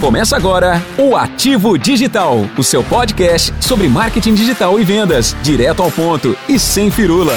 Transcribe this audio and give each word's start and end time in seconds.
Começa 0.00 0.34
agora 0.34 0.82
o 0.96 1.14
Ativo 1.14 1.78
Digital, 1.78 2.46
o 2.56 2.64
seu 2.64 2.82
podcast 2.82 3.52
sobre 3.60 3.86
marketing 3.86 4.32
digital 4.32 4.80
e 4.80 4.82
vendas, 4.82 5.36
direto 5.42 5.82
ao 5.82 5.90
ponto 5.90 6.34
e 6.48 6.58
sem 6.58 6.90
firula. 6.90 7.34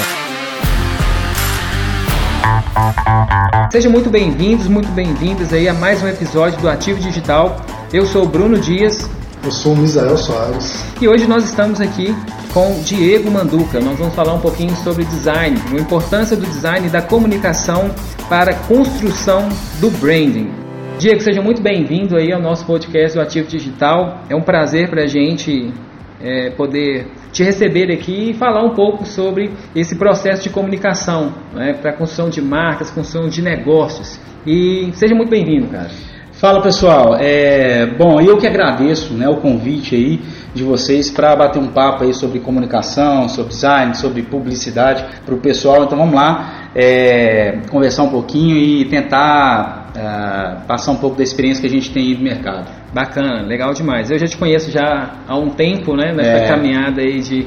Sejam 3.70 3.92
muito 3.92 4.08
bem-vindos, 4.08 4.66
muito 4.66 4.90
bem-vindas 4.92 5.52
aí 5.52 5.68
a 5.68 5.74
mais 5.74 6.02
um 6.02 6.08
episódio 6.08 6.58
do 6.58 6.66
Ativo 6.66 6.98
Digital. 7.00 7.60
Eu 7.92 8.06
sou 8.06 8.24
o 8.24 8.28
Bruno 8.28 8.56
Dias. 8.56 9.10
Eu 9.44 9.50
sou 9.50 9.74
o 9.74 9.76
Misael 9.76 10.16
Soares. 10.16 10.82
E 11.02 11.06
hoje 11.06 11.26
nós 11.26 11.44
estamos 11.44 11.82
aqui 11.82 12.16
com 12.54 12.80
Diego 12.82 13.30
Manduca. 13.30 13.78
Nós 13.78 13.98
vamos 13.98 14.14
falar 14.14 14.32
um 14.32 14.40
pouquinho 14.40 14.74
sobre 14.76 15.04
design, 15.04 15.60
a 15.70 15.76
importância 15.76 16.34
do 16.34 16.46
design 16.46 16.86
e 16.86 16.90
da 16.90 17.02
comunicação 17.02 17.94
para 18.26 18.52
a 18.52 18.54
construção 18.54 19.50
do 19.80 19.90
branding. 19.90 20.63
Diego, 20.98 21.20
seja 21.20 21.42
muito 21.42 21.60
bem-vindo 21.60 22.16
aí 22.16 22.32
ao 22.32 22.40
nosso 22.40 22.64
podcast 22.64 23.18
do 23.18 23.22
Ativo 23.22 23.48
Digital. 23.48 24.20
É 24.30 24.36
um 24.36 24.42
prazer 24.42 24.88
para 24.88 25.02
a 25.02 25.06
gente 25.06 25.72
é, 26.20 26.50
poder 26.50 27.08
te 27.32 27.42
receber 27.42 27.92
aqui 27.92 28.30
e 28.30 28.34
falar 28.34 28.62
um 28.64 28.74
pouco 28.74 29.04
sobre 29.04 29.50
esse 29.74 29.96
processo 29.96 30.44
de 30.44 30.50
comunicação 30.50 31.34
né, 31.52 31.74
para 31.74 31.92
construção 31.92 32.30
de 32.30 32.40
marcas, 32.40 32.90
construção 32.90 33.28
de 33.28 33.42
negócios. 33.42 34.20
E 34.46 34.90
seja 34.92 35.14
muito 35.16 35.30
bem-vindo, 35.30 35.66
cara. 35.66 35.90
Fala 36.32 36.62
pessoal, 36.62 37.16
é, 37.18 37.86
bom, 37.86 38.20
eu 38.20 38.38
que 38.38 38.46
agradeço 38.46 39.14
né, 39.14 39.28
o 39.28 39.36
convite 39.36 39.96
aí 39.96 40.20
de 40.54 40.62
vocês 40.62 41.10
para 41.10 41.34
bater 41.34 41.60
um 41.60 41.66
papo 41.66 42.04
aí 42.04 42.14
sobre 42.14 42.38
comunicação, 42.38 43.28
sobre 43.28 43.52
design, 43.52 43.94
sobre 43.96 44.22
publicidade 44.22 45.04
para 45.26 45.34
o 45.34 45.38
pessoal. 45.38 45.84
Então 45.84 45.98
vamos 45.98 46.14
lá 46.14 46.70
é, 46.74 47.58
conversar 47.70 48.04
um 48.04 48.10
pouquinho 48.10 48.56
e 48.56 48.84
tentar 48.84 49.90
uh, 49.94 50.66
passar 50.66 50.92
um 50.92 50.96
pouco 50.96 51.16
da 51.16 51.22
experiência 51.22 51.60
que 51.60 51.66
a 51.66 51.70
gente 51.70 51.92
tem 51.92 52.14
no 52.14 52.22
mercado. 52.22 52.70
Bacana, 52.92 53.42
legal 53.42 53.74
demais. 53.74 54.10
Eu 54.10 54.18
já 54.18 54.26
te 54.26 54.36
conheço 54.36 54.70
já 54.70 55.16
há 55.26 55.36
um 55.36 55.50
tempo, 55.50 55.96
né, 55.96 56.12
nessa 56.12 56.44
é. 56.44 56.48
caminhada 56.48 57.00
aí 57.00 57.20
de, 57.20 57.46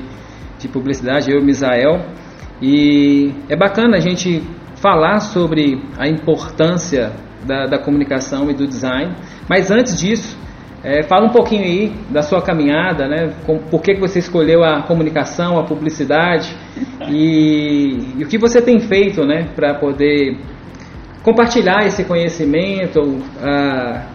de 0.59 0.67
publicidade, 0.67 1.31
eu 1.31 1.39
e 1.39 1.43
Misael, 1.43 2.05
e 2.61 3.31
é 3.47 3.55
bacana 3.55 3.97
a 3.97 3.99
gente 3.99 4.43
falar 4.75 5.19
sobre 5.19 5.81
a 5.97 6.07
importância 6.07 7.11
da, 7.45 7.65
da 7.65 7.79
comunicação 7.79 8.49
e 8.49 8.53
do 8.53 8.67
design, 8.67 9.15
mas 9.47 9.71
antes 9.71 9.99
disso, 9.99 10.37
é, 10.83 11.03
fala 11.03 11.25
um 11.25 11.31
pouquinho 11.31 11.63
aí 11.63 11.91
da 12.09 12.21
sua 12.21 12.41
caminhada, 12.41 13.07
né? 13.07 13.33
Com, 13.45 13.57
por 13.57 13.81
que, 13.81 13.95
que 13.95 13.99
você 13.99 14.19
escolheu 14.19 14.63
a 14.63 14.83
comunicação, 14.83 15.59
a 15.59 15.63
publicidade 15.63 16.55
e, 17.09 18.13
e 18.17 18.23
o 18.23 18.27
que 18.27 18.37
você 18.37 18.61
tem 18.61 18.79
feito, 18.79 19.25
né, 19.25 19.47
para 19.55 19.73
poder 19.75 20.37
compartilhar 21.23 21.85
esse 21.85 22.05
conhecimento, 22.05 23.01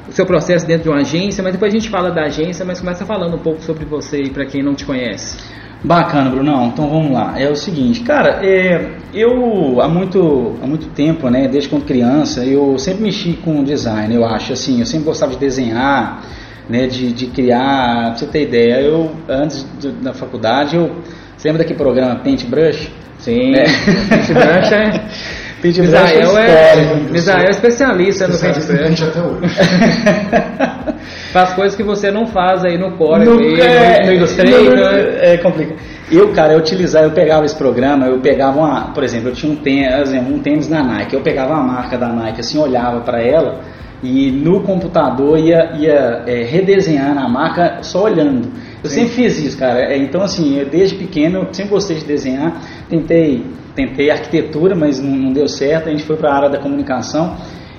o 0.08 0.12
seu 0.12 0.24
processo 0.24 0.66
dentro 0.66 0.84
de 0.84 0.88
uma 0.88 1.00
agência, 1.00 1.42
mas 1.42 1.52
depois 1.52 1.70
a 1.70 1.77
gente 1.77 1.90
fala 1.90 2.10
da 2.10 2.22
agência, 2.22 2.64
mas 2.64 2.80
começa 2.80 3.05
falando 3.05 3.34
um 3.36 3.38
pouco 3.38 3.60
sobre 3.60 3.84
você 3.84 4.30
para 4.33 4.46
quem 4.46 4.62
não 4.62 4.74
te 4.74 4.86
conhece. 4.86 5.36
Bacana, 5.84 6.30
Brunão. 6.30 6.68
Então 6.68 6.88
vamos 6.88 7.12
lá. 7.12 7.34
É 7.36 7.50
o 7.50 7.56
seguinte, 7.56 8.00
cara, 8.00 8.40
é, 8.42 8.92
eu 9.12 9.80
há 9.80 9.88
muito, 9.88 10.55
há 10.62 10.66
muito 10.66 10.86
tempo, 10.94 11.28
né, 11.28 11.48
desde 11.48 11.68
quando 11.68 11.84
criança, 11.84 12.44
eu 12.46 12.78
sempre 12.78 13.02
mexi 13.02 13.34
com 13.34 13.62
design, 13.64 14.14
eu 14.14 14.24
acho, 14.24 14.52
assim, 14.52 14.78
eu 14.80 14.86
sempre 14.86 15.05
gostava 15.05 15.33
de 15.33 15.38
desenhar, 15.38 16.22
né, 16.68 16.86
de, 16.86 17.12
de 17.12 17.27
criar, 17.27 18.10
pra 18.10 18.16
você 18.16 18.27
ter 18.27 18.42
ideia, 18.42 18.80
eu, 18.80 19.10
antes 19.28 19.66
de, 19.78 19.91
da 19.92 20.12
faculdade, 20.12 20.77
eu, 20.77 20.96
você 21.36 21.48
lembra 21.48 21.62
daquele 21.62 21.78
programa 21.78 22.16
Paintbrush? 22.16 22.91
Sim, 23.18 23.55
é. 23.55 23.64
Paintbrush 24.08 24.72
é... 24.72 25.00
Misael 25.62 26.36
é, 26.38 26.74
Misael 27.08 27.46
é 27.46 27.50
especialista 27.50 28.27
no 28.27 28.36
paintbrush. 28.36 29.02
até 29.05 29.20
hoje. 29.20 29.55
faz 31.33 31.52
coisas 31.55 31.77
que 31.77 31.84
você 31.84 32.10
não 32.10 32.27
faz 32.27 32.64
aí 32.64 32.77
no 32.77 32.96
Core, 32.96 33.24
no, 33.24 33.40
é, 33.60 34.05
no 34.05 34.12
Illustrator. 34.12 34.78
é 35.20 35.36
complicado. 35.38 35.79
Eu, 36.11 36.33
cara, 36.33 36.52
eu 36.52 36.58
utilizava, 36.58 37.06
eu 37.06 37.12
pegava 37.12 37.44
esse 37.44 37.55
programa, 37.55 38.06
eu 38.06 38.18
pegava 38.18 38.58
uma, 38.58 38.92
por 38.92 39.02
exemplo, 39.02 39.30
eu 39.30 39.34
tinha 39.34 39.50
um 39.50 39.56
tênis, 39.56 40.12
um 40.12 40.40
tênis 40.40 40.67
da 40.67 40.83
Nike, 40.83 41.14
eu 41.14 41.23
pegava 41.23 41.55
a 41.55 41.62
marca 41.62 41.96
da 41.96 42.08
Nike, 42.08 42.40
assim, 42.40 42.58
olhava 42.58 43.00
para 43.00 43.23
ela 43.23 43.61
e 44.02 44.30
no 44.30 44.61
computador 44.63 45.39
ia, 45.39 45.73
ia 45.77 46.24
é, 46.27 46.42
redesenhar 46.42 47.17
a 47.17 47.29
marca 47.29 47.83
só 47.83 48.05
olhando. 48.05 48.48
Eu 48.83 48.90
Sim. 48.90 49.07
sempre 49.07 49.14
fiz 49.14 49.39
isso, 49.39 49.57
cara. 49.57 49.80
É, 49.80 49.96
então, 49.96 50.23
assim, 50.23 50.58
eu, 50.58 50.67
desde 50.67 50.96
pequeno 50.96 51.39
eu 51.39 51.55
sempre 51.55 51.70
gostei 51.70 51.96
de 51.96 52.05
desenhar, 52.05 52.61
tentei 52.89 53.45
tentei 53.74 54.11
arquitetura, 54.11 54.74
mas 54.74 55.01
não, 55.01 55.11
não 55.11 55.33
deu 55.33 55.48
certo, 55.48 55.89
a 55.89 55.92
gente 55.92 56.05
foi 56.05 56.17
para 56.17 56.30
a 56.30 56.36
área 56.36 56.51
da 56.51 56.58
comunicação. 56.58 57.36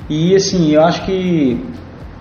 E 0.09 0.35
assim, 0.35 0.71
eu 0.73 0.81
acho 0.81 1.05
que 1.05 1.59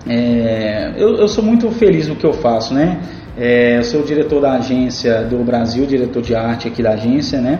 é, 0.07 0.93
eu, 0.97 1.15
eu, 1.15 1.27
sou 1.27 1.43
muito 1.43 1.69
feliz 1.71 2.07
no 2.07 2.15
que 2.15 2.25
eu 2.25 2.33
faço, 2.33 2.73
né? 2.73 2.99
É, 3.37 3.77
eu 3.77 3.83
sou 3.83 4.01
o 4.01 4.05
diretor 4.05 4.41
da 4.41 4.53
agência 4.53 5.23
do 5.23 5.43
Brasil, 5.43 5.85
diretor 5.85 6.21
de 6.21 6.35
arte 6.35 6.67
aqui 6.67 6.83
da 6.83 6.91
agência, 6.91 7.41
né? 7.41 7.59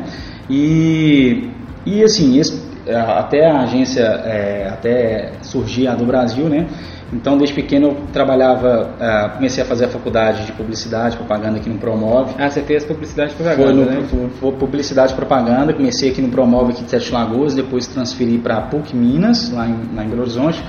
E, 0.49 1.49
e 1.85 2.03
assim, 2.03 2.37
esse, 2.37 2.61
até 2.91 3.45
a 3.45 3.61
agência, 3.61 4.01
é, 4.01 4.69
até 4.69 5.31
surgir 5.41 5.87
a 5.87 5.95
do 5.95 6.05
Brasil, 6.05 6.49
né? 6.49 6.67
Então, 7.13 7.37
desde 7.37 7.53
pequeno 7.53 7.89
eu 7.89 7.97
trabalhava, 8.11 8.89
uh, 8.99 9.35
comecei 9.35 9.63
a 9.63 9.65
fazer 9.65 9.85
a 9.85 9.87
faculdade 9.87 10.45
de 10.45 10.51
publicidade, 10.51 11.15
propaganda 11.15 11.57
aqui 11.59 11.69
no 11.69 11.77
Promove. 11.77 12.33
Ah, 12.39 12.49
você 12.49 12.61
fez 12.63 12.83
publicidade 12.83 13.33
e 13.33 13.35
propaganda, 13.35 13.67
foi 13.67 13.73
no, 13.73 13.85
né? 13.85 14.29
Foi 14.39 14.51
publicidade 14.53 15.13
e 15.13 15.15
propaganda, 15.15 15.73
comecei 15.73 16.09
aqui 16.09 16.21
no 16.21 16.29
Promove 16.29 16.73
aqui 16.73 16.83
de 16.83 16.89
Sete 16.89 17.13
Lagoas, 17.13 17.53
depois 17.53 17.85
transferi 17.85 18.39
para 18.39 18.57
a 18.57 18.61
PUC 18.61 18.95
Minas, 18.95 19.51
lá 19.51 19.67
em, 19.67 19.95
lá 19.95 20.03
em 20.03 20.09
Belo 20.09 20.21
Horizonte, 20.21 20.63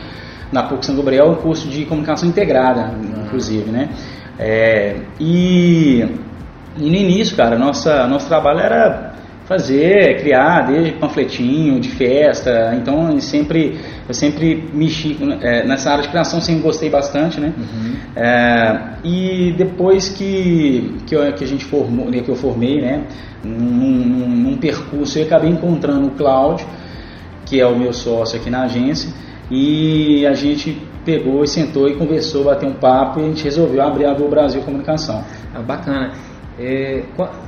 na 0.53 0.65
PUC 0.65 0.85
São 0.85 0.97
Gabriel, 0.97 1.31
um 1.31 1.37
curso 1.37 1.67
de 1.69 1.87
comunicação 1.87 2.29
integrada, 2.29 2.91
inclusive, 3.25 3.71
né? 3.71 3.89
É, 4.39 4.97
e, 5.19 6.05
e 6.77 6.91
no 6.91 6.97
início, 6.97 7.37
cara, 7.37 7.57
nossa, 7.57 8.07
nosso 8.07 8.29
trabalho 8.29 8.61
era 8.61 9.14
fazer, 9.47 10.21
criar, 10.21 10.63
desde 10.63 10.93
panfletinho, 10.93 11.79
de 11.79 11.91
festa. 11.91 12.75
Então 12.81 13.11
eu 13.11 13.21
sempre, 13.21 13.79
eu 14.09 14.15
sempre 14.15 14.69
mexi 14.73 15.17
é, 15.43 15.67
nessa 15.67 15.91
área 15.91 16.03
de 16.03 16.09
criação, 16.09 16.41
sempre 16.41 16.63
gostei 16.63 16.89
bastante, 16.89 17.41
né? 17.41 17.53
Uhum. 17.57 17.95
É, 18.17 18.81
e 19.05 19.55
depois 19.57 20.09
que, 20.09 20.97
que, 21.07 21.15
eu, 21.15 21.33
que, 21.35 21.45
a 21.45 21.47
gente 21.47 21.65
formou, 21.65 22.11
que 22.11 22.29
eu 22.29 22.37
formei, 22.37 22.81
né? 22.81 23.05
Num, 23.45 23.59
num, 23.59 24.57
percurso, 24.57 25.19
eu 25.19 25.25
acabei 25.25 25.51
encontrando 25.51 26.07
o 26.07 26.11
Cláudio, 26.13 26.67
que 27.45 27.61
é 27.61 27.67
o 27.67 27.77
meu 27.77 27.93
sócio 27.93 28.41
aqui 28.41 28.49
na 28.49 28.63
agência, 28.63 29.13
e 29.51 30.27
a 30.27 30.33
gente 30.33 30.81
pegou 31.05 31.45
e 31.45 31.49
sentou 31.49 31.87
e 31.87 31.95
conversou, 31.97 32.45
bateu 32.45 32.67
um 32.67 32.73
papo 32.73 33.21
e 33.21 33.25
a 33.25 33.27
gente 33.27 33.45
resolveu 33.45 33.83
abrir 33.83 34.07
a 34.07 34.15
Brasil 34.15 34.63
Comunicação. 34.63 35.23
Ah, 35.55 35.61
bacana. 35.61 36.13
É, 36.59 37.03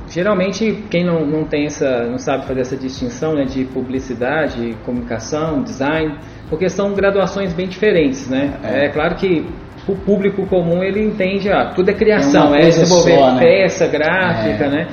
geralmente 0.09 0.83
quem 0.91 1.05
não, 1.05 1.25
não 1.25 1.45
tem 1.45 1.65
essa 1.65 2.05
não 2.07 2.17
sabe 2.17 2.45
fazer 2.45 2.59
essa 2.59 2.75
distinção 2.75 3.35
né, 3.35 3.45
de 3.45 3.63
publicidade, 3.63 4.75
comunicação, 4.83 5.63
design, 5.63 6.17
porque 6.49 6.67
são 6.67 6.93
graduações 6.93 7.53
bem 7.53 7.67
diferentes, 7.67 8.27
né? 8.27 8.59
É, 8.61 8.85
é 8.85 8.89
claro 8.89 9.15
que 9.15 9.45
o 9.87 9.95
público 9.95 10.45
comum 10.47 10.83
ele 10.83 11.01
entende, 11.01 11.49
ah, 11.49 11.71
tudo 11.73 11.89
é 11.89 11.93
criação, 11.93 12.53
é, 12.53 12.63
é 12.63 12.65
desenvolver 12.65 13.15
só, 13.15 13.31
né? 13.35 13.39
peça 13.39 13.87
gráfica, 13.87 14.65
é. 14.65 14.69
né? 14.69 14.87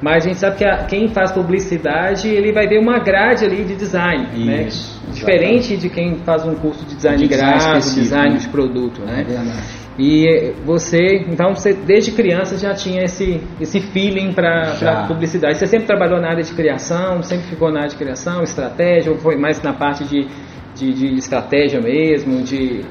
Mas 0.00 0.24
a 0.24 0.28
gente 0.28 0.38
sabe 0.38 0.56
que 0.56 0.64
a, 0.64 0.84
quem 0.84 1.08
faz 1.08 1.32
publicidade 1.32 2.28
ele 2.28 2.52
vai 2.52 2.66
ver 2.66 2.78
uma 2.78 2.98
grade 3.00 3.44
ali 3.44 3.64
de 3.64 3.74
design, 3.74 4.46
né? 4.46 4.62
Isso, 4.62 4.98
né? 5.06 5.12
Diferente 5.12 5.76
de 5.76 5.90
quem 5.90 6.16
faz 6.24 6.46
um 6.46 6.54
curso 6.54 6.86
de 6.86 6.94
design, 6.94 7.18
de 7.18 7.28
design 7.28 7.58
gráfico, 7.58 7.94
design 7.96 8.34
né? 8.34 8.38
de 8.38 8.48
produto, 8.48 9.02
né? 9.02 9.20
É 9.20 9.24
verdade. 9.24 9.77
E 9.98 10.54
você, 10.64 11.24
então, 11.28 11.56
você 11.56 11.72
desde 11.72 12.12
criança 12.12 12.56
já 12.56 12.72
tinha 12.72 13.02
esse, 13.02 13.40
esse 13.60 13.80
feeling 13.80 14.32
para 14.32 15.06
publicidade. 15.08 15.58
Você 15.58 15.66
sempre 15.66 15.88
trabalhou 15.88 16.20
na 16.20 16.28
área 16.28 16.44
de 16.44 16.52
criação, 16.52 17.20
sempre 17.24 17.48
ficou 17.48 17.72
na 17.72 17.80
área 17.80 17.90
de 17.90 17.96
criação, 17.96 18.44
estratégia, 18.44 19.10
ou 19.10 19.18
foi 19.18 19.36
mais 19.36 19.60
na 19.60 19.72
parte 19.72 20.04
de, 20.04 20.28
de, 20.76 20.92
de 20.92 21.14
estratégia 21.16 21.80
mesmo, 21.80 22.42
de... 22.42 22.84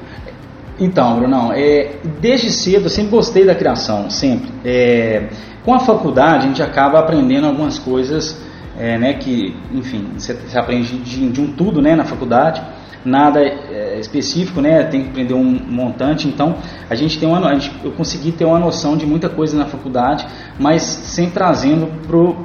Então, 0.78 1.18
Brunão, 1.18 1.50
é, 1.52 1.92
desde 2.20 2.50
cedo 2.50 2.84
eu 2.84 2.90
sempre 2.90 3.10
gostei 3.10 3.44
da 3.44 3.54
criação, 3.54 4.10
sempre. 4.10 4.50
É, 4.62 5.28
com 5.64 5.72
a 5.72 5.80
faculdade 5.80 6.44
a 6.44 6.48
gente 6.48 6.62
acaba 6.62 7.00
aprendendo 7.00 7.46
algumas 7.46 7.78
coisas, 7.78 8.38
é, 8.78 8.98
né, 8.98 9.14
que, 9.14 9.56
enfim, 9.72 10.08
você, 10.14 10.34
você 10.34 10.58
aprende 10.58 10.98
de, 10.98 11.30
de 11.30 11.40
um 11.40 11.52
tudo, 11.52 11.80
né, 11.80 11.96
na 11.96 12.04
faculdade 12.04 12.62
nada 13.04 13.40
é, 13.40 13.98
específico, 14.00 14.60
né? 14.60 14.82
Tem 14.84 15.02
que 15.02 15.10
aprender 15.10 15.34
um 15.34 15.44
montante. 15.44 16.28
Então, 16.28 16.56
a 16.88 16.94
gente 16.94 17.18
tem 17.18 17.28
uma, 17.28 17.46
a 17.48 17.54
gente, 17.54 17.72
eu 17.84 17.92
consegui 17.92 18.32
ter 18.32 18.44
uma 18.44 18.58
noção 18.58 18.96
de 18.96 19.06
muita 19.06 19.28
coisa 19.28 19.56
na 19.56 19.66
faculdade, 19.66 20.26
mas 20.58 20.82
sem 20.82 21.30
trazendo 21.30 21.88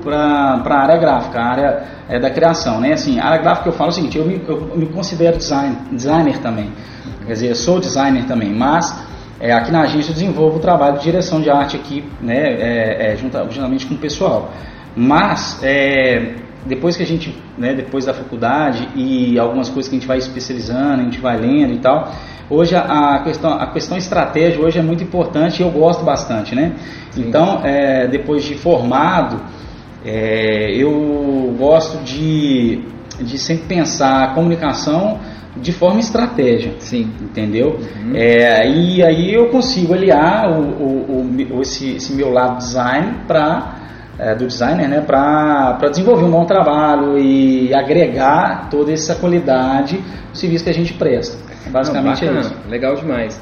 para 0.03 0.75
a 0.75 0.81
área 0.81 0.97
gráfica, 0.97 1.39
a 1.39 1.45
área 1.45 1.83
é, 2.09 2.19
da 2.19 2.29
criação, 2.29 2.79
né? 2.79 2.93
Assim, 2.93 3.19
a 3.19 3.25
área 3.25 3.41
gráfica 3.41 3.69
eu 3.69 3.73
falo 3.73 3.89
o 3.89 3.93
seguinte, 3.93 4.17
eu 4.17 4.25
me, 4.25 4.41
eu 4.47 4.77
me 4.77 4.85
considero 4.87 5.37
design, 5.37 5.75
designer 5.91 6.37
também, 6.39 6.71
quer 7.25 7.33
dizer, 7.33 7.49
eu 7.49 7.55
sou 7.55 7.79
designer 7.79 8.25
também, 8.25 8.53
mas 8.53 8.93
é, 9.39 9.51
aqui 9.51 9.71
na 9.71 9.81
agência 9.81 10.11
eu 10.11 10.13
desenvolvo 10.13 10.57
o 10.57 10.59
trabalho 10.59 10.97
de 10.97 11.03
direção 11.03 11.41
de 11.41 11.49
arte 11.49 11.75
aqui, 11.75 12.03
né? 12.21 12.37
É, 12.37 13.11
é, 13.11 13.17
juntamente 13.17 13.85
com 13.85 13.95
o 13.95 13.97
pessoal. 13.97 14.51
Mas 14.95 15.59
é, 15.63 16.35
depois 16.65 16.95
que 16.95 17.03
a 17.03 17.05
gente, 17.05 17.35
né, 17.57 17.73
depois 17.73 18.05
da 18.05 18.13
faculdade 18.13 18.87
e 18.95 19.37
algumas 19.37 19.69
coisas 19.69 19.89
que 19.89 19.95
a 19.95 19.99
gente 19.99 20.07
vai 20.07 20.17
especializando, 20.17 21.01
a 21.01 21.03
gente 21.03 21.19
vai 21.19 21.37
lendo 21.37 21.73
e 21.73 21.79
tal, 21.79 22.11
hoje 22.49 22.75
a, 22.75 23.21
questão, 23.23 23.53
a 23.53 23.67
questão 23.67 23.97
estratégia 23.97 24.61
hoje 24.61 24.79
é 24.79 24.81
muito 24.81 25.03
importante 25.03 25.61
e 25.61 25.63
eu 25.63 25.71
gosto 25.71 26.03
bastante, 26.03 26.55
né? 26.55 26.73
Sim. 27.11 27.25
Então, 27.27 27.61
é, 27.63 28.07
depois 28.07 28.43
de 28.43 28.55
formado, 28.55 29.41
é, 30.05 30.71
eu 30.75 31.55
gosto 31.57 32.03
de, 32.03 32.81
de 33.19 33.37
sempre 33.37 33.65
pensar 33.67 34.23
a 34.23 34.27
comunicação 34.33 35.19
de 35.55 35.71
forma 35.71 35.99
estratégia, 35.99 36.73
Sim. 36.79 37.11
entendeu? 37.21 37.79
Uhum. 37.79 38.15
É, 38.15 38.67
e 38.67 39.03
aí 39.03 39.33
eu 39.33 39.49
consigo 39.49 39.93
aliar 39.93 40.49
o, 40.49 40.61
o, 40.61 41.35
o 41.51 41.61
esse, 41.61 41.95
esse, 41.95 42.13
meu 42.13 42.31
lado 42.31 42.57
design 42.57 43.19
para 43.27 43.82
é, 44.17 44.35
do 44.35 44.45
designer, 44.45 44.87
né, 44.87 45.01
para 45.01 45.89
desenvolver 45.89 46.25
um 46.25 46.31
bom 46.31 46.45
trabalho 46.45 47.17
e 47.17 47.73
agregar 47.73 48.69
toda 48.69 48.91
essa 48.91 49.15
qualidade 49.15 49.97
do 49.97 50.37
serviço 50.37 50.63
que 50.63 50.69
a 50.69 50.73
gente 50.73 50.93
presta. 50.93 51.37
Basicamente 51.69 52.25
Não, 52.25 52.37
é 52.37 52.39
isso. 52.41 52.55
Legal 52.69 52.95
demais. 52.95 53.41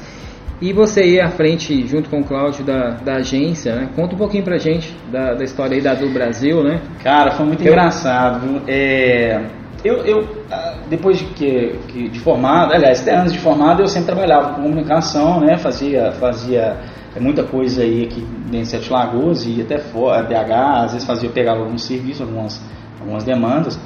E 0.60 0.72
você 0.72 1.04
ir 1.04 1.20
à 1.20 1.28
frente, 1.28 1.86
junto 1.88 2.08
com 2.08 2.20
o 2.20 2.24
Cláudio, 2.24 2.64
da, 2.64 2.90
da 2.90 3.16
agência, 3.16 3.74
né? 3.74 3.88
Conta 3.96 4.14
um 4.14 4.18
pouquinho 4.18 4.44
pra 4.44 4.58
gente 4.58 4.96
da, 5.10 5.34
da 5.34 5.42
história 5.42 5.74
aí 5.74 5.82
da 5.82 5.92
do 5.92 6.08
Brasil, 6.08 6.62
né? 6.62 6.80
Cara, 7.02 7.32
foi 7.32 7.44
muito 7.44 7.64
eu... 7.64 7.72
engraçado. 7.72 8.62
É, 8.68 9.44
eu, 9.84 9.96
eu, 10.04 10.28
ah, 10.50 10.74
depois 10.88 11.18
de, 11.18 11.24
que, 11.24 12.08
de 12.08 12.20
formado, 12.20 12.72
aliás, 12.72 13.00
até 13.00 13.16
antes 13.16 13.32
de 13.32 13.40
formado, 13.40 13.82
eu 13.82 13.88
sempre 13.88 14.14
trabalhava 14.14 14.54
com 14.54 14.62
comunicação, 14.62 15.40
né? 15.40 15.58
Fazia, 15.58 16.12
fazia 16.12 16.76
muita 17.20 17.42
coisa 17.42 17.82
aí 17.82 18.06
aqui 18.52 18.58
em 18.58 18.64
Sete 18.64 18.92
Lagoas 18.92 19.46
e 19.46 19.62
até 19.62 19.78
fora, 19.78 20.22
BH, 20.22 20.84
às 20.84 20.92
vezes 20.92 21.06
fazia, 21.06 21.30
pegava 21.30 21.60
alguns 21.60 21.84
serviços, 21.84 22.20
algumas, 22.20 22.60
algumas 23.00 23.24
demandas, 23.24 23.78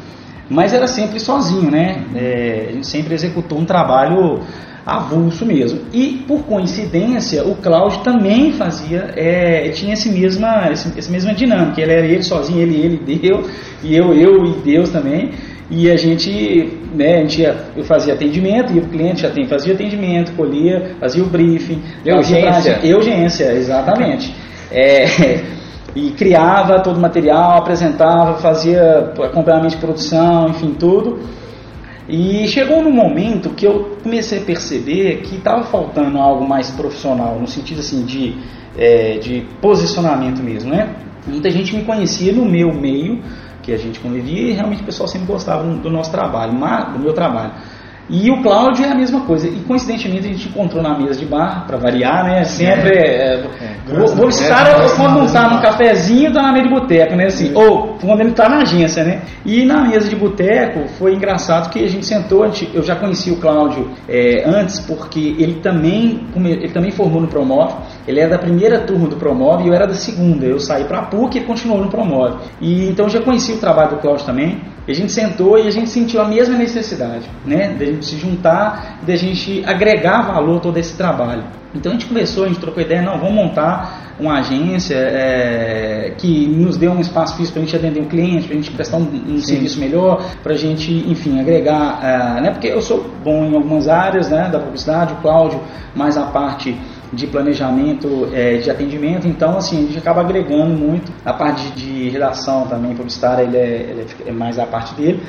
mas 0.51 0.75
era 0.75 0.87
sempre 0.87 1.21
sozinho, 1.21 1.71
né? 1.71 2.05
É, 2.15 2.67
a 2.69 2.73
gente 2.73 2.87
sempre 2.87 3.15
executou 3.15 3.59
um 3.59 3.65
trabalho 3.65 4.41
avulso 4.85 5.45
mesmo. 5.45 5.81
E 5.93 6.25
por 6.29 6.45
coincidência, 6.45 7.45
o 7.45 7.57
Cláudio 7.57 8.01
também 8.01 8.53
fazia, 8.53 9.13
é, 9.17 9.69
tinha 9.71 9.95
esse 9.95 10.09
mesma, 10.09 10.71
esse, 10.71 10.97
essa 10.97 11.11
mesma 11.11 11.35
dinâmica. 11.35 11.81
Ele 11.81 11.93
era 11.93 12.07
ele 12.07 12.23
sozinho, 12.23 12.61
ele, 12.61 12.77
ele, 12.77 13.19
Deus, 13.19 13.49
e 13.83 13.97
eu, 13.97 14.15
eu 14.15 14.45
e 14.45 14.51
Deus 14.65 14.91
também. 14.91 15.33
E 15.69 15.91
a 15.91 15.97
gente, 15.97 16.79
né, 16.95 17.17
a 17.17 17.21
gente 17.23 17.41
ia, 17.41 17.57
eu 17.77 17.83
fazia 17.83 18.15
atendimento, 18.15 18.73
e 18.73 18.79
o 18.79 18.83
cliente 18.83 19.23
já 19.23 19.31
tem, 19.31 19.49
fazia 19.49 19.75
atendimento, 19.75 20.31
colhia, 20.37 20.95
fazia 21.01 21.25
o 21.25 21.27
briefing. 21.27 21.83
Urgência. 22.07 22.97
Urgência, 22.97 23.53
exatamente. 23.53 24.33
É, 24.71 25.07
e 25.95 26.11
criava 26.11 26.81
todo 26.81 26.97
o 26.97 27.01
material, 27.01 27.59
apresentava, 27.59 28.35
fazia 28.35 29.13
acompanhamento 29.25 29.77
de 29.77 29.81
produção, 29.81 30.49
enfim, 30.49 30.75
tudo. 30.79 31.21
E 32.09 32.47
chegou 32.47 32.83
no 32.83 32.91
momento 32.91 33.51
que 33.51 33.67
eu 33.67 33.97
comecei 34.03 34.39
a 34.39 34.43
perceber 34.43 35.23
que 35.23 35.37
estava 35.37 35.65
faltando 35.65 36.19
algo 36.19 36.47
mais 36.47 36.71
profissional, 36.71 37.39
no 37.41 37.49
sentido 37.49 37.81
assim 37.81 38.05
de, 38.05 38.37
é, 38.77 39.19
de 39.19 39.47
posicionamento 39.61 40.41
mesmo, 40.41 40.71
né? 40.71 40.95
Muita 41.27 41.51
gente 41.51 41.75
me 41.75 41.83
conhecia 41.83 42.33
no 42.33 42.45
meu 42.45 42.73
meio, 42.73 43.21
que 43.61 43.73
a 43.73 43.77
gente 43.77 43.99
convivia, 43.99 44.51
e 44.51 44.53
realmente 44.53 44.83
o 44.83 44.85
pessoal 44.87 45.09
sempre 45.09 45.27
gostava 45.27 45.65
do 45.65 45.91
nosso 45.91 46.12
trabalho, 46.12 46.53
do 46.93 46.99
meu 47.01 47.12
trabalho. 47.12 47.53
E 48.08 48.31
o 48.31 48.41
Cláudio 48.41 48.85
é 48.85 48.91
a 48.91 48.94
mesma 48.94 49.20
coisa. 49.23 49.49
E 49.49 49.61
coincidentemente 49.61 50.26
a 50.26 50.32
gente 50.32 50.49
encontrou 50.49 50.82
na 50.82 50.97
mesa 50.97 51.19
de 51.19 51.26
bar, 51.26 51.67
para 51.67 51.76
variar, 51.76 52.25
né? 52.25 52.44
Sempre. 52.44 52.91
É, 52.91 53.35
é, 53.35 53.94
vou, 53.94 54.06
vou 54.14 54.29
estar 54.29 54.64
quando 54.97 55.14
não 55.14 55.25
está 55.25 55.49
no 55.49 55.61
cafezinho, 55.61 56.32
tá 56.32 56.43
na 56.43 56.53
mesa 56.53 56.69
de 56.69 56.75
boteco, 56.75 57.17
né? 57.17 57.26
Assim, 57.26 57.53
ou 57.55 57.97
quando 58.00 58.20
ele 58.20 58.31
está 58.31 58.49
na 58.49 58.58
agência, 58.58 59.03
né? 59.03 59.23
E 59.44 59.64
na 59.64 59.82
mesa 59.82 60.08
de 60.08 60.14
boteco 60.14 60.88
foi 60.99 61.14
engraçado 61.14 61.70
que 61.70 61.85
a 61.85 61.88
gente 61.88 62.06
sentou, 62.06 62.44
a 62.44 62.49
gente, 62.49 62.70
eu 62.73 62.82
já 62.82 62.94
conheci 62.94 63.31
o 63.31 63.37
Cláudio 63.37 63.91
é, 64.09 64.44
antes, 64.47 64.79
porque 64.81 65.35
ele 65.38 65.55
também, 65.61 66.26
ele 66.37 66.69
também 66.69 66.93
formou 66.93 67.20
no 67.20 67.26
Promove. 67.26 67.75
Ele 68.06 68.20
era 68.20 68.31
da 68.31 68.38
primeira 68.38 68.81
turma 68.81 69.09
do 69.09 69.17
Promove 69.17 69.64
e 69.64 69.69
eu 69.69 69.75
era 69.75 69.87
da 69.87 69.94
segunda. 69.94 70.47
Eu 70.47 70.61
saí 70.61 70.85
para 70.85 71.00
a 71.00 71.02
PUC 71.02 71.35
e 71.35 71.38
ele 71.38 71.47
continuou 71.47 71.81
no 71.81 71.88
Promove. 71.88 72.37
E 72.61 72.88
então 72.88 73.09
já 73.09 73.20
conheci 73.20 73.52
o 73.52 73.59
trabalho 73.59 73.91
do 73.91 73.97
Cláudio 73.97 74.25
também. 74.25 74.61
E 74.87 74.93
a 74.93 74.94
gente 74.94 75.11
sentou 75.11 75.59
e 75.59 75.67
a 75.67 75.71
gente 75.71 75.91
sentiu 75.91 76.21
a 76.21 76.29
mesma 76.29 76.56
necessidade, 76.56 77.29
né? 77.44 77.75
De 77.77 77.83
a 77.83 77.87
gente 77.87 78.06
se 78.06 78.17
juntar, 78.17 79.00
de 79.03 79.12
a 79.12 79.17
gente 79.17 79.62
agregar 79.67 80.23
valor 80.23 80.59
a 80.59 80.61
todo 80.61 80.77
esse 80.77 80.97
trabalho. 80.97 81.43
Então 81.75 81.91
a 81.91 81.94
gente 81.94 82.06
começou, 82.06 82.44
a 82.44 82.49
gente 82.49 82.61
trocou 82.61 82.83
ideia, 82.83 83.03
não, 83.03 83.19
vamos 83.19 83.35
montar 83.35 84.15
uma 84.19 84.38
agência 84.38 84.94
é, 84.94 86.15
que 86.17 86.47
nos 86.47 86.77
dê 86.77 86.88
um 86.88 87.00
espaço 87.00 87.37
físico 87.37 87.55
para 87.55 87.62
a 87.62 87.65
gente 87.67 87.77
atender 87.77 88.00
um 88.00 88.06
cliente, 88.06 88.47
para 88.47 88.56
a 88.56 88.61
gente 88.61 88.71
prestar 88.71 88.97
um, 88.97 89.09
um 89.29 89.38
serviço 89.41 89.79
melhor, 89.79 90.25
para 90.43 90.55
a 90.55 90.56
gente, 90.56 90.91
enfim, 91.06 91.38
agregar, 91.41 92.00
é, 92.03 92.41
né? 92.41 92.50
Porque 92.50 92.69
eu 92.69 92.81
sou 92.81 93.11
bom 93.23 93.44
em 93.44 93.55
algumas 93.55 93.88
áreas, 93.88 94.31
né? 94.31 94.49
Da 94.50 94.61
publicidade, 94.61 95.15
o 95.15 95.17
Cláudio 95.17 95.61
mais 95.94 96.17
a 96.17 96.27
parte 96.27 96.77
de 97.12 97.26
planejamento 97.26 98.29
é, 98.32 98.58
de 98.58 98.70
atendimento, 98.70 99.26
então 99.26 99.56
assim, 99.56 99.79
a 99.79 99.87
gente 99.87 99.99
acaba 99.99 100.20
agregando 100.20 100.75
muito 100.75 101.12
a 101.25 101.32
parte 101.32 101.70
de 101.73 102.08
redação 102.08 102.67
também 102.67 102.94
publicitária, 102.94 103.43
ele 103.43 103.56
é, 103.56 103.91
ele 103.91 104.06
é 104.26 104.32
mais 104.32 104.58
a 104.58 104.67
parte 104.67 104.94
dele. 104.94 105.23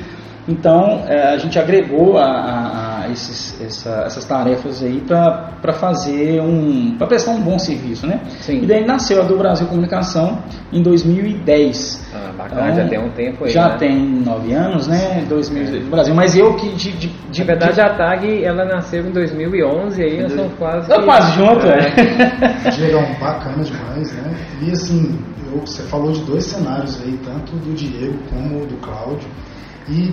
Então 0.48 1.04
é, 1.06 1.34
a 1.34 1.36
gente 1.36 1.58
agregou 1.58 2.16
a, 2.16 2.24
a, 2.24 3.02
a 3.02 3.08
esses, 3.10 3.60
essa, 3.60 4.04
essas 4.06 4.24
tarefas 4.24 4.82
aí 4.82 5.00
para 5.00 5.72
fazer 5.74 6.40
um. 6.40 6.96
para 6.96 7.06
prestar 7.06 7.32
um 7.32 7.40
bom 7.40 7.58
serviço, 7.58 8.06
né? 8.06 8.20
Sim. 8.40 8.62
E 8.62 8.66
daí 8.66 8.84
nasceu 8.84 9.20
a 9.20 9.24
do 9.24 9.36
Brasil 9.36 9.66
Comunicação 9.66 10.38
em 10.72 10.82
2010. 10.82 12.08
Ah, 12.14 12.32
bacana, 12.36 12.70
então, 12.70 12.82
já 12.82 12.88
tem 12.88 12.98
um 12.98 13.10
tempo 13.10 13.44
aí. 13.44 13.50
Já 13.50 13.68
né? 13.68 13.76
tem 13.78 13.98
nove 14.24 14.54
anos, 14.54 14.88
né? 14.88 15.24
2000, 15.28 15.62
é. 15.62 15.66
do 15.80 15.90
Brasil, 15.90 16.14
mas 16.14 16.34
eu 16.34 16.54
que. 16.54 16.68
De, 16.70 16.92
de, 16.92 17.08
de, 17.08 17.40
Na 17.40 17.46
verdade, 17.46 17.74
de, 17.74 17.80
a 17.80 17.94
TAG 17.94 18.44
ela 18.44 18.64
nasceu 18.64 19.06
em 19.06 19.10
2011 19.10 20.02
aí 20.02 20.22
nós 20.22 20.32
somos 20.32 20.52
quase. 20.54 20.80
Estamos 20.82 21.04
quase 21.04 21.32
juntos, 21.36 21.64
é. 21.66 22.80
Legal, 22.80 23.02
bacana 23.20 23.62
demais, 23.62 24.12
né? 24.14 24.34
E 24.62 24.70
assim, 24.70 25.18
eu, 25.52 25.60
você 25.60 25.82
falou 25.82 26.12
de 26.12 26.22
dois 26.22 26.44
cenários 26.44 27.00
aí, 27.02 27.18
tanto 27.24 27.52
do 27.52 27.74
Diego 27.74 28.18
como 28.30 28.66
do 28.66 28.76
Cláudio. 28.76 29.28
E 29.88 30.12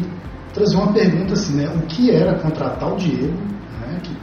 trazer 0.53 0.75
uma 0.75 0.93
pergunta 0.93 1.33
assim, 1.33 1.55
né? 1.55 1.69
O 1.75 1.81
que 1.87 2.11
era 2.11 2.39
contratar 2.39 2.93
o 2.93 2.97
Diego, 2.97 3.37
né? 3.81 3.99
Que 4.01 4.15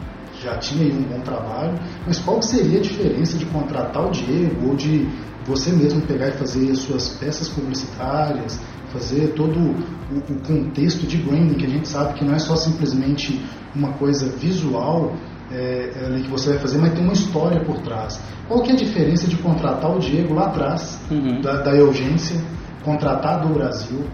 já 0.43 0.56
tinha 0.58 0.84
aí 0.84 0.93
um 0.93 1.02
bom 1.02 1.20
trabalho, 1.20 1.78
mas 2.06 2.19
qual 2.19 2.40
seria 2.43 2.78
a 2.78 2.82
diferença 2.82 3.37
de 3.38 3.44
contratar 3.46 4.06
o 4.06 4.10
Diego 4.10 4.69
ou 4.69 4.75
de 4.75 5.08
você 5.46 5.72
mesmo 5.72 6.00
pegar 6.02 6.28
e 6.28 6.32
fazer 6.32 6.70
as 6.70 6.78
suas 6.78 7.08
peças 7.16 7.49
publicitárias, 7.49 8.60
fazer 8.93 9.32
todo 9.34 9.58
o, 9.58 10.32
o 10.32 10.40
contexto 10.46 11.06
de 11.06 11.16
branding, 11.16 11.55
que 11.55 11.66
a 11.66 11.69
gente 11.69 11.88
sabe 11.88 12.14
que 12.14 12.25
não 12.25 12.34
é 12.34 12.38
só 12.38 12.56
simplesmente 12.56 13.44
uma 13.75 13.93
coisa 13.94 14.28
visual 14.37 15.14
é, 15.50 15.90
é, 15.94 16.20
que 16.22 16.31
você 16.31 16.50
vai 16.50 16.58
fazer, 16.58 16.79
mas 16.79 16.94
tem 16.94 17.03
uma 17.03 17.12
história 17.12 17.62
por 17.65 17.79
trás. 17.79 18.20
Qual 18.48 18.62
que 18.62 18.70
é 18.70 18.74
a 18.74 18.76
diferença 18.76 19.26
de 19.26 19.36
contratar 19.36 19.94
o 19.94 19.98
Diego 19.98 20.34
lá 20.34 20.46
atrás, 20.46 20.98
uhum. 21.10 21.41
da, 21.41 21.62
da 21.62 21.74
Eugência, 21.74 22.41
contratar 22.84 23.46
do 23.46 23.55
Brasil, 23.55 24.05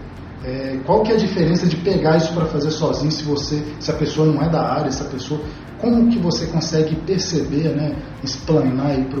é, 0.43 0.79
qual 0.85 1.03
que 1.03 1.11
é 1.11 1.15
a 1.15 1.17
diferença 1.17 1.67
de 1.67 1.75
pegar 1.77 2.17
isso 2.17 2.33
para 2.33 2.45
fazer 2.45 2.71
sozinho 2.71 3.11
se 3.11 3.23
você, 3.23 3.61
se 3.79 3.91
a 3.91 3.93
pessoa 3.93 4.25
não 4.25 4.41
é 4.41 4.49
da 4.49 4.61
área, 4.61 4.91
se 4.91 5.01
a 5.01 5.05
pessoa, 5.05 5.41
como 5.79 6.09
que 6.09 6.17
você 6.17 6.47
consegue 6.47 6.95
perceber, 6.95 7.69
né, 7.75 7.95
explanar 8.23 8.87
aí 8.87 9.03
para 9.05 9.19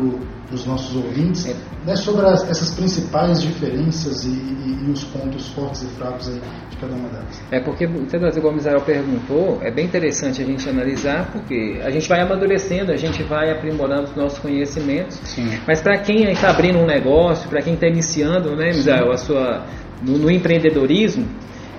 os 0.53 0.65
nossos 0.65 0.95
ouvintes, 0.95 1.45
é. 1.45 1.55
né, 1.85 1.95
sobre 1.95 2.25
as, 2.25 2.49
essas 2.49 2.71
principais 2.71 3.41
diferenças 3.41 4.23
e, 4.25 4.29
e, 4.29 4.85
e, 4.87 4.91
os 4.91 5.03
pontos 5.03 5.47
fortes 5.49 5.83
e 5.83 5.87
fracos 5.87 6.29
aí 6.29 6.41
de 6.69 6.77
cada 6.77 6.93
uma 6.93 7.09
delas? 7.09 7.41
É 7.51 7.59
porque, 7.59 7.83
igual 7.83 8.53
o 8.53 8.55
Misael 8.55 8.81
perguntou, 8.81 9.59
é 9.61 9.71
bem 9.71 9.85
interessante 9.85 10.41
a 10.41 10.45
gente 10.45 10.67
analisar, 10.69 11.31
porque 11.31 11.79
a 11.83 11.89
gente 11.89 12.07
vai 12.07 12.21
amadurecendo, 12.21 12.91
a 12.91 12.97
gente 12.97 13.21
vai 13.23 13.51
aprimorando 13.51 14.05
os 14.05 14.15
nossos 14.15 14.39
conhecimentos, 14.39 15.19
Sim. 15.23 15.49
mas 15.67 15.81
para 15.81 15.97
quem 15.99 16.29
está 16.31 16.49
abrindo 16.49 16.79
um 16.79 16.85
negócio, 16.85 17.49
para 17.49 17.61
quem 17.61 17.73
está 17.73 17.87
iniciando, 17.87 18.55
né, 18.55 18.67
Misael, 18.67 19.11
a 19.11 19.17
sua 19.17 19.65
no, 20.01 20.17
no, 20.17 20.31
empreendedorismo, 20.31 21.25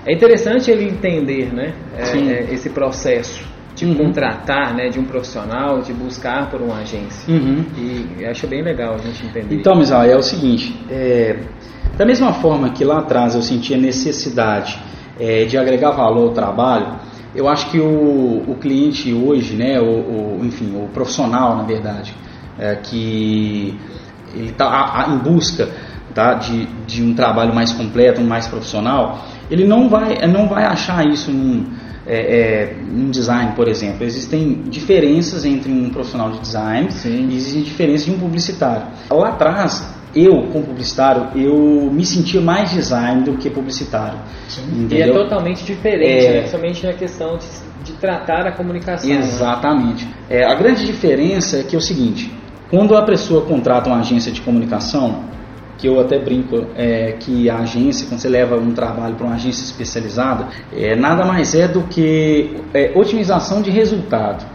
é 0.05 0.13
interessante 0.13 0.71
ele 0.71 0.85
entender 0.85 1.53
né, 1.53 1.73
é, 1.95 2.17
é, 2.17 2.53
esse 2.53 2.69
processo 2.69 3.43
de 3.75 3.85
uhum. 3.85 3.95
contratar 3.95 4.75
né, 4.75 4.89
de 4.89 4.99
um 4.99 5.05
profissional, 5.05 5.81
de 5.81 5.93
buscar 5.93 6.49
por 6.49 6.61
uma 6.61 6.79
agência. 6.79 7.33
Uhum. 7.33 7.65
E 7.77 8.25
acho 8.25 8.47
bem 8.47 8.61
legal 8.61 8.95
a 8.95 8.97
gente 8.97 9.25
entender. 9.25 9.55
Então, 9.55 9.75
Misal, 9.75 10.03
é 10.03 10.15
o 10.15 10.23
seguinte: 10.23 10.75
é, 10.89 11.39
da 11.97 12.05
mesma 12.05 12.33
forma 12.33 12.71
que 12.71 12.83
lá 12.83 12.99
atrás 12.99 13.35
eu 13.35 13.41
sentia 13.41 13.77
necessidade 13.77 14.79
é, 15.19 15.45
de 15.45 15.57
agregar 15.57 15.91
valor 15.91 16.29
ao 16.29 16.33
trabalho, 16.33 16.95
eu 17.35 17.47
acho 17.47 17.69
que 17.69 17.79
o, 17.79 18.43
o 18.47 18.57
cliente 18.59 19.13
hoje, 19.13 19.55
né, 19.55 19.79
o, 19.79 19.85
o, 19.85 20.39
enfim, 20.43 20.75
o 20.75 20.87
profissional, 20.89 21.55
na 21.55 21.63
verdade, 21.63 22.13
é, 22.59 22.75
que 22.75 23.77
ele 24.33 24.49
está 24.49 25.07
em 25.09 25.17
busca 25.17 25.69
tá, 26.13 26.35
de, 26.35 26.65
de 26.85 27.03
um 27.03 27.13
trabalho 27.13 27.53
mais 27.53 27.71
completo, 27.71 28.21
mais 28.21 28.47
profissional, 28.47 29.25
ele 29.49 29.65
não 29.65 29.89
vai, 29.89 30.25
não 30.27 30.47
vai 30.47 30.63
achar 30.63 31.05
isso 31.05 31.31
num, 31.31 31.65
é, 32.05 32.15
é, 32.15 32.75
um 32.91 33.09
design, 33.09 33.53
por 33.55 33.67
exemplo. 33.67 34.05
Existem 34.05 34.63
diferenças 34.67 35.45
entre 35.45 35.71
um 35.71 35.89
profissional 35.89 36.31
de 36.31 36.39
design 36.39 36.91
Sim. 36.91 37.27
e 37.29 37.35
existem 37.35 37.61
diferenças 37.61 38.05
de 38.05 38.11
um 38.11 38.19
publicitário. 38.19 38.87
Lá 39.09 39.29
atrás, 39.29 39.87
eu, 40.15 40.47
como 40.51 40.65
publicitário, 40.65 41.27
eu 41.35 41.89
me 41.91 42.05
sentia 42.05 42.41
mais 42.41 42.71
design 42.71 43.23
do 43.23 43.37
que 43.37 43.49
publicitário. 43.49 44.19
Sim. 44.47 44.87
E 44.89 45.01
é 45.01 45.11
totalmente 45.11 45.63
diferente, 45.63 46.25
é... 46.25 46.41
né? 46.41 46.47
Somente 46.47 46.85
a 46.87 46.93
questão 46.93 47.37
de, 47.37 47.45
de, 47.83 47.93
tratar 47.93 48.47
a 48.47 48.51
comunicação. 48.51 49.09
Né? 49.09 49.17
Exatamente. 49.17 50.05
Né? 50.05 50.11
É, 50.29 50.45
a 50.45 50.55
grande 50.55 50.85
diferença 50.85 51.57
é 51.59 51.63
que 51.63 51.75
é 51.75 51.79
o 51.79 51.81
seguinte, 51.81 52.33
quando 52.69 52.95
a 52.95 53.03
pessoa 53.03 53.45
contrata 53.45 53.89
uma 53.89 53.99
agência 53.99 54.31
de 54.31 54.41
comunicação, 54.41 55.23
que 55.81 55.87
eu 55.87 55.99
até 55.99 56.19
brinco 56.19 56.63
é, 56.75 57.13
que 57.19 57.49
a 57.49 57.57
agência, 57.57 58.07
quando 58.07 58.19
você 58.19 58.29
leva 58.29 58.55
um 58.55 58.71
trabalho 58.71 59.15
para 59.15 59.25
uma 59.25 59.35
agência 59.35 59.63
especializada, 59.63 60.47
é, 60.71 60.95
nada 60.95 61.25
mais 61.25 61.55
é 61.55 61.67
do 61.67 61.81
que 61.83 62.55
é, 62.71 62.91
otimização 62.93 63.63
de 63.63 63.71
resultado. 63.71 64.45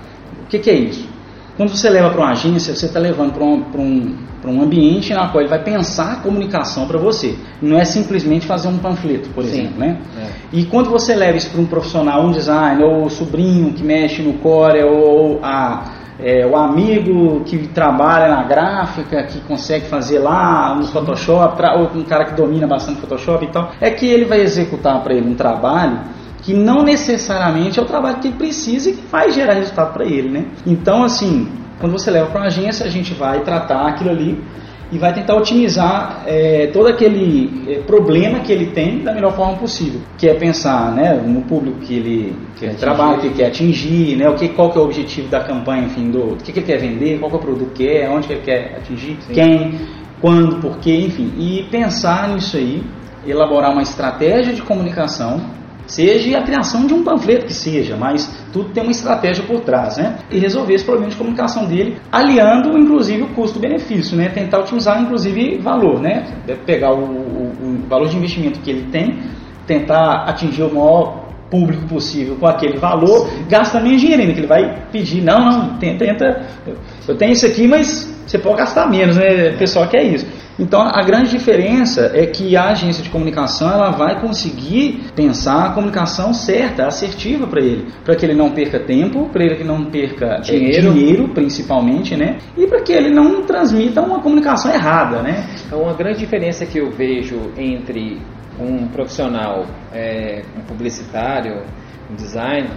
O 0.45 0.47
que, 0.49 0.61
que 0.61 0.71
é 0.71 0.75
isso? 0.75 1.09
Quando 1.57 1.71
você 1.71 1.91
leva 1.91 2.11
para 2.11 2.21
uma 2.21 2.31
agência, 2.31 2.77
você 2.77 2.87
está 2.87 3.01
levando 3.01 3.33
para 3.33 3.43
um, 3.43 3.65
um, 3.77 4.17
um 4.45 4.63
ambiente 4.63 5.13
na 5.13 5.29
qual 5.29 5.41
ele 5.41 5.51
vai 5.51 5.65
pensar 5.65 6.13
a 6.13 6.17
comunicação 6.17 6.87
para 6.87 6.99
você. 6.99 7.35
Não 7.61 7.77
é 7.77 7.85
simplesmente 7.85 8.47
fazer 8.47 8.69
um 8.69 8.79
panfleto, 8.79 9.29
por 9.31 9.43
Sim, 9.43 9.51
exemplo. 9.51 9.81
Né? 9.81 9.99
É. 10.17 10.27
E 10.53 10.65
quando 10.67 10.91
você 10.91 11.15
leva 11.15 11.37
isso 11.39 11.51
para 11.51 11.61
um 11.61 11.67
profissional, 11.67 12.25
um 12.25 12.31
designer, 12.31 12.85
ou 12.85 13.07
o 13.07 13.11
sobrinho 13.11 13.73
que 13.73 13.83
mexe 13.83 14.23
no 14.23 14.35
core, 14.35 14.85
ou 14.85 15.41
a 15.43 15.96
é, 16.19 16.47
o 16.47 16.57
amigo 16.57 17.43
que 17.45 17.69
trabalha 17.69 18.29
na 18.29 18.43
gráfica, 18.45 19.23
que 19.25 19.41
consegue 19.41 19.87
fazer 19.87 20.19
lá 20.19 20.75
no 20.75 20.87
Photoshop, 20.87 21.61
ou 21.77 22.01
um 22.01 22.05
cara 22.05 22.25
que 22.25 22.35
domina 22.35 22.67
bastante 22.67 23.01
Photoshop 23.01 23.45
e 23.45 23.49
tal, 23.49 23.73
é 23.81 23.91
que 23.91 24.07
ele 24.07 24.25
vai 24.25 24.41
executar 24.41 25.03
para 25.03 25.15
ele 25.15 25.29
um 25.29 25.35
trabalho 25.35 26.01
que 26.43 26.55
não 26.55 26.83
necessariamente 26.83 27.79
é 27.79 27.83
o 27.83 27.87
trabalho 27.87 28.19
que 28.19 28.29
ele 28.29 28.37
precisa 28.37 28.91
e 28.91 28.93
que 28.95 29.07
vai 29.09 29.33
gerar 29.33 29.55
resultado 29.55 29.93
para 29.93 30.05
ele, 30.05 30.29
né? 30.29 30.45
Então, 30.65 31.03
assim, 31.03 31.49
quando 31.81 31.93
você 31.93 32.11
leva 32.11 32.31
para 32.31 32.41
uma 32.41 32.47
agência, 32.47 32.87
a 32.87 32.89
gente 32.89 33.13
vai 33.13 33.41
tratar 33.41 33.87
aquilo 33.89 34.11
ali 34.11 34.43
e 34.91 34.99
vai 34.99 35.13
tentar 35.13 35.35
otimizar 35.35 36.23
é, 36.27 36.69
todo 36.73 36.87
aquele 36.87 37.65
é, 37.69 37.79
problema 37.81 38.41
que 38.41 38.53
ele 38.53 38.67
tem 38.67 39.03
da 39.03 39.13
melhor 39.13 39.35
forma 39.35 39.57
possível, 39.57 40.01
que 40.17 40.29
é 40.29 40.35
pensar 40.35 40.93
né, 40.93 41.15
no 41.15 41.43
público 41.43 41.81
que 41.81 41.95
ele, 41.95 42.37
que 42.57 42.65
ele 42.65 42.75
trabalha, 42.75 43.19
que 43.19 43.27
ele 43.27 43.35
quer 43.35 43.47
atingir, 43.47 44.17
né, 44.17 44.29
o 44.29 44.35
que, 44.35 44.49
qual 44.49 44.71
que 44.71 44.79
é 44.79 44.81
o 44.81 44.85
objetivo 44.85 45.29
da 45.29 45.41
campanha, 45.41 45.85
enfim, 45.87 46.11
do, 46.11 46.37
do 46.37 46.45
que, 46.45 46.53
que 46.53 46.61
ele 46.61 46.67
quer 46.67 46.79
vender, 46.79 47.19
qual 47.19 47.31
que 47.31 47.37
é 47.37 47.41
o 47.41 47.43
produto 47.43 47.73
que 47.73 47.89
é, 47.89 48.09
onde 48.09 48.29
que 48.29 48.33
ele 48.35 48.43
quer 48.43 48.77
atingir, 48.77 49.17
Sim. 49.21 49.33
quem, 49.33 49.81
quando, 50.21 50.61
porquê, 50.61 50.95
enfim, 50.97 51.33
e 51.37 51.65
pensar 51.71 52.29
nisso 52.29 52.57
aí, 52.57 52.83
elaborar 53.27 53.73
uma 53.73 53.83
estratégia 53.83 54.53
de 54.53 54.63
comunicação 54.63 55.41
Seja 55.87 56.39
a 56.39 56.43
criação 56.43 56.87
de 56.87 56.95
um 56.95 57.05
panfleto 57.05 57.47
que 57.47 57.55
seja, 57.55 57.97
mas 57.97 58.27
tudo 58.53 58.71
tem 58.71 58.83
uma 58.83 58.91
estratégia 58.91 59.45
por 59.45 59.61
trás, 59.61 59.97
né? 59.97 60.19
E 60.31 60.39
resolver 60.39 60.75
esse 60.75 60.85
problema 60.85 61.11
de 61.11 61.17
comunicação 61.17 61.67
dele, 61.67 61.97
aliando 62.11 62.77
inclusive 62.77 63.23
o 63.23 63.29
custo-benefício, 63.29 64.17
né? 64.17 64.29
Tentar 64.29 64.61
otimizar 64.61 65.01
inclusive 65.01 65.59
valor, 65.59 66.01
né? 66.01 66.27
Pegar 66.65 66.93
o, 66.93 67.05
o, 67.05 67.53
o 67.63 67.89
valor 67.89 68.09
de 68.09 68.17
investimento 68.17 68.61
que 68.61 68.71
ele 68.71 68.91
tem, 68.91 69.19
tentar 69.67 70.25
atingir 70.29 70.63
o 70.63 70.75
maior 70.75 71.26
público 71.51 71.87
possível 71.87 72.37
com 72.37 72.47
aquele 72.47 72.79
valor, 72.79 73.29
gasta 73.49 73.81
menos 73.81 74.01
dinheiro 74.01 74.23
ainda, 74.23 74.35
que 74.35 74.41
ele 74.41 74.47
vai 74.47 74.87
pedir, 74.91 75.23
não, 75.23 75.39
não, 75.41 75.79
tenta, 75.79 76.05
tenta 76.05 76.47
eu 77.07 77.17
tenho 77.17 77.33
isso 77.33 77.47
aqui, 77.47 77.67
mas 77.67 78.13
você 78.27 78.39
pode 78.39 78.59
gastar 78.59 78.91
menos, 78.91 79.17
né? 79.17 79.51
O 79.55 79.59
pessoal 79.59 79.87
quer 79.89 80.03
isso. 80.03 80.27
Então 80.59 80.81
a 80.81 81.03
grande 81.03 81.31
diferença 81.31 82.11
é 82.15 82.27
que 82.27 82.57
a 82.57 82.71
agência 82.71 83.03
de 83.03 83.11
comunicação 83.11 83.71
ela 83.71 83.91
vai 83.91 84.21
conseguir 84.21 85.05
pensar 85.15 85.67
a 85.67 85.73
comunicação 85.73 86.33
certa, 86.33 86.87
assertiva 86.87 87.47
para 87.47 87.61
ele, 87.61 87.87
para 88.05 88.17
que 88.17 88.25
ele 88.25 88.35
não 88.35 88.51
perca 88.51 88.81
tempo, 88.81 89.29
para 89.29 89.45
ele 89.45 89.57
que 89.57 89.65
não 89.65 89.85
perca 89.85 90.37
é, 90.37 90.41
dinheiro. 90.41 90.93
dinheiro, 90.93 91.29
principalmente, 91.29 92.17
né? 92.17 92.39
E 92.57 92.67
para 92.67 92.81
que 92.81 92.93
ele 92.93 93.11
não 93.11 93.43
transmita 93.43 94.01
uma 94.01 94.21
comunicação 94.21 94.73
errada, 94.73 95.21
né? 95.21 95.47
Então 95.67 95.83
uma 95.83 95.93
grande 95.93 96.19
diferença 96.19 96.65
que 96.65 96.79
eu 96.79 96.91
vejo 96.91 97.53
entre 97.59 98.19
um 98.59 98.89
profissional, 98.89 99.67
é, 99.93 100.43
um 100.57 100.63
publicitário, 100.63 101.63
um 102.11 102.15
designer 102.15 102.71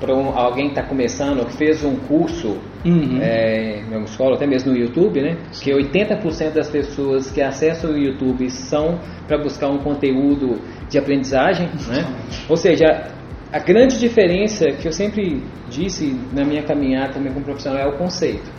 para 0.00 0.14
um, 0.14 0.36
alguém 0.36 0.66
que 0.66 0.78
está 0.78 0.82
começando, 0.82 1.46
fez 1.56 1.82
um 1.84 1.96
curso 1.96 2.58
uhum. 2.84 3.18
é, 3.20 3.80
em 3.80 3.88
uma 3.88 4.04
escola, 4.04 4.36
até 4.36 4.46
mesmo 4.46 4.72
no 4.72 4.78
YouTube, 4.78 5.22
né? 5.22 5.38
Que 5.62 5.70
80% 5.72 6.52
das 6.52 6.68
pessoas 6.68 7.30
que 7.30 7.40
acessam 7.40 7.92
o 7.92 7.98
YouTube 7.98 8.48
são 8.50 9.00
para 9.26 9.38
buscar 9.38 9.68
um 9.68 9.78
conteúdo 9.78 10.60
de 10.88 10.98
aprendizagem, 10.98 11.68
né? 11.88 12.04
Ou 12.48 12.56
seja, 12.56 13.10
a 13.52 13.58
grande 13.58 13.98
diferença 13.98 14.66
que 14.72 14.86
eu 14.86 14.92
sempre 14.92 15.42
disse 15.68 16.14
na 16.32 16.44
minha 16.44 16.62
caminhada 16.62 17.14
também 17.14 17.32
como 17.32 17.44
profissional 17.44 17.80
é 17.80 17.86
o 17.86 17.96
conceito. 17.96 18.50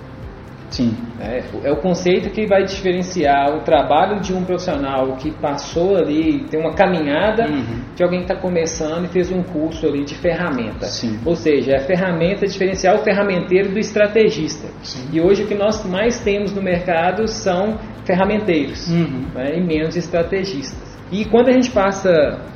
Sim. 0.70 0.96
É, 1.20 1.44
é, 1.64 1.72
o 1.72 1.78
conceito 1.78 2.30
que 2.30 2.46
vai 2.46 2.64
diferenciar 2.64 3.56
o 3.56 3.62
trabalho 3.62 4.20
de 4.20 4.34
um 4.34 4.44
profissional 4.44 5.16
que 5.16 5.32
passou 5.32 5.96
ali, 5.96 6.46
tem 6.50 6.60
uma 6.60 6.74
caminhada, 6.74 7.48
uhum. 7.50 7.82
de 7.96 8.04
alguém 8.04 8.20
que 8.20 8.32
está 8.32 8.36
começando 8.36 9.06
e 9.06 9.08
fez 9.08 9.32
um 9.32 9.42
curso 9.42 9.88
ali 9.88 10.04
de 10.04 10.16
ferramenta. 10.16 10.86
Sim. 10.86 11.20
Ou 11.26 11.36
seja, 11.36 11.72
é 11.72 11.78
a 11.78 11.86
ferramenta 11.86 12.46
diferenciar 12.46 12.96
o 12.96 13.00
ferramenteiro 13.00 13.70
do 13.70 13.80
estrategista. 13.80 14.68
Sim. 14.84 15.08
E 15.12 15.22
hoje 15.22 15.44
o 15.44 15.48
que 15.48 15.56
nós 15.56 15.86
mais 15.86 16.20
temos 16.20 16.54
no 16.54 16.62
mercado 16.62 17.28
são 17.28 17.78
ferramenteiros 18.06 18.88
uhum. 18.90 19.28
né, 19.34 19.58
e 19.58 19.62
menos 19.62 19.96
estrategistas. 19.96 20.98
E 21.12 21.24
quando 21.26 21.50
a 21.50 21.54
gente 21.54 21.72
passa, 21.72 22.12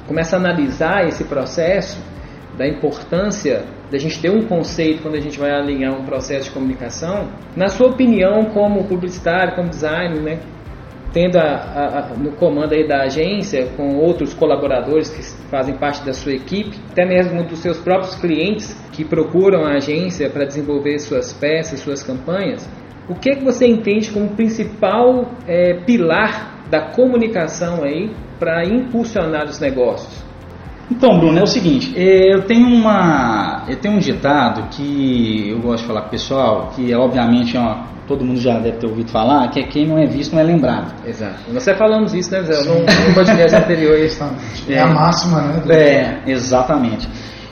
começa 0.08 0.36
a 0.36 0.39
analisar 0.39 1.08
esse 1.08 1.24
processo 1.24 2.11
da 2.62 2.68
importância 2.68 3.65
da 3.89 3.98
gente 3.98 4.22
ter 4.22 4.30
um 4.30 4.44
conceito 4.44 5.01
quando 5.01 5.15
a 5.15 5.20
gente 5.20 5.39
vai 5.39 5.50
alinhar 5.50 6.00
um 6.00 6.06
processo 6.06 6.46
de 6.46 6.51
comunicação, 6.51 7.27
na 7.56 7.68
sua 7.70 7.88
opinião, 7.88 8.46
como 8.53 8.84
publicitário, 8.84 9.56
como 9.56 9.68
designer, 9.68 10.22
né, 10.22 10.39
tendo 11.12 11.38
a, 11.38 11.41
a, 11.41 12.00
a, 12.00 12.08
no 12.13 12.34
comando 12.34 12.74
aí 12.74 12.88
da 12.88 13.01
agência, 13.01 13.68
com 13.75 13.98
outros 13.98 14.36
colaboradores 14.36 15.10
que 15.10 15.24
fazem 15.50 15.75
parte 15.75 16.06
da 16.06 16.13
sua 16.13 16.34
equipe, 16.34 16.77
até 16.91 17.03
mesmo 17.03 17.44
dos 17.44 17.60
seus 17.60 17.80
próprios 17.80 18.13
clientes 18.15 18.80
que 18.91 19.03
procuram 19.03 19.65
a 19.65 19.77
agência 19.77 20.30
para 20.30 20.46
desenvolver 20.46 21.00
suas 21.00 21.34
peças, 21.34 21.80
suas 21.80 22.03
campanhas, 22.03 22.70
o 23.10 23.15
que, 23.15 23.32
é 23.32 23.36
que 23.36 23.44
você 23.44 23.65
entende 23.65 24.12
como 24.12 24.36
principal 24.36 25.32
é, 25.48 25.74
pilar 25.84 26.63
da 26.70 26.91
comunicação 26.91 27.84
aí 27.84 28.12
para 28.39 28.63
impulsionar 28.63 29.46
os 29.46 29.60
negócios? 29.60 30.30
Então, 30.91 31.17
Bruno, 31.17 31.39
é 31.39 31.41
o 31.41 31.48
seguinte, 31.48 31.93
é, 31.95 32.33
eu 32.33 32.41
tenho 32.43 32.67
uma, 32.67 33.63
eu 33.69 33.77
tenho 33.77 33.95
um 33.95 34.00
ditado 34.00 34.67
que 34.71 35.50
eu 35.50 35.60
gosto 35.60 35.83
de 35.83 35.88
falar 35.88 36.01
com 36.01 36.07
o 36.07 36.12
pessoal, 36.12 36.74
que 36.75 36.91
é, 36.91 36.98
obviamente 36.98 37.55
é 37.55 37.60
uma, 37.62 37.88
todo 38.05 38.25
mundo 38.25 38.41
já 38.41 38.60
deve 38.60 38.77
ter 38.77 38.88
ouvido 38.88 39.10
falar, 39.10 39.48
que 39.50 39.62
é 39.62 39.63
quem 39.63 39.88
não 39.88 39.98
é 39.98 40.05
visto 40.05 40.33
não 40.33 40.41
é 40.41 40.43
lembrado. 40.43 40.93
Exato. 41.07 41.39
Nós 41.48 41.65
até 41.65 41.77
falamos 41.77 42.13
isso, 42.13 42.29
né, 42.29 42.43
Zé? 42.43 42.62
No, 42.65 42.86
podcast 43.15 43.55
anterior. 43.55 43.98
É, 43.98 44.74
é 44.74 44.81
a 44.81 44.88
máxima, 44.88 45.41
né? 45.41 45.63
É, 45.74 46.29
exatamente. 46.29 47.07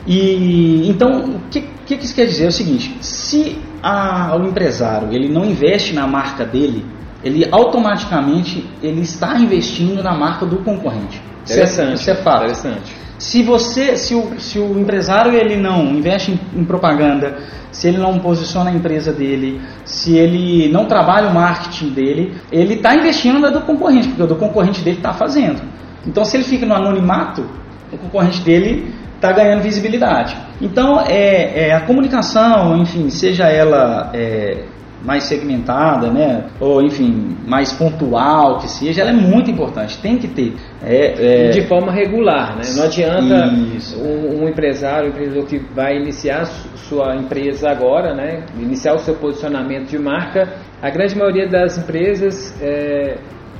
E 0.05 0.89
então, 0.89 1.35
o 1.35 1.39
que, 1.49 1.61
que 1.85 1.93
isso 1.95 2.13
quer 2.13 2.25
dizer? 2.25 2.43
É 2.43 2.47
o 2.49 2.51
seguinte, 2.51 2.97
se 2.99 3.57
a, 3.81 4.35
o 4.35 4.45
empresário 4.45 5.13
ele 5.13 5.29
não 5.29 5.45
investe 5.45 5.93
na 5.93 6.05
marca 6.05 6.43
dele, 6.43 6.85
ele 7.23 7.47
automaticamente 7.49 8.67
ele 8.83 9.01
está 9.01 9.37
investindo 9.39 10.03
na 10.03 10.13
marca 10.13 10.45
do 10.45 10.57
concorrente. 10.57 11.28
Interessante. 11.43 11.93
Isso 11.95 12.09
é, 12.09 12.13
isso 12.13 12.21
é 12.21 12.23
fato. 12.23 12.43
Interessante. 12.43 12.95
Se 13.17 13.43
você, 13.43 13.97
se 13.97 14.15
o, 14.15 14.39
se 14.39 14.57
o 14.57 14.79
empresário 14.79 15.33
ele 15.33 15.57
não 15.57 15.93
investe 15.93 16.31
em, 16.31 16.61
em, 16.61 16.63
propaganda, 16.63 17.37
se 17.69 17.87
ele 17.89 17.97
não 17.97 18.17
posiciona 18.19 18.69
a 18.69 18.73
empresa 18.73 19.11
dele, 19.11 19.61
se 19.83 20.17
ele 20.17 20.69
não 20.71 20.85
trabalha 20.85 21.27
o 21.27 21.33
marketing 21.33 21.89
dele, 21.89 22.33
ele 22.49 22.75
está 22.75 22.95
investindo 22.95 23.37
na 23.39 23.49
do 23.49 23.61
concorrente, 23.61 24.07
porque 24.07 24.23
o 24.23 24.27
do 24.27 24.37
concorrente 24.37 24.81
dele 24.81 24.97
está 24.97 25.13
fazendo. 25.13 25.61
Então, 26.07 26.23
se 26.23 26.37
ele 26.37 26.45
fica 26.45 26.65
no 26.65 26.73
anonimato, 26.73 27.45
o 27.91 27.97
concorrente 27.97 28.41
dele 28.41 28.93
está 29.15 29.33
ganhando 29.33 29.61
visibilidade. 29.61 30.37
Então, 30.61 31.01
é, 31.01 31.67
é, 31.67 31.73
a 31.73 31.81
comunicação, 31.81 32.77
enfim, 32.77 33.09
seja 33.09 33.49
ela 33.49 34.11
é, 34.13 34.63
mais 35.03 35.23
segmentada, 35.23 36.11
né? 36.11 36.45
Ou 36.59 36.81
enfim, 36.81 37.37
mais 37.47 37.71
pontual 37.71 38.59
que 38.59 38.67
seja, 38.67 39.01
ela 39.01 39.11
é 39.11 39.13
muito 39.13 39.49
importante, 39.49 39.97
tem 40.01 40.17
que 40.17 40.27
ter. 40.27 40.55
É, 40.83 41.47
é... 41.47 41.49
de 41.49 41.61
forma 41.67 41.91
regular, 41.91 42.55
né? 42.55 42.63
Não 42.75 42.83
adianta 42.83 43.49
um, 43.97 44.43
um, 44.43 44.47
empresário, 44.47 45.07
um 45.07 45.09
empreendedor 45.09 45.45
que 45.45 45.59
vai 45.73 45.97
iniciar 45.97 46.45
sua 46.87 47.15
empresa 47.15 47.69
agora, 47.69 48.13
né? 48.13 48.43
Iniciar 48.57 48.93
o 48.93 48.99
seu 48.99 49.15
posicionamento 49.15 49.89
de 49.89 49.97
marca. 49.97 50.53
A 50.81 50.89
grande 50.89 51.17
maioria 51.17 51.47
das 51.47 51.77
empresas, 51.77 52.55
é, 52.61 53.17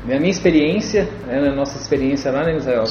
na 0.09 0.19
minha 0.19 0.31
experiência, 0.31 1.07
né, 1.27 1.39
na 1.39 1.55
nossa 1.55 1.77
experiência 1.77 2.31
lá, 2.31 2.43
né, 2.43 2.55
Israel? 2.55 2.83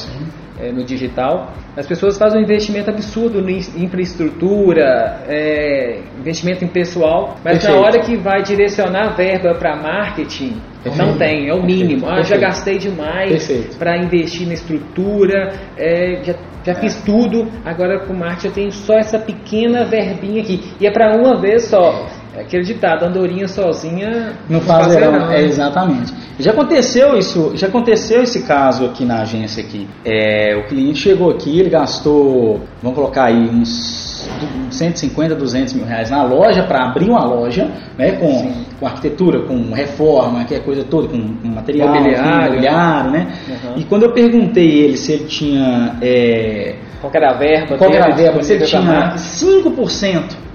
É, 0.57 0.73
no 0.73 0.83
digital, 0.83 1.53
as 1.77 1.87
pessoas 1.87 2.17
fazem 2.17 2.41
um 2.41 2.43
investimento 2.43 2.89
absurdo 2.89 3.39
em 3.49 3.59
infraestrutura, 3.81 5.23
é, 5.25 6.01
investimento 6.19 6.65
em 6.65 6.67
pessoal, 6.67 7.37
mas 7.45 7.59
Perfeito. 7.59 7.75
na 7.75 7.79
hora 7.79 7.99
que 8.01 8.17
vai 8.17 8.41
direcionar 8.41 9.15
verba 9.15 9.55
para 9.55 9.77
marketing, 9.77 10.61
Perfeito. 10.83 10.97
não 10.97 11.17
tem, 11.17 11.47
é 11.47 11.53
o 11.53 11.63
mínimo. 11.63 12.05
Ah, 12.09 12.21
já 12.23 12.35
gastei 12.35 12.77
demais 12.77 13.73
para 13.77 13.97
investir 13.97 14.45
na 14.47 14.53
estrutura, 14.53 15.53
é, 15.77 16.21
já, 16.23 16.35
já 16.65 16.75
fiz 16.75 17.01
tudo, 17.03 17.47
agora 17.63 18.05
com 18.05 18.13
marketing 18.13 18.47
eu 18.47 18.53
tenho 18.53 18.71
só 18.73 18.95
essa 18.95 19.17
pequena 19.17 19.85
verbinha 19.85 20.41
aqui. 20.41 20.73
E 20.77 20.85
é 20.85 20.91
para 20.91 21.15
uma 21.15 21.39
vez 21.39 21.69
só. 21.69 22.05
É 22.35 22.41
aquele 22.41 22.63
ditado, 22.63 23.03
andorinha 23.05 23.47
sozinha 23.47 24.33
não 24.47 24.61
faz 24.61 24.93
verão. 24.93 25.27
Né? 25.27 25.41
é, 25.41 25.45
exatamente. 25.45 26.13
Já 26.39 26.51
aconteceu 26.51 27.17
isso, 27.17 27.51
já 27.55 27.67
aconteceu 27.67 28.21
esse 28.21 28.43
caso 28.43 28.85
aqui 28.85 29.03
na 29.03 29.21
agência 29.21 29.63
aqui. 29.63 29.87
É, 30.05 30.55
o 30.55 30.67
cliente 30.67 30.99
chegou 30.99 31.31
aqui, 31.31 31.59
ele 31.59 31.69
gastou, 31.69 32.61
vamos 32.81 32.95
colocar 32.95 33.25
aí 33.25 33.49
uns 33.49 34.29
150, 34.69 35.35
200 35.35 35.73
mil 35.73 35.85
reais 35.85 36.11
na 36.11 36.23
loja 36.23 36.63
para 36.63 36.85
abrir 36.85 37.09
uma 37.09 37.25
loja, 37.25 37.69
né, 37.97 38.11
com, 38.13 38.53
com 38.79 38.85
arquitetura, 38.85 39.41
com 39.41 39.73
reforma, 39.73 40.45
que 40.45 40.53
é 40.53 40.59
coisa 40.59 40.83
toda, 40.83 41.07
com, 41.07 41.17
com 41.17 41.47
material, 41.47 41.89
mobiliário, 41.89 42.51
mobiliário 42.51 43.11
né? 43.11 43.27
Uhum. 43.47 43.73
E 43.77 43.83
quando 43.85 44.03
eu 44.03 44.13
perguntei 44.13 44.69
ele 44.83 44.97
se 44.97 45.13
ele 45.13 45.25
tinha 45.25 45.95
é, 46.01 46.75
qual 47.01 47.11
era 47.13 47.31
a 47.31 47.33
verba, 47.33 47.77
qual 47.77 47.91
era 47.91 48.13
a 48.13 48.15
verba, 48.15 48.43
se 48.43 48.53
ele 48.53 48.65
tinha 48.65 49.15
5% 49.15 50.48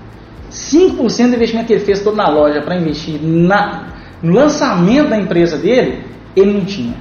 5% 0.55 1.31
do 1.31 1.35
investimento 1.35 1.67
que 1.67 1.73
ele 1.73 1.85
fez 1.85 2.01
todo 2.03 2.17
na 2.17 2.29
loja 2.29 2.63
para 2.63 2.77
investir 2.77 3.21
na, 3.21 3.89
no 4.23 4.33
lançamento 4.33 5.11
da 5.11 5.19
empresa 5.19 5.59
dele, 5.59 6.05
ele 6.37 6.53
não 6.53 6.65
tinha. 6.65 6.95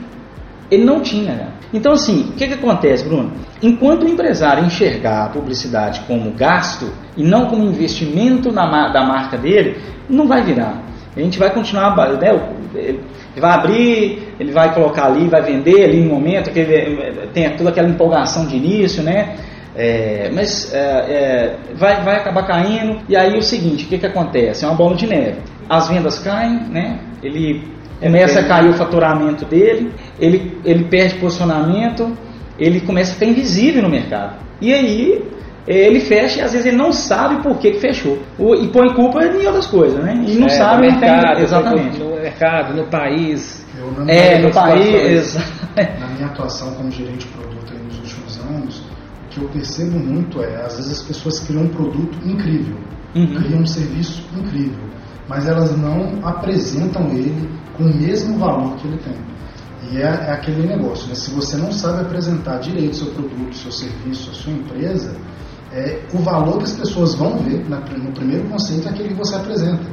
Ele 0.72 0.84
não 0.84 1.02
tinha. 1.02 1.34
Né? 1.34 1.48
Então, 1.72 1.94
assim, 1.94 2.30
o 2.30 2.34
que, 2.34 2.48
que 2.48 2.54
acontece, 2.56 3.06
Bruno? 3.06 3.32
Enquanto 3.62 4.04
o 4.04 4.10
empresário 4.10 4.66
enxergar 4.66 5.26
a 5.26 5.30
publicidade 5.30 6.02
como 6.08 6.32
gasto 6.32 6.92
e 7.16 7.24
não 7.24 7.46
como 7.46 7.64
investimento 7.64 8.52
na, 8.52 8.90
da 8.90 9.06
marca 9.06 9.38
dele, 9.38 9.78
não 10.10 10.28
vai 10.28 10.44
virar. 10.44 10.82
A 11.16 11.20
gente 11.20 11.38
vai 11.38 11.52
continuar, 11.54 11.96
né, 12.20 12.32
ele 12.74 13.00
vai 13.40 13.52
abrir, 13.52 14.34
ele 14.40 14.52
vai 14.52 14.74
colocar 14.74 15.06
ali, 15.06 15.28
vai 15.28 15.44
vender 15.44 15.84
ali 15.84 16.02
no 16.02 16.10
momento, 16.10 16.52
que 16.52 16.60
ele, 16.60 17.28
tem 17.34 17.56
toda 17.56 17.70
aquela 17.70 17.88
empolgação 17.88 18.48
de 18.48 18.56
início, 18.56 19.04
né? 19.04 19.36
É, 19.76 20.30
mas 20.34 20.72
é, 20.74 20.78
é, 20.80 21.56
vai, 21.76 22.02
vai 22.04 22.18
acabar 22.18 22.46
caindo. 22.46 23.02
E 23.10 23.16
aí 23.16 23.38
o 23.38 23.42
seguinte, 23.42 23.86
o 23.86 23.88
que, 23.88 23.98
que 23.98 24.06
acontece? 24.06 24.64
É 24.64 24.68
uma 24.68 24.78
bola 24.78 24.96
de 24.96 25.08
neve. 25.08 25.42
As 25.70 25.88
vendas 25.88 26.20
caem, 26.20 26.60
né? 26.70 27.00
Ele 27.22 27.68
começa 28.00 28.40
a 28.40 28.44
cair 28.44 28.70
o 28.70 28.74
faturamento 28.74 29.46
dele, 29.46 29.92
ele, 30.20 30.58
ele 30.66 30.84
perde 30.86 31.16
posicionamento, 31.16 32.16
ele 32.60 32.82
começa 32.82 33.12
a 33.12 33.14
ficar 33.14 33.26
invisível 33.26 33.82
no 33.82 33.90
mercado. 33.90 34.36
E 34.62 34.74
aí 34.74 35.24
ele 35.66 36.02
fecha 36.02 36.40
e 36.40 36.42
às 36.42 36.52
vezes 36.52 36.68
ele 36.68 36.76
não 36.76 36.92
sabe 36.92 37.42
por 37.42 37.58
que, 37.58 37.72
que 37.72 37.80
fechou. 37.80 38.20
e 38.62 38.68
põe 38.68 38.94
culpa 38.94 39.24
em 39.24 39.46
outras 39.46 39.66
coisas, 39.66 40.04
né? 40.04 40.14
E 40.28 40.36
não 40.36 40.48
é, 40.48 40.50
sabe 40.50 40.88
no 40.88 41.00
mercado, 41.00 41.36
tem, 41.36 41.44
exatamente. 41.44 42.00
No 42.00 42.16
mercado, 42.16 42.74
no 42.76 42.84
país. 42.88 43.66
Eu, 43.78 44.06
é, 44.08 44.40
no 44.40 44.52
país. 44.52 45.36
Na 46.00 46.08
minha 46.08 46.28
atuação 46.28 46.74
como 46.76 46.92
gerente 46.92 47.26
de 47.26 47.34
produto 47.34 47.74
nos 47.86 47.98
últimos 48.00 48.40
anos, 48.42 48.83
que 49.34 49.42
eu 49.42 49.50
percebo 49.50 49.98
muito 49.98 50.42
é, 50.42 50.64
às 50.64 50.76
vezes 50.76 50.92
as 50.92 51.02
pessoas 51.02 51.40
criam 51.40 51.64
um 51.64 51.70
produto 51.70 52.18
incrível, 52.24 52.78
uhum. 53.16 53.36
criam 53.36 53.62
um 53.62 53.66
serviço 53.66 54.24
incrível, 54.38 54.84
mas 55.28 55.48
elas 55.48 55.76
não 55.78 56.20
apresentam 56.24 57.10
ele 57.10 57.50
com 57.76 57.84
o 57.84 57.96
mesmo 57.96 58.38
valor 58.38 58.76
que 58.78 58.88
ele 58.88 58.98
tem. 58.98 59.16
E 59.92 59.98
é, 59.98 60.06
é 60.06 60.32
aquele 60.32 60.66
negócio, 60.68 61.08
né? 61.10 61.16
se 61.16 61.32
você 61.32 61.58
não 61.58 61.72
sabe 61.72 62.02
apresentar 62.02 62.60
direito 62.60 62.96
seu 62.96 63.08
produto, 63.08 63.56
seu 63.56 63.72
serviço, 63.72 64.30
a 64.30 64.34
sua 64.34 64.54
empresa, 64.54 65.16
é, 65.74 66.00
o 66.14 66.20
valor 66.20 66.60
que 66.60 66.66
as 66.66 66.74
pessoas 66.74 67.16
vão 67.16 67.38
ver 67.40 67.68
na, 67.68 67.80
no 67.80 68.12
primeiro 68.12 68.48
conceito 68.48 68.88
é 68.88 68.92
aquele 68.92 69.10
que 69.10 69.16
você 69.16 69.36
apresenta. 69.36 69.84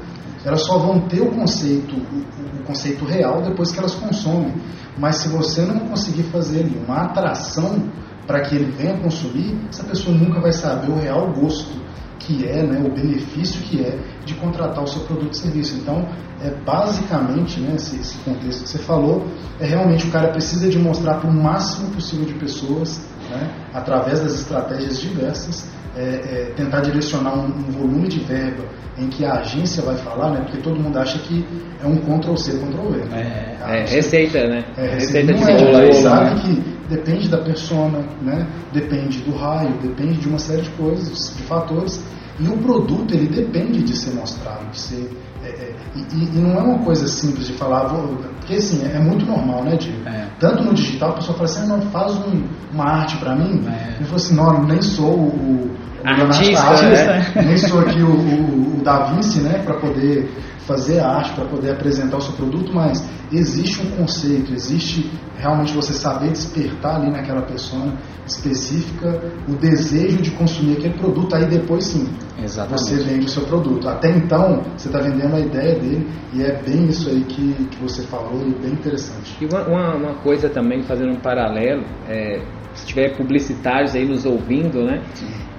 Elas 0.44 0.62
só 0.62 0.78
vão 0.78 1.00
ter 1.00 1.20
o 1.20 1.30
conceito, 1.30 1.94
o, 1.94 2.60
o 2.60 2.64
conceito 2.64 3.04
real 3.04 3.42
depois 3.42 3.72
que 3.72 3.78
elas 3.78 3.94
consomem. 3.94 4.54
Mas 4.98 5.16
se 5.16 5.28
você 5.28 5.62
não 5.62 5.80
conseguir 5.80 6.24
fazer 6.24 6.60
ali 6.60 6.80
uma 6.86 7.02
atração 7.02 7.82
para 8.26 8.40
que 8.42 8.54
ele 8.54 8.70
venha 8.70 8.96
consumir, 8.98 9.58
essa 9.68 9.84
pessoa 9.84 10.16
nunca 10.16 10.40
vai 10.40 10.52
saber 10.52 10.90
o 10.90 10.96
real 10.96 11.32
gosto 11.32 11.80
que 12.20 12.46
é, 12.46 12.62
né, 12.62 12.80
o 12.86 12.92
benefício 12.92 13.60
que 13.62 13.82
é 13.82 13.98
de 14.24 14.34
contratar 14.34 14.84
o 14.84 14.86
seu 14.86 15.02
produto 15.02 15.32
e 15.32 15.36
serviço. 15.36 15.76
Então, 15.76 16.06
é 16.42 16.50
basicamente, 16.50 17.58
né, 17.60 17.74
esse, 17.74 17.96
esse 17.96 18.18
contexto 18.18 18.62
que 18.62 18.68
você 18.68 18.78
falou, 18.78 19.26
é 19.58 19.66
realmente 19.66 20.06
o 20.06 20.10
cara 20.10 20.28
precisa 20.28 20.68
de 20.68 20.78
mostrar 20.78 21.14
para 21.14 21.28
o 21.28 21.32
máximo 21.32 21.90
possível 21.90 22.26
de 22.26 22.34
pessoas, 22.34 23.00
né, 23.28 23.50
através 23.72 24.20
das 24.20 24.34
estratégias 24.34 25.00
diversas, 25.00 25.66
é, 25.96 26.02
é, 26.02 26.52
tentar 26.56 26.80
direcionar 26.80 27.34
um, 27.34 27.46
um, 27.46 27.70
volume 27.70 28.08
de 28.08 28.20
verba 28.20 28.64
em 28.96 29.08
que 29.08 29.24
a 29.24 29.40
agência 29.40 29.82
vai 29.82 29.96
falar, 29.96 30.30
né? 30.30 30.40
Porque 30.42 30.58
todo 30.58 30.78
mundo 30.78 30.96
acha 30.98 31.18
que 31.18 31.44
é 31.82 31.86
um 31.86 31.96
Ctrl 31.96 32.36
C, 32.36 32.52
Ctrl 32.52 32.90
V. 32.90 32.98
Né? 33.06 33.56
É, 33.60 33.80
é 33.80 33.84
receita, 33.86 34.46
né? 34.46 34.64
É, 34.76 34.86
receita, 34.86 35.32
de 35.32 35.40
não 35.40 35.48
é, 35.48 35.92
sabe 35.94 36.34
né? 36.34 36.42
que 36.42 36.94
depende 36.94 37.28
da 37.28 37.38
persona, 37.38 38.04
né? 38.22 38.46
Depende 38.72 39.18
do 39.20 39.32
raio, 39.32 39.72
depende 39.82 40.18
de 40.20 40.28
uma 40.28 40.38
série 40.38 40.62
de 40.62 40.70
coisas, 40.70 41.34
de 41.36 41.42
fatores. 41.42 42.00
E 42.38 42.46
o 42.46 42.56
produto 42.58 43.12
ele 43.12 43.26
depende 43.26 43.82
de 43.82 43.96
ser 43.96 44.14
mostrado, 44.14 44.70
de 44.70 44.78
ser 44.78 45.10
é, 45.42 45.48
é, 45.48 45.74
e, 45.96 46.00
e, 46.00 46.38
não 46.38 46.52
é 46.52 46.62
uma 46.62 46.78
coisa 46.80 47.06
simples 47.08 47.46
de 47.46 47.54
falar, 47.54 47.86
vou, 47.88 48.14
porque 48.38 48.54
assim, 48.54 48.84
é, 48.84 48.98
muito 48.98 49.24
normal, 49.24 49.64
né, 49.64 49.76
Diego? 49.76 50.06
É. 50.06 50.28
Tanto 50.38 50.62
no 50.62 50.74
digital, 50.74 51.10
a 51.10 51.12
pessoa 51.14 51.38
fala 51.38 51.48
assim, 51.48 51.62
ah, 51.62 51.66
não, 51.66 51.82
faz 51.90 52.12
um, 52.12 52.44
uma 52.74 52.84
arte 52.84 53.16
para 53.16 53.34
mim. 53.34 53.66
É. 53.66 54.02
E 54.02 54.04
fala 54.04 54.16
assim, 54.16 54.34
não, 54.34 54.62
nem 54.64 54.82
sou 54.82 55.14
o 55.14 55.70
artista, 56.04 56.62
artista 56.62 56.84
né? 56.86 57.44
nem 57.46 57.56
sou 57.58 57.80
aqui 57.80 58.02
o, 58.02 58.10
o, 58.10 58.78
o 58.78 58.82
Da 58.82 59.04
Vinci, 59.06 59.40
né, 59.40 59.62
para 59.64 59.74
poder 59.74 60.28
fazer 60.66 61.00
arte, 61.00 61.32
para 61.32 61.46
poder 61.46 61.72
apresentar 61.72 62.18
o 62.18 62.20
seu 62.20 62.34
produto, 62.34 62.72
mas 62.72 63.04
existe 63.32 63.82
um 63.82 63.90
conceito, 63.96 64.52
existe 64.52 65.10
realmente 65.36 65.72
você 65.72 65.92
saber 65.92 66.30
despertar 66.30 66.96
ali 66.96 67.10
naquela 67.10 67.42
pessoa 67.42 67.92
específica 68.26 69.20
o 69.48 69.52
desejo 69.52 70.18
de 70.18 70.30
consumir 70.32 70.76
aquele 70.76 70.94
produto, 70.94 71.34
aí 71.34 71.46
depois 71.46 71.84
sim 71.84 72.08
Exatamente. 72.42 72.82
você 72.82 72.96
vende 73.02 73.26
o 73.26 73.28
seu 73.28 73.42
produto. 73.44 73.88
Até 73.88 74.10
então, 74.10 74.62
você 74.76 74.88
está 74.88 75.00
vendendo 75.00 75.34
a 75.34 75.40
ideia 75.40 75.78
dele 75.78 76.08
e 76.32 76.42
é 76.42 76.62
bem 76.62 76.86
isso 76.86 77.08
aí 77.08 77.24
que, 77.24 77.52
que 77.70 77.82
você 77.82 78.02
falou 78.02 78.46
e 78.46 78.52
bem 78.54 78.72
interessante. 78.72 79.36
E 79.40 79.46
uma, 79.46 79.66
uma, 79.66 79.94
uma 79.96 80.14
coisa 80.22 80.48
também, 80.48 80.82
fazendo 80.82 81.12
um 81.12 81.20
paralelo, 81.20 81.84
é, 82.08 82.40
se 82.74 82.86
tiver 82.86 83.16
publicitários 83.16 83.94
aí 83.94 84.06
nos 84.06 84.24
ouvindo, 84.24 84.84
né? 84.84 85.02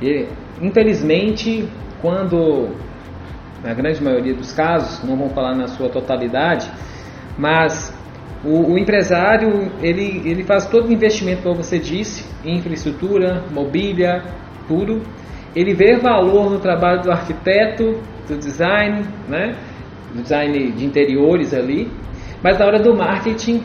E, 0.02 0.28
infelizmente, 0.62 1.70
quando 2.02 2.76
na 3.64 3.74
grande 3.74 4.04
maioria 4.04 4.34
dos 4.34 4.52
casos, 4.52 5.08
não 5.08 5.16
vamos 5.16 5.34
falar 5.34 5.56
na 5.56 5.68
sua 5.68 5.90
totalidade, 5.90 6.70
mas 7.38 7.96
o, 8.44 8.72
o, 8.72 8.78
empresário 8.78 9.72
ele, 9.82 10.22
ele 10.26 10.44
faz 10.44 10.66
todo 10.66 10.88
o 10.88 10.92
investimento, 10.92 11.44
como 11.44 11.56
você 11.56 11.78
disse, 11.78 12.28
em 12.44 12.58
infraestrutura, 12.58 13.44
mobília, 13.52 14.24
tudo. 14.68 15.02
Ele 15.56 15.74
vê 15.74 15.98
valor 15.98 16.50
no 16.50 16.60
trabalho 16.60 17.04
do 17.04 17.12
arquiteto, 17.12 18.02
do 18.28 18.38
design, 18.38 19.06
né? 19.28 19.56
design 20.16 20.72
de 20.72 20.86
interiores 20.86 21.54
ali, 21.54 21.90
mas 22.44 22.58
na 22.58 22.66
hora 22.66 22.80
do 22.80 22.96
marketing, 22.96 23.64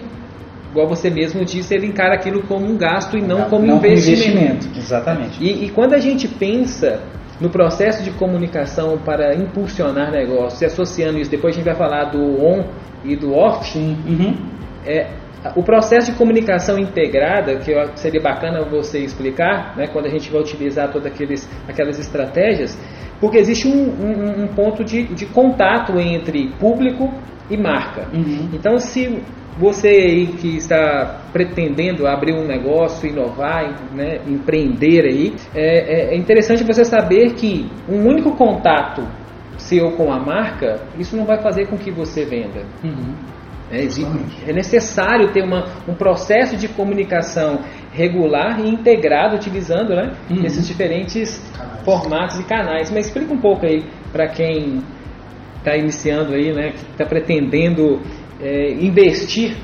igual 0.76 0.86
você 0.86 1.08
mesmo 1.08 1.42
disse, 1.44 1.74
ele 1.74 1.86
encara 1.86 2.14
aquilo 2.14 2.42
como 2.42 2.66
um 2.66 2.76
gasto 2.76 3.16
e 3.16 3.22
não, 3.22 3.38
não 3.38 3.48
como 3.48 3.66
não 3.66 3.76
investimento. 3.78 4.26
investimento. 4.26 4.78
Exatamente. 4.78 5.42
E, 5.42 5.64
e 5.64 5.70
quando 5.70 5.94
a 5.94 5.98
gente 5.98 6.28
pensa 6.28 7.00
no 7.40 7.48
processo 7.48 8.02
de 8.02 8.10
comunicação 8.10 8.98
para 8.98 9.34
impulsionar 9.34 10.10
negócios, 10.10 10.60
e 10.60 10.66
associando 10.66 11.18
isso, 11.18 11.30
depois 11.30 11.54
a 11.54 11.56
gente 11.56 11.66
vai 11.66 11.74
falar 11.74 12.04
do 12.04 12.42
on 12.44 12.64
e 13.04 13.16
do 13.16 13.34
off, 13.34 13.78
uhum. 13.78 14.34
é, 14.84 15.08
o 15.54 15.62
processo 15.62 16.12
de 16.12 16.18
comunicação 16.18 16.78
integrada, 16.78 17.56
que 17.56 17.72
seria 17.94 18.20
bacana 18.20 18.64
você 18.64 18.98
explicar, 18.98 19.76
né, 19.76 19.86
quando 19.86 20.06
a 20.06 20.10
gente 20.10 20.30
vai 20.30 20.40
utilizar 20.40 20.90
todas 20.90 21.10
aqueles, 21.10 21.48
aquelas 21.68 21.98
estratégias, 21.98 22.76
porque 23.20 23.38
existe 23.38 23.66
um, 23.68 23.72
um, 23.72 24.44
um 24.44 24.46
ponto 24.48 24.84
de, 24.84 25.04
de, 25.04 25.26
contato 25.26 25.98
entre 25.98 26.50
público 26.58 27.12
e 27.48 27.56
marca. 27.56 28.08
Uhum. 28.12 28.50
Então, 28.52 28.78
se 28.78 29.22
você 29.58 29.88
aí 29.88 30.26
que 30.26 30.56
está 30.56 31.22
pretendendo 31.32 32.06
abrir 32.06 32.34
um 32.34 32.46
negócio, 32.46 33.08
inovar, 33.08 33.92
né, 33.94 34.20
empreender 34.26 35.04
aí, 35.04 35.34
é, 35.54 36.10
é, 36.10 36.14
é 36.14 36.16
interessante 36.16 36.62
você 36.64 36.84
saber 36.84 37.34
que 37.34 37.66
um 37.88 38.06
único 38.06 38.36
contato 38.36 39.02
seu 39.56 39.92
com 39.92 40.12
a 40.12 40.18
marca, 40.18 40.80
isso 40.98 41.16
não 41.16 41.24
vai 41.24 41.40
fazer 41.42 41.66
com 41.66 41.76
que 41.76 41.90
você 41.90 42.24
venda. 42.24 42.64
Uhum. 42.84 43.14
É, 43.70 43.84
é, 44.48 44.52
necessário 44.52 45.32
ter 45.32 45.42
uma, 45.42 45.64
um 45.88 45.94
processo 45.94 46.56
de 46.56 46.68
comunicação 46.68 47.60
regular 47.92 48.60
e 48.60 48.68
integrado, 48.68 49.34
utilizando 49.34 49.94
né, 49.94 50.12
uhum. 50.30 50.44
esses 50.44 50.66
diferentes 50.68 51.38
canais. 51.56 51.82
formatos 51.82 52.38
e 52.38 52.44
canais. 52.44 52.90
Mas 52.92 53.06
explica 53.06 53.34
um 53.34 53.40
pouco 53.40 53.66
aí 53.66 53.84
para 54.12 54.28
quem 54.28 54.82
está 55.58 55.76
iniciando 55.76 56.32
aí, 56.32 56.52
né, 56.52 56.70
que 56.70 56.92
está 56.92 57.04
pretendendo 57.04 58.00
é, 58.40 58.72
investir 58.72 59.56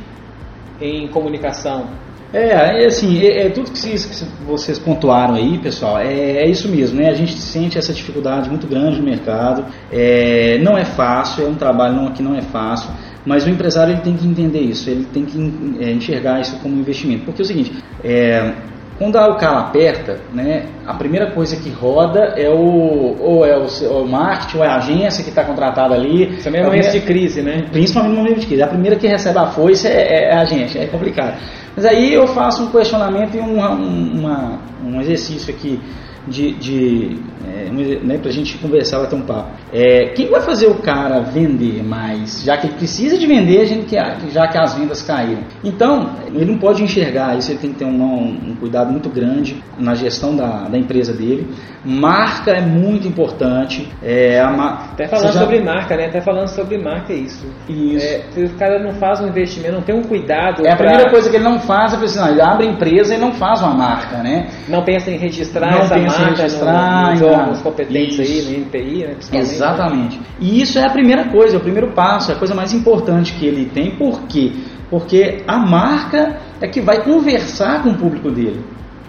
em 0.80 1.08
comunicação? 1.08 1.88
É, 2.32 2.82
é 2.82 2.86
assim, 2.86 3.22
é, 3.22 3.46
é 3.46 3.50
tudo 3.50 3.70
que 3.70 3.78
vocês, 3.78 4.06
que 4.06 4.44
vocês, 4.44 4.78
pontuaram 4.78 5.34
aí, 5.34 5.58
pessoal, 5.58 5.98
é, 5.98 6.12
é, 6.12 6.48
isso 6.48 6.66
mesmo, 6.68 6.98
né? 6.98 7.10
A 7.10 7.14
gente 7.14 7.36
sente 7.36 7.76
essa 7.76 7.92
dificuldade 7.92 8.48
muito 8.48 8.66
grande 8.66 8.98
no 8.98 9.04
mercado, 9.04 9.66
é, 9.92 10.58
não 10.62 10.78
é 10.78 10.84
fácil, 10.84 11.44
é 11.44 11.48
um 11.48 11.54
trabalho 11.54 11.94
não, 11.94 12.10
que 12.10 12.22
não 12.22 12.34
é 12.34 12.40
fácil, 12.40 12.90
mas 13.26 13.44
o 13.44 13.50
empresário 13.50 13.92
ele 13.92 14.00
tem 14.00 14.16
que 14.16 14.26
entender 14.26 14.60
isso, 14.60 14.88
ele 14.88 15.04
tem 15.12 15.26
que 15.26 15.38
é, 15.78 15.92
enxergar 15.92 16.40
isso 16.40 16.58
como 16.60 16.74
investimento, 16.74 17.24
porque 17.26 17.42
é 17.42 17.44
o 17.44 17.46
seguinte, 17.46 17.72
é, 18.02 18.54
quando 19.02 19.16
o 19.16 19.36
cara 19.36 19.58
aperta, 19.58 20.20
né, 20.32 20.66
a 20.86 20.94
primeira 20.94 21.32
coisa 21.32 21.56
que 21.56 21.70
roda 21.70 22.34
é 22.36 22.48
o 22.48 23.16
ou 23.18 23.44
é 23.44 23.58
o, 23.58 23.66
o 24.02 24.08
marketing, 24.08 24.58
ou 24.58 24.64
é 24.64 24.68
a 24.68 24.76
agência 24.76 25.24
que 25.24 25.30
está 25.30 25.42
contratada 25.44 25.94
ali. 25.94 26.38
Também 26.42 26.60
é 26.60 26.64
momento 26.64 26.92
de 26.92 27.00
crise, 27.00 27.42
né? 27.42 27.66
Principalmente 27.72 28.14
no 28.14 28.22
momento 28.22 28.40
de 28.40 28.46
crise. 28.46 28.62
A 28.62 28.68
primeira 28.68 28.96
que 28.96 29.06
recebe 29.08 29.38
a 29.38 29.46
foice 29.46 29.88
é, 29.88 29.90
é, 29.90 30.24
é 30.30 30.34
a 30.36 30.42
agência, 30.42 30.78
é 30.78 30.86
complicado. 30.86 31.36
Mas 31.74 31.84
aí 31.84 32.14
eu 32.14 32.26
faço 32.28 32.62
um 32.64 32.70
questionamento 32.70 33.34
e 33.34 33.40
um, 33.40 33.58
uma, 33.58 34.58
um 34.84 35.00
exercício 35.00 35.52
aqui 35.52 35.80
de, 36.28 36.52
de 36.52 37.20
é, 37.46 37.70
né, 38.02 38.18
para 38.18 38.28
a 38.28 38.32
gente 38.32 38.56
conversar, 38.58 39.06
ter 39.06 39.16
um 39.16 39.22
papo. 39.22 39.50
É, 39.72 40.12
quem 40.14 40.28
vai 40.28 40.40
fazer 40.40 40.66
o 40.66 40.74
cara 40.74 41.20
vender 41.20 41.82
mais? 41.82 42.42
Já 42.44 42.56
que 42.56 42.66
ele 42.66 42.74
precisa 42.74 43.18
de 43.18 43.26
vender, 43.26 43.60
a 43.60 43.64
gente 43.64 43.86
quer, 43.86 44.18
já 44.30 44.46
que 44.46 44.58
as 44.58 44.74
vendas 44.74 45.02
caíram. 45.02 45.42
Então, 45.64 46.10
ele 46.34 46.44
não 46.44 46.58
pode 46.58 46.82
enxergar 46.82 47.36
isso, 47.36 47.50
ele 47.50 47.58
tem 47.58 47.72
que 47.72 47.78
ter 47.78 47.84
um, 47.84 48.02
um 48.02 48.56
cuidado 48.58 48.90
muito 48.90 49.08
grande 49.08 49.62
na 49.78 49.94
gestão 49.94 50.36
da, 50.36 50.68
da, 50.68 50.78
empresa 50.78 51.12
dele. 51.12 51.48
Marca 51.84 52.52
é 52.52 52.60
muito 52.60 53.08
importante. 53.08 53.88
É, 54.02 54.42
ma... 54.44 54.90
Até 54.92 55.08
falando 55.08 55.32
já... 55.32 55.40
sobre 55.40 55.60
marca, 55.60 55.96
né? 55.96 56.06
Até 56.06 56.20
falando 56.20 56.48
sobre 56.48 56.78
marca 56.78 57.12
é 57.12 57.16
isso. 57.16 57.46
Isso. 57.68 58.06
É, 58.06 58.44
o 58.44 58.50
cara 58.50 58.78
não 58.78 58.94
faz 58.94 59.20
um 59.20 59.28
investimento, 59.28 59.74
não 59.74 59.82
tem 59.82 59.94
um 59.94 60.02
cuidado. 60.02 60.64
É 60.66 60.72
a 60.72 60.76
pra... 60.76 60.86
primeira 60.86 61.10
coisa 61.10 61.28
que 61.28 61.36
ele 61.36 61.44
não 61.44 61.58
faz, 61.58 61.92
é 61.92 61.96
assim, 61.96 62.18
não, 62.18 62.28
ele 62.28 62.40
abre 62.40 62.66
a 62.66 62.70
empresa 62.70 63.14
e 63.14 63.18
não 63.18 63.32
faz 63.32 63.60
uma 63.60 63.74
marca, 63.74 64.18
né? 64.18 64.48
Não 64.68 64.84
pensa 64.84 65.10
em 65.10 65.16
registrar 65.16 65.72
não 65.72 65.78
essa 65.78 65.96
marca 65.96 66.42
registrar, 66.42 67.18
no, 67.18 67.31
órgãos 67.32 67.60
competentes 67.60 68.18
isso. 68.18 68.48
aí, 68.48 68.58
no 68.58 68.64
NPI, 68.64 69.04
né? 69.06 69.16
Exatamente. 69.32 70.20
E 70.40 70.60
isso 70.60 70.78
é 70.78 70.86
a 70.86 70.90
primeira 70.90 71.28
coisa, 71.28 71.56
é 71.56 71.58
o 71.58 71.62
primeiro 71.62 71.92
passo, 71.92 72.30
é 72.30 72.34
a 72.34 72.38
coisa 72.38 72.54
mais 72.54 72.72
importante 72.72 73.32
que 73.34 73.46
ele 73.46 73.66
tem. 73.66 73.96
Por 73.96 74.22
quê? 74.22 74.52
Porque 74.90 75.42
a 75.46 75.58
marca 75.58 76.38
é 76.60 76.68
que 76.68 76.80
vai 76.80 77.02
conversar 77.02 77.82
com 77.82 77.90
o 77.90 77.94
público 77.96 78.30
dele, 78.30 78.60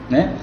né? 0.10 0.34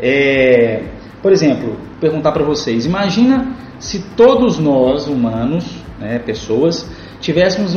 É, 0.00 0.82
por 1.22 1.32
exemplo, 1.32 1.76
perguntar 2.00 2.32
para 2.32 2.44
vocês, 2.44 2.86
imagina 2.86 3.54
se 3.78 4.00
todos 4.16 4.58
nós 4.58 5.06
humanos, 5.06 5.64
né, 5.98 6.18
pessoas, 6.18 6.88
tivéssemos 7.20 7.76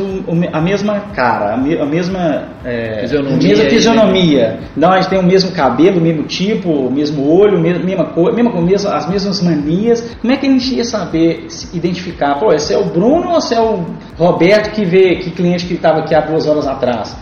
a 0.52 0.60
mesma 0.60 1.00
cara, 1.14 1.54
a, 1.54 1.56
mesma, 1.56 2.48
é, 2.64 3.00
fisionomia, 3.00 3.48
mesma 3.48 3.64
fisionomia. 3.64 4.60
Não, 4.76 4.90
a 4.90 5.00
gente 5.00 5.10
tem 5.10 5.18
o 5.18 5.22
mesmo 5.22 5.52
cabelo, 5.52 5.98
o 5.98 6.00
mesmo 6.00 6.22
tipo, 6.24 6.70
o 6.70 6.90
mesmo 6.90 7.28
olho, 7.28 7.58
a 7.58 7.60
mesma 7.60 8.04
cor, 8.06 8.32
mesma, 8.34 8.60
mesma, 8.60 8.94
as 8.94 9.08
mesmas 9.08 9.42
manias. 9.42 10.16
Como 10.20 10.32
é 10.32 10.36
que 10.36 10.46
a 10.46 10.50
gente 10.50 10.74
ia 10.74 10.84
saber 10.84 11.46
identificar? 11.72 12.38
Pô, 12.38 12.52
esse 12.52 12.72
é 12.72 12.78
o 12.78 12.84
Bruno 12.84 13.30
ou 13.30 13.38
esse 13.38 13.54
é 13.54 13.60
o 13.60 13.84
Roberto 14.16 14.70
que 14.72 14.84
vê 14.84 15.16
que 15.16 15.30
cliente 15.30 15.66
que 15.66 15.74
estava 15.74 16.00
aqui 16.00 16.14
há 16.14 16.20
duas 16.20 16.46
horas 16.46 16.66
atrás? 16.66 17.16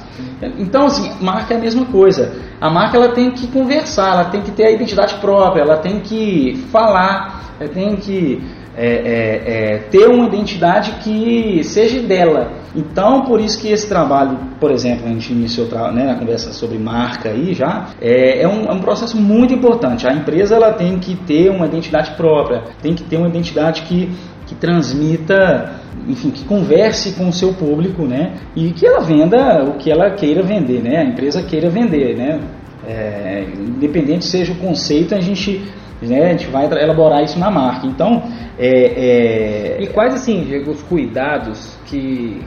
Então, 0.58 0.86
assim, 0.86 1.10
marca 1.20 1.54
é 1.54 1.56
a 1.56 1.60
mesma 1.60 1.86
coisa. 1.86 2.32
A 2.60 2.68
marca 2.70 2.96
ela 2.96 3.12
tem 3.12 3.30
que 3.30 3.46
conversar, 3.46 4.12
ela 4.12 4.24
tem 4.26 4.42
que 4.42 4.50
ter 4.50 4.66
a 4.66 4.70
identidade 4.70 5.14
própria, 5.14 5.62
ela 5.62 5.78
tem 5.78 6.00
que 6.00 6.66
falar, 6.70 7.54
ela 7.58 7.70
tem 7.70 7.96
que 7.96 8.42
é, 8.76 8.86
é, 8.86 9.74
é, 9.74 9.78
ter 9.90 10.06
uma 10.08 10.26
identidade 10.26 10.92
que 11.02 11.62
seja 11.64 12.00
dela. 12.00 12.52
Então, 12.74 13.22
por 13.22 13.40
isso 13.40 13.60
que 13.60 13.68
esse 13.68 13.88
trabalho, 13.88 14.38
por 14.60 14.70
exemplo, 14.70 15.06
a 15.06 15.08
gente 15.08 15.32
iniciou 15.32 15.66
né, 15.92 16.12
a 16.12 16.14
conversa 16.14 16.52
sobre 16.52 16.78
marca 16.78 17.30
aí 17.30 17.52
já, 17.52 17.88
é, 18.00 18.42
é, 18.42 18.48
um, 18.48 18.66
é, 18.66 18.72
um, 18.72 18.78
processo 18.78 19.16
muito 19.16 19.52
importante. 19.52 20.06
A 20.06 20.12
empresa 20.12 20.54
ela 20.54 20.72
tem 20.72 20.98
que 20.98 21.16
ter 21.16 21.50
uma 21.50 21.66
identidade 21.66 22.12
própria, 22.12 22.62
tem 22.80 22.94
que 22.94 23.02
ter 23.02 23.16
uma 23.16 23.28
identidade 23.28 23.82
que, 23.82 24.08
que 24.46 24.54
transmita, 24.54 25.72
enfim, 26.06 26.30
que 26.30 26.44
converse 26.44 27.12
com 27.14 27.28
o 27.28 27.32
seu 27.32 27.52
público, 27.52 28.04
né, 28.04 28.34
e 28.54 28.70
que 28.70 28.86
ela 28.86 29.00
venda 29.00 29.64
o 29.64 29.72
que 29.72 29.90
ela 29.90 30.10
queira 30.10 30.42
vender, 30.42 30.80
né, 30.80 30.98
a 30.98 31.04
empresa 31.04 31.42
queira 31.42 31.68
vender, 31.68 32.16
né. 32.16 32.40
É, 32.86 33.44
independente 33.58 34.24
seja 34.24 34.52
o 34.52 34.56
conceito, 34.56 35.14
a 35.14 35.20
gente 35.20 35.60
né? 36.08 36.26
A 36.26 36.28
gente 36.30 36.46
vai 36.46 36.66
elaborar 36.66 37.22
isso 37.22 37.38
na 37.38 37.50
marca. 37.50 37.86
Então, 37.86 38.22
é, 38.58 39.76
é... 39.78 39.82
E 39.82 39.86
quais 39.88 40.14
assim, 40.14 40.44
Diego, 40.44 40.70
os 40.70 40.82
cuidados 40.82 41.78
que, 41.86 42.42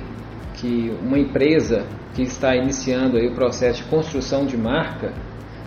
que 0.56 0.92
uma 1.02 1.20
empresa 1.20 1.86
que 2.14 2.22
está 2.24 2.56
iniciando 2.56 3.18
aí 3.18 3.28
o 3.28 3.34
processo 3.34 3.84
de 3.84 3.90
construção 3.90 4.46
de 4.46 4.56
marca, 4.56 5.14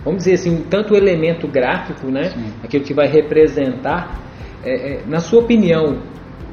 vamos 0.03 0.19
dizer 0.23 0.33
assim, 0.33 0.63
tanto 0.69 0.93
o 0.93 0.97
elemento 0.97 1.47
gráfico, 1.47 2.07
né? 2.07 2.29
Sim. 2.29 2.53
Aquilo 2.63 2.83
que 2.83 2.93
vai 2.93 3.07
representar, 3.07 4.19
é, 4.63 4.93
é, 4.93 5.01
na 5.05 5.19
sua 5.19 5.41
opinião, 5.41 6.01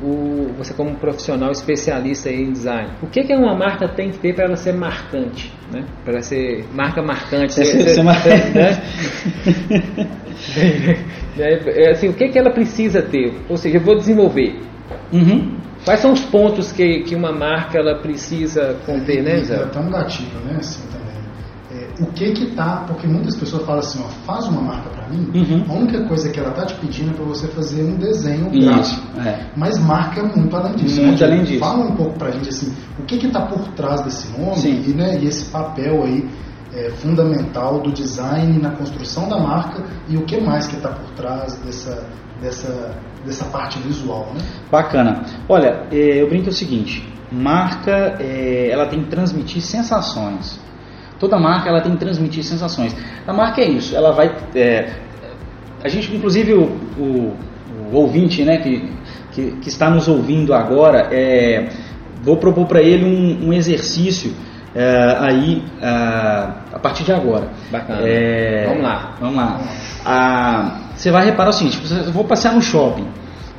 o, 0.03 0.53
você 0.57 0.75
como 0.75 0.97
profissional 0.97 1.51
especialista 1.51 2.31
em 2.31 2.53
design, 2.53 2.91
o 3.03 3.07
que, 3.07 3.25
que 3.25 3.35
uma 3.35 3.57
marca 3.57 3.89
tem 3.89 4.11
que 4.11 4.19
ter 4.19 4.35
para 4.35 4.45
ela 4.45 4.57
ser 4.57 4.73
marcante, 4.73 5.53
né? 5.73 5.85
Para 6.05 6.21
ser 6.21 6.65
marca 6.73 7.03
marcante, 7.03 7.55
ser, 7.55 7.65
ser, 7.65 7.95
ser, 7.95 8.05
né? 8.55 8.83
É, 11.37 11.87
é, 11.87 11.91
assim, 11.91 12.09
o 12.09 12.13
que, 12.13 12.29
que 12.29 12.39
ela 12.39 12.51
precisa 12.51 13.03
ter? 13.03 13.35
Ou 13.49 13.57
seja, 13.57 13.79
eu 13.79 13.81
vou 13.81 13.97
desenvolver. 13.97 14.61
Uhum. 15.13 15.57
Quais 15.85 16.01
são 16.01 16.13
os 16.13 16.21
pontos 16.21 16.73
que, 16.73 17.01
que 17.01 17.15
uma 17.15 17.33
marca 17.33 17.79
ela 17.79 17.99
precisa 17.99 18.77
conter, 18.87 19.23
né, 19.23 19.39
Zé? 19.39 19.57
É 19.57 19.67
tão 19.67 19.91
gatilho, 19.91 20.39
né, 20.47 20.57
assim. 20.59 20.83
O 22.01 22.07
que 22.07 22.33
que 22.33 22.47
tá, 22.55 22.85
porque 22.89 23.07
muitas 23.07 23.37
pessoas 23.37 23.65
falam 23.65 23.81
assim, 23.81 24.03
ó, 24.05 24.09
faz 24.27 24.47
uma 24.49 24.61
marca 24.61 24.91
para 24.91 25.09
mim, 25.09 25.31
uhum. 25.33 25.65
a 25.69 25.73
única 25.73 26.09
coisa 26.09 26.29
que 26.29 26.41
ela 26.41 26.51
tá 26.51 26.67
te 26.67 26.75
pedindo 26.75 27.11
é 27.11 27.15
para 27.15 27.25
você 27.25 27.47
fazer 27.49 27.85
um 27.85 27.97
desenho 27.97 28.51
gráfico. 28.51 29.21
É. 29.21 29.47
Mas 29.57 29.79
marca 29.79 30.21
é 30.21 30.23
muito 30.25 30.57
além 30.57 30.75
disso. 30.75 31.01
Muito 31.01 31.21
né? 31.21 31.27
além 31.27 31.45
disso. 31.45 31.61
Fala 31.61 31.85
um 31.85 31.95
pouco 31.95 32.19
pra 32.19 32.31
gente 32.33 32.49
assim, 32.49 32.75
o 32.99 33.03
que 33.05 33.19
que 33.19 33.29
tá 33.29 33.43
por 33.43 33.61
trás 33.75 34.03
desse 34.03 34.29
nome 34.37 34.85
e, 34.89 34.93
né, 34.93 35.19
e 35.21 35.27
esse 35.27 35.45
papel 35.51 36.03
aí 36.03 36.29
é, 36.75 36.91
fundamental 36.91 37.81
do 37.81 37.93
design 37.93 38.59
na 38.61 38.71
construção 38.71 39.29
da 39.29 39.39
marca 39.39 39.85
e 40.09 40.17
o 40.17 40.25
que 40.25 40.41
mais 40.41 40.67
que 40.67 40.77
está 40.77 40.89
por 40.89 41.11
trás 41.11 41.55
dessa, 41.65 42.05
dessa, 42.41 42.95
dessa 43.25 43.45
parte 43.47 43.79
visual. 43.79 44.33
Né? 44.35 44.41
Bacana. 44.71 45.23
Olha, 45.49 45.87
é, 45.93 46.23
eu 46.23 46.29
brinco 46.29 46.49
o 46.49 46.53
seguinte, 46.53 47.09
marca 47.31 48.17
é, 48.19 48.69
ela 48.71 48.87
tem 48.87 49.03
que 49.05 49.11
transmitir 49.11 49.63
sensações. 49.63 50.61
Toda 51.19 51.39
marca 51.39 51.69
ela 51.69 51.81
tem 51.81 51.93
que 51.93 51.99
transmitir 51.99 52.45
sensações. 52.45 52.95
A 53.27 53.33
marca 53.33 53.61
é 53.61 53.69
isso, 53.69 53.95
ela 53.97 54.13
vai... 54.13 54.35
É, 54.55 54.91
a 55.83 55.89
gente, 55.89 56.15
inclusive, 56.15 56.55
o, 56.55 56.63
o, 56.99 57.37
o 57.93 57.97
ouvinte 57.97 58.43
né, 58.43 58.59
que, 58.59 58.91
que, 59.33 59.51
que, 59.61 59.69
está 59.69 59.91
nos 59.91 60.09
ouvindo 60.09 60.55
agora, 60.55 61.09
é, 61.13 61.69
vou 62.23 62.39
propor 62.39 62.67
para 62.67 62.81
ele 62.81 63.05
um, 63.05 63.49
um 63.49 63.53
exercício 63.53 64.33
é, 64.75 65.17
aí 65.21 65.63
a 65.81 66.79
partir 66.83 67.05
de 67.05 67.13
agora. 67.13 67.49
Bacana. 67.71 68.01
É, 68.03 68.65
vamos 68.67 68.83
lá. 68.83 69.15
Vamos 69.21 69.37
lá. 69.37 69.61
Ah, 70.05 70.79
você 70.95 71.11
vai 71.11 71.25
reparar 71.25 71.51
o 71.51 71.53
seguinte: 71.53 71.81
eu 72.07 72.13
vou 72.13 72.25
passear 72.25 72.55
no 72.55 72.63
shopping. 72.63 73.07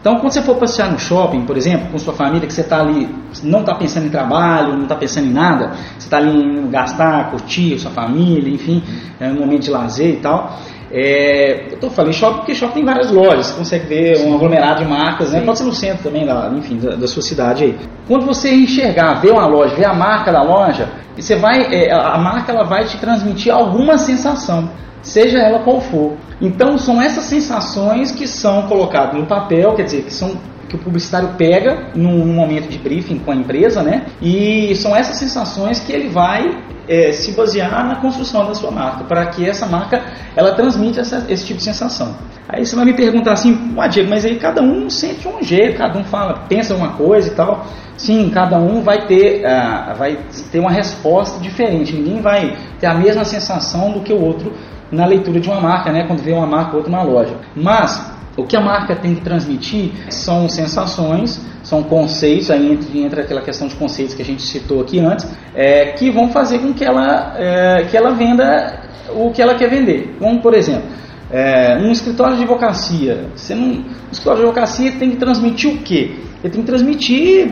Então, 0.06 0.20
quando 0.20 0.34
você 0.34 0.44
for 0.44 0.58
passear 0.58 0.92
no 0.92 1.00
shopping, 1.00 1.48
por 1.48 1.58
exemplo, 1.58 1.88
com 1.92 1.98
sua 1.98 2.14
família, 2.14 2.46
que 2.46 2.54
você 2.54 2.62
está 2.62 2.80
ali, 2.80 3.10
não 3.42 3.62
está 3.62 3.74
pensando 3.74 4.06
em 4.06 4.10
trabalho, 4.12 4.74
não 4.74 4.84
está 4.84 4.96
pensando 4.96 5.26
em 5.26 5.34
nada, 5.34 5.72
você 5.98 6.06
está 6.06 6.18
ali 6.18 6.30
em 6.30 6.70
gastar, 6.70 7.32
curtir 7.32 7.80
sua 7.80 7.90
família, 7.90 8.54
enfim, 8.54 8.84
é 9.20 9.28
um 9.30 9.40
momento 9.40 9.64
de 9.64 9.72
lazer 9.72 10.12
e 10.12 10.18
tal. 10.18 10.60
É, 10.92 11.70
eu 11.72 11.74
estou 11.74 11.90
falando 11.90 12.14
shopping 12.14 12.38
porque 12.38 12.54
shopping 12.54 12.74
tem 12.76 12.86
várias 12.86 13.10
lojas, 13.10 13.48
você 13.48 13.58
consegue 13.58 13.88
ver 13.88 14.18
Sim. 14.18 14.30
um 14.30 14.36
aglomerado 14.36 14.84
de 14.84 14.88
marcas, 14.88 15.32
né? 15.32 15.42
pode 15.42 15.58
ser 15.58 15.64
no 15.64 15.74
centro 15.74 16.04
também, 16.04 16.24
lá, 16.24 16.54
enfim, 16.56 16.78
da, 16.78 16.96
da, 16.96 17.08
sua 17.08 17.24
cidade 17.24 17.64
aí. 17.64 17.76
Quando 18.08 18.28
você 18.28 18.54
enxergar, 18.54 19.16
ver 19.16 19.32
uma 19.32 19.48
loja, 19.48 19.76
ver 19.76 19.86
a 19.86 19.94
marca 19.96 20.32
da 20.32 20.44
loja, 20.44 20.88
você 21.18 21.36
vai, 21.36 21.66
é, 21.74 21.92
a 21.92 22.20
marca 22.20 22.52
ela 22.52 22.64
vai 22.64 22.86
te 22.86 22.96
transmitir 23.00 23.52
alguma 23.52 23.98
sensação, 23.98 24.70
seja 25.06 25.40
ela 25.40 25.60
qual 25.60 25.80
for. 25.80 26.14
Então 26.42 26.78
são 26.78 27.02
essas 27.02 27.24
sensações 27.26 28.12
que 28.12 28.28
são 28.28 28.64
colocadas 28.64 29.18
no 29.18 29.26
papel, 29.26 29.74
quer 29.76 29.84
dizer, 29.84 30.04
que 30.04 30.14
são 30.14 30.36
que 30.68 30.76
o 30.76 30.80
publicitário 30.80 31.30
pega 31.38 31.92
num, 31.96 32.26
momento 32.26 32.68
de 32.68 32.80
briefing 32.80 33.20
com 33.20 33.32
a 33.32 33.36
empresa, 33.36 33.84
né? 33.84 34.08
E 34.20 34.76
são 34.76 34.96
essas 34.96 35.18
sensações 35.18 35.80
que 35.80 35.94
ele 35.94 36.10
vai 36.10 36.58
é, 36.88 37.12
se 37.12 37.32
basear 37.34 37.88
na 37.88 37.98
construção 37.98 38.48
da 38.48 38.56
sua 38.56 38.72
marca, 38.72 39.04
para 39.04 39.28
que 39.28 39.48
essa 39.48 39.68
marca 39.68 40.02
ela 40.36 40.54
transmita 40.54 41.02
essa, 41.02 41.26
esse 41.30 41.46
tipo 41.46 41.60
de 41.60 41.66
sensação. 41.66 42.16
Aí 42.48 42.66
você 42.66 42.76
vai 42.76 42.86
me 42.86 42.94
perguntar 42.94 43.34
assim, 43.34 43.76
ah, 43.78 43.88
Diego, 43.88 44.10
mas 44.10 44.26
aí 44.26 44.38
cada 44.38 44.62
um 44.62 44.90
sente 44.90 45.28
um 45.28 45.42
jeito, 45.42 45.78
cada 45.78 45.98
um 45.98 46.04
fala, 46.04 46.46
pensa 46.48 46.76
uma 46.76 46.90
coisa 46.90 47.28
e 47.28 47.32
tal. 47.32 47.66
Sim, 47.98 48.30
cada 48.30 48.58
um 48.58 48.82
vai 48.82 49.08
ter, 49.08 49.44
uh, 49.46 49.96
vai 49.96 50.20
ter 50.52 50.60
uma 50.60 50.72
resposta 50.72 51.40
diferente. 51.40 51.94
Ninguém 51.94 52.22
vai 52.22 52.58
ter 52.80 52.88
a 52.88 52.94
mesma 52.94 53.24
sensação 53.24 53.92
do 53.92 54.02
que 54.02 54.12
o 54.12 54.22
outro 54.22 54.54
na 54.96 55.06
leitura 55.06 55.40
de 55.40 55.50
uma 55.50 55.60
marca, 55.60 55.92
né? 55.92 56.06
Quando 56.08 56.22
vê 56.22 56.32
uma 56.32 56.48
marca 56.48 56.72
ou 56.72 56.78
outra 56.78 56.92
na 56.92 57.04
loja. 57.04 57.36
Mas 57.56 58.14
o 58.38 58.44
que 58.44 58.56
a 58.56 58.62
marca 58.62 58.96
tem 58.96 59.16
que 59.16 59.22
transmitir 59.22 59.92
são 60.10 60.50
sensações, 60.50 61.42
são 61.64 61.84
conceitos, 61.84 62.52
aí 62.52 62.74
entra, 62.74 62.98
entra 62.98 63.22
aquela 63.22 63.42
questão 63.42 63.68
de 63.68 63.76
conceitos 63.76 64.14
que 64.14 64.22
a 64.22 64.26
gente 64.26 64.42
citou 64.42 64.82
aqui 64.82 65.00
antes, 65.00 65.28
é, 65.54 65.94
que 65.94 66.10
vão 66.12 66.30
fazer 66.30 66.60
com 66.60 66.74
que 66.74 66.84
ela, 66.84 67.34
é, 67.38 67.84
que 67.90 67.96
ela 67.96 68.12
venda 68.12 68.82
o 69.14 69.32
que 69.32 69.42
ela 69.42 69.56
quer 69.56 69.70
vender. 69.70 70.16
Como, 70.20 70.42
por 70.42 70.54
exemplo, 70.54 70.90
é, 71.32 71.78
um 71.78 71.92
escritório 71.92 72.36
de 72.36 72.44
advocacia. 72.44 73.30
Você 73.36 73.56
não, 73.56 73.68
um 73.68 73.84
escritório 74.12 74.42
de 74.42 74.48
advocacia 74.48 74.92
tem 74.94 75.12
que 75.12 75.18
transmitir 75.18 75.72
o 75.72 75.78
quê? 75.78 76.16
Ele 76.44 76.54
tem 76.54 76.62
que 76.62 76.68
transmitir 76.68 77.52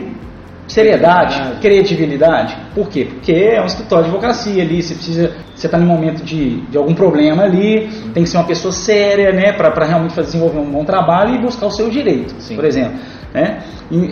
Seriedade, 0.66 1.58
credibilidade. 1.60 2.56
Por 2.74 2.88
quê? 2.88 3.04
Porque 3.04 3.32
é 3.32 3.60
um 3.60 3.66
escritório 3.66 4.04
de 4.04 4.10
advocacia 4.10 4.62
ali, 4.62 4.82
você 4.82 4.94
precisa, 4.94 5.32
você 5.54 5.66
está 5.66 5.76
no 5.76 5.86
momento 5.86 6.24
de, 6.24 6.62
de 6.62 6.78
algum 6.78 6.94
problema 6.94 7.42
ali, 7.42 7.90
tem 8.14 8.22
que 8.22 8.28
ser 8.28 8.38
uma 8.38 8.46
pessoa 8.46 8.72
séria, 8.72 9.30
né, 9.30 9.52
para 9.52 9.84
realmente 9.84 10.14
fazer, 10.14 10.28
desenvolver 10.28 10.58
um 10.58 10.70
bom 10.70 10.84
trabalho 10.84 11.34
e 11.34 11.38
buscar 11.38 11.66
o 11.66 11.70
seu 11.70 11.90
direito, 11.90 12.34
Sim. 12.38 12.56
por 12.56 12.64
exemplo. 12.64 12.98
Né? 13.34 13.58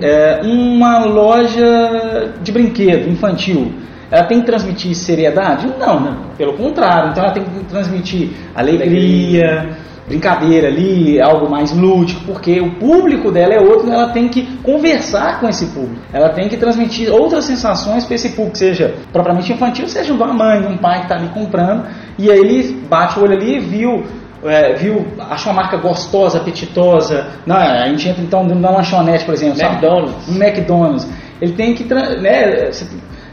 É, 0.03 0.41
uma 0.45 1.07
loja 1.07 2.35
de 2.43 2.53
brinquedo 2.53 3.09
infantil, 3.09 3.73
ela 4.11 4.25
tem 4.25 4.41
que 4.41 4.47
transmitir 4.47 4.95
seriedade? 4.95 5.67
Não, 5.79 5.99
não, 5.99 6.17
pelo 6.37 6.53
contrário. 6.53 7.13
Então 7.13 7.25
ela 7.25 7.33
tem 7.33 7.43
que 7.43 7.65
transmitir 7.65 8.29
alegria, 8.55 8.85
alegria 8.85 9.77
brincadeira 10.07 10.69
ali, 10.69 11.21
algo 11.21 11.49
mais 11.49 11.73
lúdico, 11.73 12.23
porque 12.25 12.61
o 12.61 12.75
público 12.75 13.31
dela 13.31 13.55
é 13.55 13.61
outro, 13.61 13.91
ela 13.91 14.09
tem 14.09 14.29
que 14.29 14.43
conversar 14.63 15.41
com 15.41 15.49
esse 15.49 15.67
público. 15.67 16.03
Ela 16.13 16.31
tem 16.31 16.49
que 16.49 16.57
transmitir 16.57 17.13
outras 17.13 17.45
sensações 17.45 18.05
para 18.05 18.15
esse 18.15 18.31
público, 18.31 18.59
seja 18.59 18.95
propriamente 19.13 19.53
infantil, 19.53 19.89
seja 19.89 20.07
de 20.07 20.13
uma 20.13 20.33
mãe, 20.33 20.61
de 20.61 20.67
um 20.67 20.77
pai 20.77 20.99
que 20.99 21.05
está 21.05 21.17
ali 21.17 21.29
comprando, 21.29 21.87
e 22.19 22.31
aí 22.31 22.39
ele 22.39 22.85
bate 22.89 23.19
o 23.19 23.23
olho 23.23 23.35
ali 23.35 23.57
e 23.57 23.61
viu 23.61 24.05
é, 24.45 24.75
viu, 24.75 25.07
achou 25.31 25.53
uma 25.53 25.63
marca 25.63 25.77
gostosa, 25.77 26.39
apetitosa. 26.39 27.29
Não, 27.47 27.57
a 27.57 27.87
gente 27.89 28.09
entra 28.09 28.23
então 28.23 28.45
na 28.45 28.71
lanchonete, 28.71 29.25
por 29.25 29.35
exemplo. 29.35 29.61
McDonald's. 29.61 30.29
Um 30.29 30.43
McDonald's. 30.43 31.09
Ele 31.41 31.53
tem 31.53 31.75
que. 31.75 31.85
Né, 31.85 32.71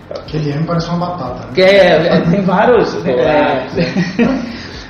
Aquele 0.10 0.52
M 0.52 0.64
parece 0.66 0.90
uma 0.90 1.08
batata. 1.08 1.48
Né? 1.48 1.64
É, 1.64 2.08
é, 2.08 2.22
tem 2.22 2.42
vários. 2.42 2.96
é, 3.06 3.66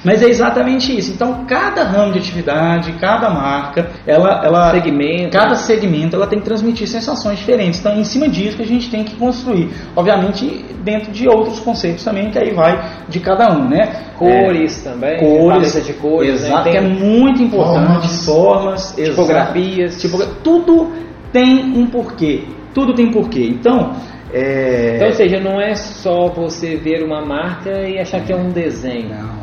Mas 0.04 0.22
é 0.22 0.28
exatamente 0.28 0.98
isso. 0.98 1.12
Então, 1.12 1.46
cada 1.46 1.84
ramo 1.84 2.14
de 2.14 2.20
atividade, 2.20 2.94
cada 2.94 3.30
marca, 3.30 3.90
ela, 4.06 4.42
ela 4.44 4.72
segmento. 4.72 5.30
cada 5.32 5.56
segmento, 5.56 6.16
ela 6.16 6.28
tem 6.28 6.40
que 6.40 6.46
transmitir 6.46 6.88
sensações 6.88 7.40
diferentes. 7.40 7.80
Então, 7.80 7.92
é 7.92 8.00
em 8.00 8.04
cima 8.04 8.28
disso 8.28 8.58
que 8.58 8.64
a 8.64 8.68
gente 8.68 8.90
tem 8.90 9.04
que 9.04 9.16
construir. 9.16 9.70
Obviamente, 9.96 10.66
dentro 10.84 11.12
de 11.12 11.28
outros 11.28 11.60
conceitos 11.60 12.04
também, 12.04 12.30
que 12.30 12.40
aí 12.40 12.54
vai 12.54 13.04
de 13.08 13.20
cada 13.20 13.52
um, 13.52 13.68
né? 13.68 14.04
Cores 14.18 14.86
é, 14.86 14.90
também. 14.90 15.20
Cores, 15.20 15.86
de 15.86 15.94
cores. 15.94 16.42
Né? 16.42 16.48
Exato, 16.48 16.66
né? 16.66 16.72
que 16.72 16.78
é 16.78 16.82
muito 16.82 17.42
importante. 17.42 18.08
Formas, 18.26 18.26
formas 18.26 18.96
tipografias. 18.96 20.04
Exato, 20.04 20.36
tudo 20.44 20.92
tem 21.32 21.78
um 21.78 21.88
porquê. 21.88 22.44
Tudo 22.74 22.94
tem 22.94 23.12
porquê. 23.12 23.48
Então, 23.50 23.94
é... 24.32 24.96
Então, 24.96 25.08
ou 25.08 25.14
seja, 25.14 25.40
não 25.40 25.60
é 25.60 25.76
só 25.76 26.28
você 26.28 26.76
ver 26.76 27.04
uma 27.04 27.26
marca 27.26 27.72
e 27.88 27.98
achar 27.98 28.22
que 28.22 28.32
é 28.32 28.36
um 28.36 28.50
desenho. 28.50 29.10
Não. 29.10 29.39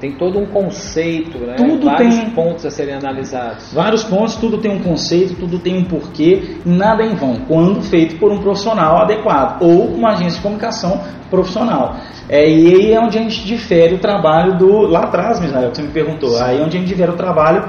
Tem 0.00 0.12
todo 0.12 0.38
um 0.38 0.46
conceito, 0.46 1.38
né? 1.38 1.56
Tudo 1.56 1.86
vários 1.86 2.14
tem 2.16 2.30
pontos 2.30 2.64
a 2.64 2.70
serem 2.70 2.94
analisados. 2.94 3.72
Vários 3.72 4.04
pontos, 4.04 4.36
tudo 4.36 4.58
tem 4.58 4.70
um 4.70 4.80
conceito, 4.80 5.34
tudo 5.34 5.58
tem 5.58 5.76
um 5.76 5.84
porquê, 5.84 6.58
nada 6.64 7.04
em 7.04 7.16
vão, 7.16 7.40
quando 7.48 7.82
feito 7.82 8.16
por 8.16 8.30
um 8.30 8.38
profissional 8.38 8.98
adequado 9.02 9.60
ou 9.62 9.86
uma 9.86 10.12
agência 10.12 10.36
de 10.36 10.40
comunicação 10.40 11.00
profissional. 11.28 11.96
É, 12.28 12.48
e 12.48 12.74
aí 12.74 12.92
é 12.92 13.00
onde 13.00 13.18
a 13.18 13.22
gente 13.22 13.44
difere 13.44 13.94
o 13.94 13.98
trabalho 13.98 14.56
do. 14.56 14.82
Lá 14.82 15.00
atrás, 15.00 15.40
Misael, 15.40 15.74
você 15.74 15.82
me 15.82 15.88
perguntou, 15.88 16.30
Sim. 16.30 16.42
aí 16.42 16.58
é 16.58 16.62
onde 16.62 16.76
a 16.76 16.80
gente 16.80 16.88
difere 16.88 17.10
o 17.10 17.16
trabalho 17.16 17.64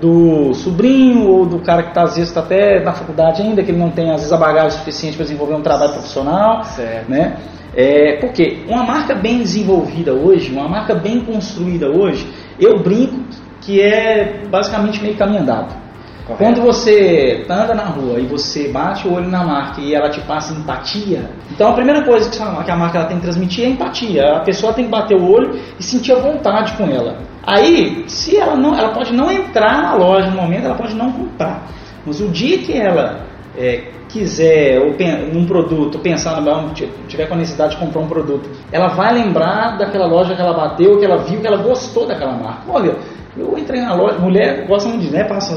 do 0.00 0.54
sobrinho 0.54 1.28
ou 1.28 1.46
do 1.46 1.58
cara 1.60 1.82
que 1.82 1.90
está 1.90 2.02
às 2.02 2.14
vezes 2.14 2.30
está 2.30 2.40
até 2.40 2.82
na 2.82 2.92
faculdade 2.92 3.42
ainda, 3.42 3.62
que 3.62 3.70
ele 3.70 3.78
não 3.78 3.90
tem 3.90 4.10
às 4.10 4.16
vezes 4.16 4.32
a 4.32 4.36
bagagem 4.36 4.78
suficiente 4.78 5.16
para 5.16 5.24
desenvolver 5.24 5.54
um 5.54 5.62
trabalho 5.62 5.92
profissional, 5.92 6.64
certo. 6.64 7.10
né? 7.10 7.36
É, 7.74 8.16
porque 8.20 8.64
uma 8.68 8.82
marca 8.82 9.14
bem 9.14 9.38
desenvolvida 9.38 10.12
hoje, 10.12 10.52
uma 10.52 10.68
marca 10.68 10.94
bem 10.94 11.20
construída 11.20 11.88
hoje, 11.88 12.26
eu 12.58 12.80
brinco 12.80 13.20
que 13.60 13.80
é 13.80 14.42
basicamente 14.50 15.02
meio 15.02 15.16
caminho 15.16 15.42
andado. 15.42 15.74
Correto. 16.26 16.42
Quando 16.42 16.62
você 16.62 17.44
anda 17.48 17.74
na 17.74 17.84
rua 17.84 18.20
e 18.20 18.26
você 18.26 18.68
bate 18.68 19.06
o 19.06 19.14
olho 19.14 19.28
na 19.28 19.44
marca 19.44 19.80
e 19.80 19.94
ela 19.94 20.08
te 20.10 20.20
passa 20.22 20.52
empatia, 20.52 21.30
então 21.50 21.70
a 21.70 21.72
primeira 21.72 22.02
coisa 22.02 22.30
que 22.30 22.70
a 22.70 22.76
marca 22.76 23.04
tem 23.04 23.16
que 23.16 23.22
transmitir 23.22 23.64
é 23.64 23.68
empatia. 23.68 24.36
A 24.36 24.40
pessoa 24.40 24.72
tem 24.72 24.84
que 24.84 24.90
bater 24.90 25.16
o 25.16 25.30
olho 25.30 25.58
e 25.78 25.82
sentir 25.82 26.12
a 26.12 26.16
vontade 26.16 26.72
com 26.74 26.84
ela. 26.84 27.18
Aí, 27.46 28.04
se 28.06 28.36
ela 28.36 28.56
não, 28.56 28.76
ela 28.76 28.92
pode 28.92 29.12
não 29.12 29.30
entrar 29.30 29.82
na 29.82 29.94
loja 29.94 30.30
no 30.30 30.36
momento, 30.36 30.66
ela 30.66 30.74
pode 30.74 30.94
não 30.94 31.10
comprar. 31.10 31.66
Mas 32.04 32.20
o 32.20 32.28
dia 32.28 32.58
que 32.58 32.76
ela 32.76 33.29
é, 33.60 33.84
quiser 34.08 34.80
ou 34.80 34.94
num 35.32 35.44
produto, 35.44 35.98
pensar 35.98 36.40
no 36.40 36.70
tiver 37.06 37.26
com 37.26 37.34
a 37.34 37.36
necessidade 37.36 37.74
de 37.74 37.80
comprar 37.84 38.00
um 38.00 38.08
produto, 38.08 38.48
ela 38.72 38.88
vai 38.88 39.12
lembrar 39.12 39.76
daquela 39.76 40.06
loja 40.06 40.34
que 40.34 40.40
ela 40.40 40.54
bateu, 40.54 40.98
que 40.98 41.04
ela 41.04 41.18
viu, 41.18 41.40
que 41.40 41.46
ela 41.46 41.58
gostou 41.58 42.06
daquela 42.06 42.32
marca. 42.32 42.62
Olha, 42.68 42.96
eu 43.36 43.56
entrei 43.56 43.80
na 43.80 43.94
loja, 43.94 44.18
mulher 44.18 44.66
gosta 44.66 44.88
muito 44.88 45.02
de, 45.02 45.12
né? 45.12 45.24
Passa 45.24 45.54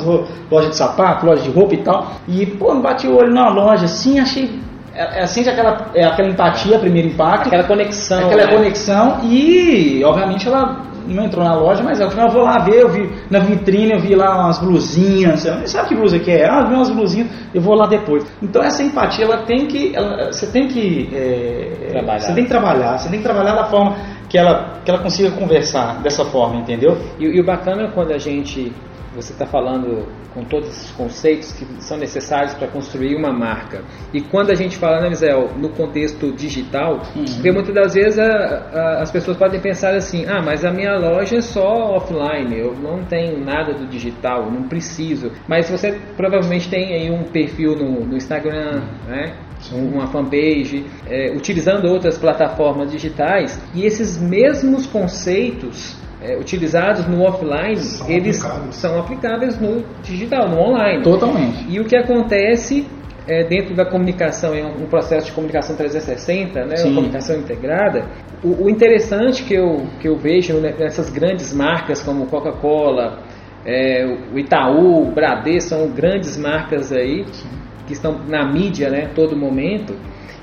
loja 0.52 0.70
de 0.70 0.76
sapato, 0.76 1.26
loja 1.26 1.42
de 1.42 1.50
roupa 1.50 1.74
e 1.74 1.78
tal. 1.78 2.12
E, 2.28 2.46
pô, 2.46 2.76
bati 2.76 3.08
o 3.08 3.16
olho 3.16 3.34
na 3.34 3.50
loja, 3.50 3.86
assim, 3.86 4.20
achei. 4.20 4.60
É, 4.94 5.20
é 5.20 5.24
assim 5.24 5.48
aquela, 5.48 5.90
é 5.96 6.04
aquela 6.04 6.30
empatia, 6.30 6.78
primeiro 6.78 7.08
impacto. 7.08 7.48
Aquela 7.48 7.64
conexão. 7.64 8.28
Aquela 8.28 8.46
né? 8.46 8.56
conexão. 8.56 9.22
E, 9.24 10.04
obviamente, 10.04 10.48
ela 10.48 10.93
não 11.08 11.26
entrou 11.26 11.44
na 11.44 11.56
loja, 11.56 11.84
mas 11.84 12.00
eu 12.00 12.10
falei, 12.10 12.26
eu 12.26 12.32
vou 12.32 12.44
lá 12.44 12.60
ver, 12.60 12.82
eu 12.82 12.90
vi 12.90 13.10
na 13.30 13.40
vitrine, 13.40 13.94
eu 13.94 14.00
vi 14.00 14.16
lá 14.16 14.46
umas 14.46 14.60
blusinhas, 14.60 15.42
sabe 15.66 15.90
que 15.90 15.96
blusa 15.96 16.20
que 16.20 16.32
é? 16.32 16.50
Ah, 16.50 16.62
eu 16.62 16.68
vi 16.68 16.74
umas 16.76 16.90
blusinhas, 16.90 17.30
eu 17.54 17.62
vou 17.62 17.76
lá 17.76 17.88
depois. 17.88 18.26
Então 18.42 18.62
essa 18.64 18.84
empatia, 18.84 19.26
ela 19.26 19.44
tem 19.44 19.68
que, 19.68 19.96
ela, 19.96 20.32
você 20.32 20.48
tem 20.48 20.68
que, 20.68 21.10
é, 21.14 21.88
trabalhar. 21.90 22.20
você 22.20 22.34
tem 22.34 22.44
que 22.44 22.50
trabalhar, 22.50 22.98
você 22.98 23.10
tem 23.10 23.20
que 23.20 23.24
trabalhar 23.24 23.56
da 23.56 23.66
forma 23.66 23.96
que 24.30 24.38
ela, 24.38 24.80
que 24.84 24.90
ela 24.90 25.02
consiga 25.02 25.32
conversar 25.32 26.02
dessa 26.02 26.26
forma, 26.26 26.60
entendeu? 26.60 26.98
E, 27.20 27.26
e 27.26 27.40
o 27.40 27.46
bacana 27.46 27.84
é 27.84 27.92
quando 27.92 28.12
a 28.12 28.18
gente, 28.18 28.74
você 29.16 29.34
está 29.34 29.46
falando 29.46 30.08
com 30.34 30.44
todos 30.44 30.70
esses 30.70 30.92
conceitos 30.92 31.52
que 31.54 31.66
são 31.82 31.98
necessários 31.98 32.54
para 32.54 32.68
construir 32.68 33.16
uma 33.16 33.32
marca. 33.32 33.84
E 34.14 34.22
quando 34.22 34.52
a 34.52 34.56
gente 34.56 34.78
fala, 34.78 35.02
né, 35.02 35.10
Mizel, 35.10 35.52
no 35.58 35.70
contexto 35.70 36.32
digital, 36.32 37.02
uhum. 37.16 37.26
porque 37.26 37.52
muitas 37.52 37.74
das 37.74 37.94
vezes 37.94 38.20
a, 38.20 38.26
a, 38.26 39.02
as 39.02 39.12
pessoas 39.12 39.38
podem 39.38 39.60
pensar 39.60 39.96
assim: 39.96 40.26
ah, 40.26 40.42
mas 40.42 40.66
a 40.66 40.72
minha 40.72 40.98
loja 40.98 41.38
é 41.38 41.42
só 41.42 41.96
offline, 41.96 42.58
eu 42.58 42.76
não 42.76 43.04
tenho 43.06 43.40
nada 43.44 43.74
do 43.74 43.86
digital, 43.88 44.52
não 44.52 44.64
preciso. 44.68 45.32
Mas 45.48 45.70
você 45.70 46.00
provavelmente 46.18 46.70
tem 46.70 46.94
aí 46.94 47.12
um 47.12 47.24
perfil 47.24 47.76
no, 47.76 48.06
no 48.06 48.18
Instagram, 48.18 48.82
uhum. 48.82 49.10
né? 49.10 49.38
uma 49.72 50.08
fanpage, 50.08 50.86
é, 51.08 51.32
utilizando 51.32 51.88
outras 51.88 52.18
plataformas 52.18 52.92
digitais, 52.92 53.62
e 53.74 53.86
esses 53.86 54.20
mesmos 54.20 54.86
conceitos 54.86 56.03
é, 56.24 56.38
utilizados 56.38 57.06
no 57.06 57.22
offline, 57.22 57.76
são 57.76 58.10
eles 58.10 58.42
aplicáveis. 58.42 58.76
são 58.76 59.00
aplicáveis 59.00 59.60
no 59.60 59.84
digital, 60.02 60.50
no 60.50 60.58
online. 60.58 61.04
Totalmente. 61.04 61.66
E 61.70 61.80
o 61.80 61.86
que 61.86 61.98
acontece 61.98 62.88
é, 63.28 63.44
dentro 63.44 63.76
da 63.76 63.86
comunicação, 63.86 64.56
em 64.56 64.64
um 64.64 64.88
processo 64.88 65.28
de 65.28 65.34
comunicação 65.34 65.76
360, 65.76 66.66
né, 66.66 66.76
uma 66.84 66.96
comunicação 66.96 67.38
integrada, 67.38 68.06
o, 68.44 68.66
o, 68.66 68.70
interessante 68.70 69.44
que 69.44 69.54
eu, 69.54 69.86
que 70.00 70.08
eu 70.08 70.18
vejo 70.18 70.60
nessas 70.60 71.10
grandes 71.10 71.54
marcas 71.54 72.02
como 72.02 72.26
Coca-Cola, 72.28 73.20
é, 73.66 74.06
o 74.34 74.38
Itaú, 74.38 75.08
o 75.08 75.12
Bradesco, 75.12 75.70
são 75.70 75.90
grandes 75.90 76.38
marcas 76.38 76.92
aí, 76.92 77.26
Sim. 77.32 77.50
que 77.88 77.94
estão 77.94 78.18
na 78.28 78.46
mídia 78.46 78.90
né, 78.90 79.10
todo 79.16 79.38
momento, 79.38 79.94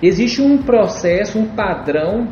existe 0.03 0.41
um 0.41 0.59
processo, 0.59 1.39
um 1.39 1.47
padrão 1.47 2.29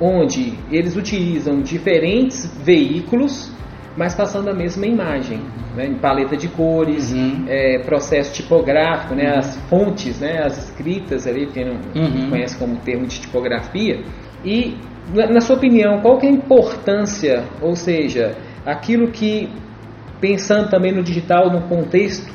onde 0.00 0.54
eles 0.70 0.96
utilizam 0.96 1.60
diferentes 1.60 2.46
veículos, 2.62 3.52
mas 3.96 4.14
passando 4.14 4.48
a 4.48 4.54
mesma 4.54 4.86
imagem, 4.86 5.40
né? 5.74 5.86
em 5.86 5.94
paleta 5.94 6.36
de 6.36 6.48
cores, 6.48 7.12
uhum. 7.12 7.44
é, 7.48 7.80
processo 7.80 8.32
tipográfico, 8.32 9.14
né? 9.14 9.32
Uhum. 9.32 9.38
as 9.38 9.56
fontes, 9.68 10.20
né? 10.20 10.40
as 10.44 10.56
escritas 10.66 11.26
ali, 11.26 11.46
quem 11.46 11.64
não 11.64 11.80
uhum. 11.96 12.30
conhece 12.30 12.56
como 12.56 12.76
termo 12.76 13.06
de 13.06 13.20
tipografia. 13.20 14.04
E, 14.44 14.76
na 15.12 15.40
sua 15.40 15.56
opinião, 15.56 16.00
qual 16.00 16.16
que 16.18 16.26
é 16.26 16.28
a 16.28 16.32
importância, 16.32 17.44
ou 17.60 17.74
seja, 17.74 18.36
aquilo 18.64 19.08
que, 19.08 19.48
pensando 20.20 20.70
também 20.70 20.92
no 20.92 21.02
digital, 21.02 21.50
no 21.50 21.62
contexto 21.62 22.32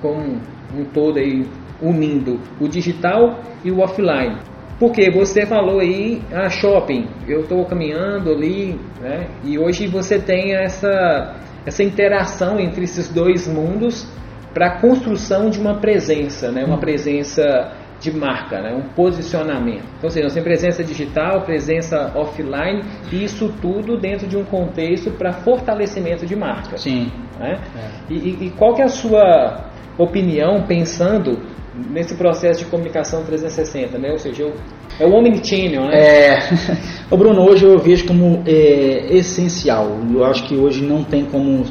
como 0.00 0.40
um 0.74 0.84
todo 0.92 1.18
aí, 1.18 1.44
unindo 1.82 2.40
o 2.60 2.68
digital 2.68 3.40
e 3.64 3.70
o 3.70 3.80
offline, 3.80 4.36
porque 4.80 5.10
você 5.10 5.44
falou 5.44 5.80
aí, 5.80 6.22
ah, 6.32 6.48
shopping, 6.48 7.06
eu 7.28 7.42
estou 7.42 7.66
caminhando 7.66 8.32
ali, 8.32 8.80
né? 8.98 9.28
E 9.44 9.58
hoje 9.58 9.86
você 9.86 10.18
tem 10.18 10.54
essa, 10.54 11.36
essa 11.66 11.82
interação 11.84 12.58
entre 12.58 12.84
esses 12.84 13.06
dois 13.12 13.46
mundos 13.46 14.10
para 14.54 14.68
a 14.68 14.80
construção 14.80 15.50
de 15.50 15.60
uma 15.60 15.74
presença, 15.74 16.50
né? 16.50 16.64
Uma 16.64 16.76
hum. 16.76 16.80
presença 16.80 17.72
de 18.00 18.10
marca, 18.10 18.62
né? 18.62 18.72
um 18.72 18.88
posicionamento. 18.94 19.84
Então, 19.98 20.08
seja, 20.08 20.24
nós 20.24 20.32
temos 20.32 20.48
presença 20.48 20.82
digital, 20.82 21.42
presença 21.42 22.10
offline, 22.14 22.82
e 23.12 23.22
isso 23.22 23.52
tudo 23.60 23.98
dentro 23.98 24.26
de 24.26 24.38
um 24.38 24.44
contexto 24.44 25.10
para 25.10 25.32
fortalecimento 25.32 26.24
de 26.24 26.34
marca. 26.34 26.78
Sim. 26.78 27.12
Né? 27.38 27.60
É. 27.76 28.12
E, 28.12 28.46
e, 28.46 28.50
qual 28.56 28.74
que 28.74 28.80
é 28.80 28.86
a 28.86 28.88
sua 28.88 29.70
opinião, 29.98 30.62
pensando 30.66 31.38
nesse 31.74 32.14
processo 32.14 32.60
de 32.60 32.66
comunicação 32.66 33.24
360, 33.24 33.98
né? 33.98 34.12
Ou 34.12 34.18
seja, 34.18 34.52
é 34.98 35.06
o 35.06 35.12
omnichannel, 35.12 35.86
né? 35.86 35.94
É, 35.94 36.38
o 37.10 37.16
Bruno, 37.16 37.42
hoje 37.42 37.64
eu 37.64 37.78
vejo 37.78 38.06
como 38.06 38.42
é, 38.46 39.06
essencial. 39.10 39.98
Eu 40.12 40.24
acho 40.24 40.44
que 40.46 40.56
hoje 40.56 40.82
não 40.82 41.04
tem 41.04 41.24
como 41.24 41.64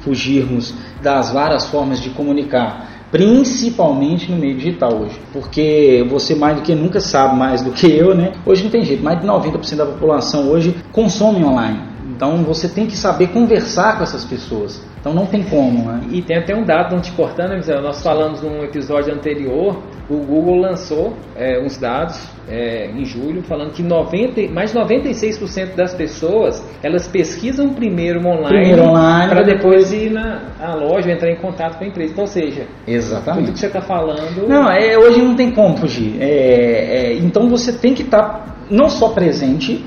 fugirmos 0.00 0.74
das 1.02 1.32
várias 1.32 1.66
formas 1.66 2.00
de 2.00 2.10
comunicar. 2.10 2.94
principalmente 3.10 4.30
no 4.30 4.36
meio 4.36 4.56
digital 4.56 4.92
hoje. 4.92 5.18
Porque 5.32 6.04
você 6.08 6.34
mais 6.34 6.56
do 6.56 6.62
que 6.62 6.74
nunca 6.74 7.00
sabe 7.00 7.36
mais 7.36 7.62
do 7.62 7.70
que 7.70 7.86
eu, 7.86 8.14
né? 8.14 8.32
Hoje 8.44 8.64
não 8.64 8.70
tem 8.70 8.84
jeito, 8.84 9.02
mais 9.02 9.20
de 9.20 9.26
90% 9.26 9.76
da 9.76 9.86
população 9.86 10.48
hoje 10.50 10.74
consome 10.92 11.42
online. 11.44 11.80
Então 12.14 12.42
você 12.44 12.68
tem 12.68 12.86
que 12.86 12.96
saber 12.96 13.28
conversar 13.28 13.96
com 13.96 14.02
essas 14.02 14.24
pessoas. 14.24 14.82
Então 15.06 15.14
não 15.14 15.26
tem 15.26 15.44
como, 15.44 15.84
né? 15.84 16.00
E 16.10 16.20
tem 16.20 16.36
até 16.36 16.52
um 16.52 16.64
dado, 16.64 16.92
não 16.92 17.00
te 17.00 17.12
cortando, 17.12 17.50
né, 17.50 17.80
nós 17.80 18.02
falamos 18.02 18.42
num 18.42 18.64
episódio 18.64 19.14
anterior, 19.14 19.80
o 20.10 20.16
Google 20.16 20.56
lançou 20.56 21.14
é, 21.36 21.62
uns 21.62 21.76
dados 21.78 22.28
é, 22.48 22.90
em 22.90 23.04
julho 23.04 23.40
falando 23.44 23.70
que 23.70 23.84
90, 23.84 24.52
mais 24.52 24.72
de 24.72 24.78
96% 24.80 25.76
das 25.76 25.94
pessoas 25.94 26.60
elas 26.82 27.06
pesquisam 27.06 27.68
primeiro 27.68 28.18
online, 28.26 28.80
online 28.80 29.30
para 29.30 29.44
depois 29.44 29.92
ir 29.92 30.10
na, 30.10 30.40
na 30.58 30.74
loja, 30.74 31.08
entrar 31.08 31.30
em 31.30 31.36
contato 31.36 31.78
com 31.78 31.84
a 31.84 31.86
empresa. 31.86 32.12
Então, 32.12 32.24
ou 32.24 32.28
seja, 32.28 32.66
Exatamente. 32.84 33.44
tudo 33.44 33.52
que 33.52 33.60
você 33.60 33.66
está 33.68 33.80
falando. 33.80 34.48
Não, 34.48 34.68
é, 34.68 34.98
hoje 34.98 35.22
não 35.22 35.36
tem 35.36 35.52
como 35.52 35.76
fugir. 35.76 36.16
É, 36.20 36.26
é, 36.26 37.14
então 37.14 37.48
você 37.48 37.72
tem 37.72 37.94
que 37.94 38.02
estar 38.02 38.22
tá 38.22 38.56
não 38.68 38.88
só 38.88 39.10
presente, 39.10 39.84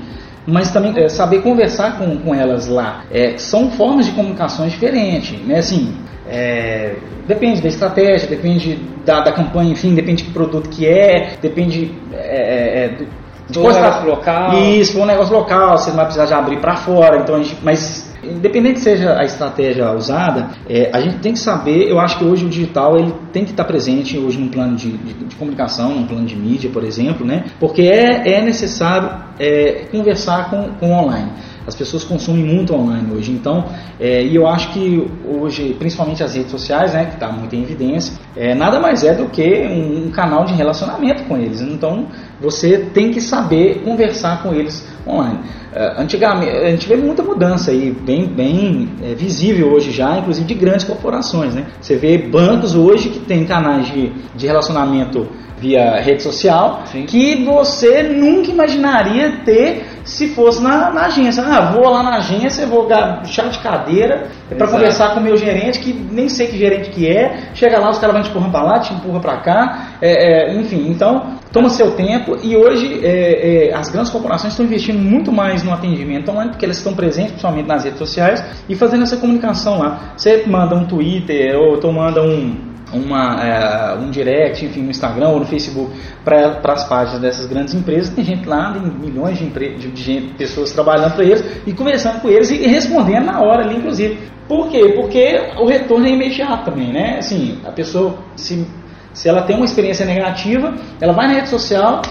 mas 0.50 0.70
também 0.70 0.92
é, 0.96 1.08
saber 1.08 1.42
conversar 1.42 1.98
com, 1.98 2.16
com 2.18 2.34
elas 2.34 2.66
lá. 2.66 3.04
É, 3.10 3.36
são 3.38 3.70
formas 3.70 4.06
de 4.06 4.12
comunicação 4.12 4.66
diferentes, 4.66 5.38
né? 5.46 5.58
Assim, 5.58 5.94
é, 6.28 6.96
depende 7.26 7.60
da 7.60 7.68
estratégia, 7.68 8.28
depende 8.28 8.78
da, 9.04 9.20
da, 9.20 9.32
campanha, 9.32 9.72
enfim, 9.72 9.94
depende 9.94 10.24
do 10.24 10.32
produto 10.32 10.68
que 10.68 10.86
é, 10.86 11.32
depende 11.40 11.94
é, 12.12 12.18
é, 12.18 12.84
é 12.84 12.88
do, 12.88 13.06
de 13.48 13.58
um 13.58 13.72
negócio 13.72 14.06
local. 14.06 14.58
Isso, 14.58 14.92
for 14.92 15.02
um 15.02 15.06
negócio 15.06 15.34
local, 15.34 15.78
você 15.78 15.90
não 15.90 15.96
vai 15.96 16.04
precisar 16.06 16.26
de 16.26 16.34
abrir 16.34 16.60
para 16.60 16.76
fora, 16.76 17.18
então 17.18 17.34
a 17.34 17.42
gente, 17.42 17.56
mas 17.62 18.09
Independente 18.22 18.80
seja 18.80 19.18
a 19.18 19.24
estratégia 19.24 19.92
usada, 19.92 20.50
é, 20.68 20.90
a 20.92 21.00
gente 21.00 21.18
tem 21.18 21.32
que 21.32 21.38
saber, 21.38 21.88
eu 21.88 21.98
acho 21.98 22.18
que 22.18 22.24
hoje 22.24 22.44
o 22.44 22.48
digital 22.48 22.96
ele 22.96 23.14
tem 23.32 23.44
que 23.44 23.50
estar 23.50 23.64
presente 23.64 24.18
hoje 24.18 24.38
num 24.38 24.48
plano 24.48 24.76
de, 24.76 24.92
de, 24.92 25.14
de 25.14 25.36
comunicação, 25.36 25.94
num 25.94 26.06
plano 26.06 26.26
de 26.26 26.36
mídia, 26.36 26.70
por 26.70 26.84
exemplo, 26.84 27.26
né? 27.26 27.44
porque 27.58 27.82
é, 27.82 28.34
é 28.34 28.42
necessário 28.42 29.10
é, 29.38 29.86
conversar 29.90 30.50
com, 30.50 30.70
com 30.78 30.92
online. 30.92 31.30
As 31.66 31.74
pessoas 31.74 32.04
consumem 32.04 32.44
muito 32.44 32.74
online 32.74 33.06
hoje, 33.14 33.32
então, 33.32 33.66
é, 33.98 34.24
e 34.24 34.34
eu 34.34 34.46
acho 34.46 34.72
que 34.72 35.06
hoje, 35.24 35.74
principalmente 35.78 36.22
as 36.22 36.34
redes 36.34 36.50
sociais, 36.50 36.92
né, 36.92 37.06
que 37.06 37.14
está 37.14 37.30
muito 37.30 37.54
em 37.54 37.62
evidência, 37.62 38.18
é, 38.36 38.54
nada 38.54 38.80
mais 38.80 39.04
é 39.04 39.14
do 39.14 39.26
que 39.28 39.66
um, 39.66 40.06
um, 40.06 40.10
canal 40.10 40.44
de 40.44 40.54
relacionamento 40.54 41.22
com 41.24 41.36
eles. 41.36 41.60
Então, 41.60 42.06
você 42.40 42.78
tem 42.78 43.10
que 43.10 43.20
saber 43.20 43.82
conversar 43.84 44.42
com 44.42 44.54
eles 44.54 44.86
online. 45.06 45.38
É, 45.72 46.02
antigamente, 46.02 46.50
a 46.50 46.70
gente 46.70 46.88
vê 46.88 46.96
muita 46.96 47.22
mudança 47.22 47.70
aí, 47.70 47.90
bem, 47.92 48.26
bem 48.26 48.88
é, 49.02 49.14
visível 49.14 49.72
hoje 49.72 49.92
já, 49.92 50.18
inclusive 50.18 50.46
de 50.46 50.54
grandes 50.54 50.84
corporações. 50.84 51.54
Né? 51.54 51.66
Você 51.80 51.96
vê 51.96 52.18
bancos 52.18 52.74
hoje 52.74 53.10
que 53.10 53.20
têm 53.20 53.44
canais 53.44 53.86
de, 53.86 54.12
de 54.34 54.46
relacionamento 54.46 55.28
via 55.60 56.00
rede 56.00 56.22
social 56.22 56.82
Sim. 56.86 57.04
que 57.04 57.44
você 57.44 58.02
nunca 58.02 58.50
imaginaria 58.50 59.42
ter 59.44 59.84
se 60.02 60.28
fosse 60.28 60.62
na, 60.62 60.90
na, 60.90 61.02
agência. 61.02 61.44
Ah, 61.44 61.70
vou 61.72 61.88
lá 61.88 62.02
na 62.02 62.16
agência, 62.16 62.66
vou 62.66 62.88
chá 63.24 63.44
de 63.44 63.58
cadeira 63.58 64.28
para 64.48 64.66
conversar 64.66 65.12
com 65.12 65.20
o 65.20 65.22
meu 65.22 65.36
gerente, 65.36 65.78
que 65.78 65.92
nem 65.92 66.28
sei 66.28 66.46
que 66.46 66.56
gerente 66.56 66.90
que 66.90 67.06
é. 67.06 67.50
Chega 67.54 67.78
lá, 67.78 67.90
os 67.90 67.98
caras 67.98 68.14
vão 68.14 68.22
te 68.22 68.30
empurrar 68.30 68.50
para 68.50 68.62
lá, 68.62 68.78
te 68.80 68.94
empurra 68.94 69.20
para 69.20 69.36
cá. 69.36 69.88
É, 70.00 70.48
é, 70.50 70.54
enfim, 70.54 70.88
então 70.88 71.38
toma 71.52 71.68
seu 71.70 71.92
tempo. 71.92 72.36
E 72.42 72.56
hoje 72.56 73.04
é, 73.04 73.68
é, 73.68 73.74
as 73.74 73.88
grandes 73.88 74.10
corporações 74.10 74.52
estão 74.52 74.64
investindo 74.66 74.98
muito 74.98 75.32
mais 75.32 75.62
no 75.62 75.72
atendimento 75.72 76.30
online, 76.30 76.50
porque 76.50 76.64
elas 76.64 76.78
estão 76.78 76.94
presentes, 76.94 77.32
principalmente 77.32 77.66
nas 77.66 77.84
redes 77.84 77.98
sociais, 77.98 78.44
e 78.68 78.74
fazendo 78.74 79.02
essa 79.02 79.16
comunicação 79.16 79.78
lá. 79.78 80.14
Você 80.16 80.44
manda 80.46 80.74
um 80.74 80.86
Twitter 80.86 81.56
ou 81.58 81.78
tu 81.78 81.92
manda 81.92 82.22
um 82.22 82.70
uma, 82.92 83.36
é, 83.44 83.94
um 83.98 84.10
direct, 84.10 84.64
enfim, 84.64 84.82
no 84.82 84.90
Instagram 84.90 85.28
ou 85.28 85.40
no 85.40 85.46
Facebook 85.46 85.92
para 86.24 86.60
as 86.72 86.88
páginas 86.88 87.20
dessas 87.20 87.46
grandes 87.46 87.74
empresas, 87.74 88.12
tem 88.12 88.24
gente 88.24 88.48
lá, 88.48 88.72
tem 88.72 88.82
milhões 88.82 89.38
de, 89.38 89.48
de, 89.48 89.90
de 89.90 90.02
gente, 90.02 90.34
pessoas 90.34 90.72
trabalhando 90.72 91.14
para 91.14 91.24
eles 91.24 91.44
e 91.66 91.72
conversando 91.72 92.20
com 92.20 92.28
eles 92.28 92.50
e, 92.50 92.66
respondendo 92.66 93.26
na 93.26 93.40
hora 93.40 93.64
ali, 93.64 93.76
inclusive. 93.76 94.18
Por 94.48 94.68
quê? 94.68 94.94
Porque 94.96 95.40
o 95.58 95.66
retorno 95.66 96.06
é 96.06 96.10
imediato 96.10 96.64
também, 96.64 96.92
né? 96.92 97.18
Assim, 97.18 97.60
a 97.64 97.70
pessoa, 97.70 98.18
se, 98.34 98.66
se 99.12 99.28
ela 99.28 99.42
tem 99.42 99.56
uma 99.56 99.64
experiência 99.64 100.06
negativa, 100.06 100.74
ela 101.00 101.12
vai 101.12 101.26
na 101.26 101.34
rede 101.34 101.48
social, 101.48 102.02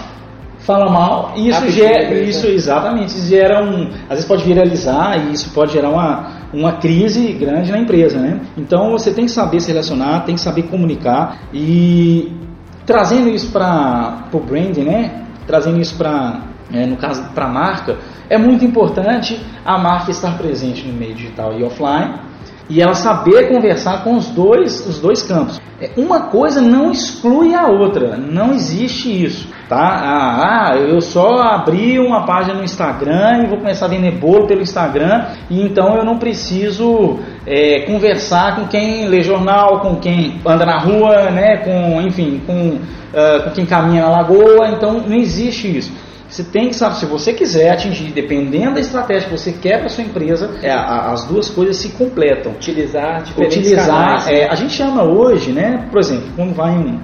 fala 0.59 0.91
mal 0.91 1.33
e 1.35 1.49
isso 1.49 1.69
gera, 1.69 2.13
isso 2.21 2.45
exatamente, 2.47 3.07
isso 3.07 3.27
gera 3.27 3.63
um, 3.63 3.89
às 4.03 4.09
vezes 4.09 4.25
pode 4.25 4.43
viralizar 4.43 5.17
e 5.17 5.33
isso 5.33 5.51
pode 5.51 5.73
gerar 5.73 5.89
uma 5.89 6.39
uma 6.53 6.73
crise 6.73 7.31
grande 7.33 7.71
na 7.71 7.77
empresa, 7.77 8.17
né? 8.17 8.41
Então 8.57 8.91
você 8.91 9.12
tem 9.12 9.25
que 9.25 9.31
saber 9.31 9.59
se 9.59 9.71
relacionar, 9.71 10.21
tem 10.21 10.35
que 10.35 10.41
saber 10.41 10.63
comunicar 10.63 11.38
e 11.53 12.31
trazendo 12.85 13.29
isso 13.29 13.51
para 13.51 14.27
o 14.33 14.39
branding, 14.39 14.83
né? 14.83 15.25
Trazendo 15.45 15.79
isso 15.79 15.95
para, 15.95 16.41
é, 16.73 16.85
no 16.85 16.97
caso, 16.97 17.23
para 17.35 17.45
a 17.45 17.49
marca, 17.49 17.97
é 18.29 18.38
muito 18.38 18.65
importante 18.65 19.39
a 19.63 19.77
marca 19.77 20.12
estar 20.12 20.38
presente 20.38 20.88
no 20.88 20.93
meio 20.93 21.13
digital 21.13 21.53
e 21.53 21.63
offline 21.63 22.28
e 22.69 22.82
ela 22.82 22.93
saber 22.93 23.49
conversar 23.49 24.03
com 24.03 24.15
os 24.15 24.27
dois, 24.27 24.86
os 24.88 24.99
dois 24.99 25.23
campos. 25.23 25.60
É, 25.82 25.91
uma 25.97 26.27
coisa 26.27 26.62
não 26.62 26.91
exclui 26.91 27.55
a 27.55 27.67
outra, 27.67 28.15
não 28.17 28.53
existe 28.53 29.23
isso, 29.23 29.47
tá? 29.69 29.77
Ah, 29.77 30.71
ah, 30.71 30.77
eu 30.77 30.99
só 30.99 31.41
abri 31.43 31.99
uma 31.99 32.25
página 32.25 32.55
no 32.55 32.63
Instagram 32.63 33.43
e 33.43 33.47
vou 33.47 33.60
começar 33.60 33.86
a 33.86 33.89
vender 33.89 34.12
bolo 34.12 34.47
pelo 34.47 34.62
Instagram 34.62 35.27
e 35.47 35.62
então 35.62 35.95
eu 35.95 36.03
não 36.03 36.17
preciso 36.17 37.19
é, 37.45 37.82
conversar 37.82 38.55
com 38.55 38.67
quem 38.67 39.08
lê 39.08 39.21
jornal, 39.21 39.79
com 39.82 39.95
quem 39.97 40.41
anda 40.43 40.65
na 40.65 40.79
rua, 40.79 41.29
né? 41.29 41.58
Com, 41.58 42.01
enfim, 42.01 42.41
com, 42.45 42.53
uh, 42.53 43.43
com 43.43 43.51
quem 43.51 43.65
caminha 43.65 44.01
na 44.01 44.10
lagoa, 44.10 44.69
então 44.69 45.01
não 45.08 45.15
existe 45.15 45.77
isso. 45.77 45.91
Você 46.27 46.43
tem 46.43 46.67
que 46.67 46.75
saber, 46.75 46.95
se 46.95 47.05
você 47.08 47.34
quiser 47.34 47.71
atingir, 47.71 48.12
dependendo 48.12 48.75
da 48.75 48.79
estratégia 48.79 49.29
que 49.29 49.38
você 49.38 49.51
quer 49.51 49.79
para 49.79 49.89
sua 49.89 50.03
empresa, 50.03 50.49
é, 50.62 50.71
a, 50.71 51.12
as 51.12 51.25
duas 51.25 51.49
coisas 51.49 51.77
se 51.77 51.89
completam. 51.89 52.51
Utilizar 52.51 53.23
diferentes 53.23 53.58
Utilizar, 53.58 53.88
canais, 53.88 54.25
né? 54.25 54.41
é, 54.41 54.49
a 54.49 54.55
gente 54.55 54.73
chama 54.73 55.03
hoje, 55.03 55.51
né, 55.51 55.88
por 55.91 55.99
exemplo, 55.99 56.27
quando 56.36 56.53
vai 56.53 56.71
um, 56.71 56.99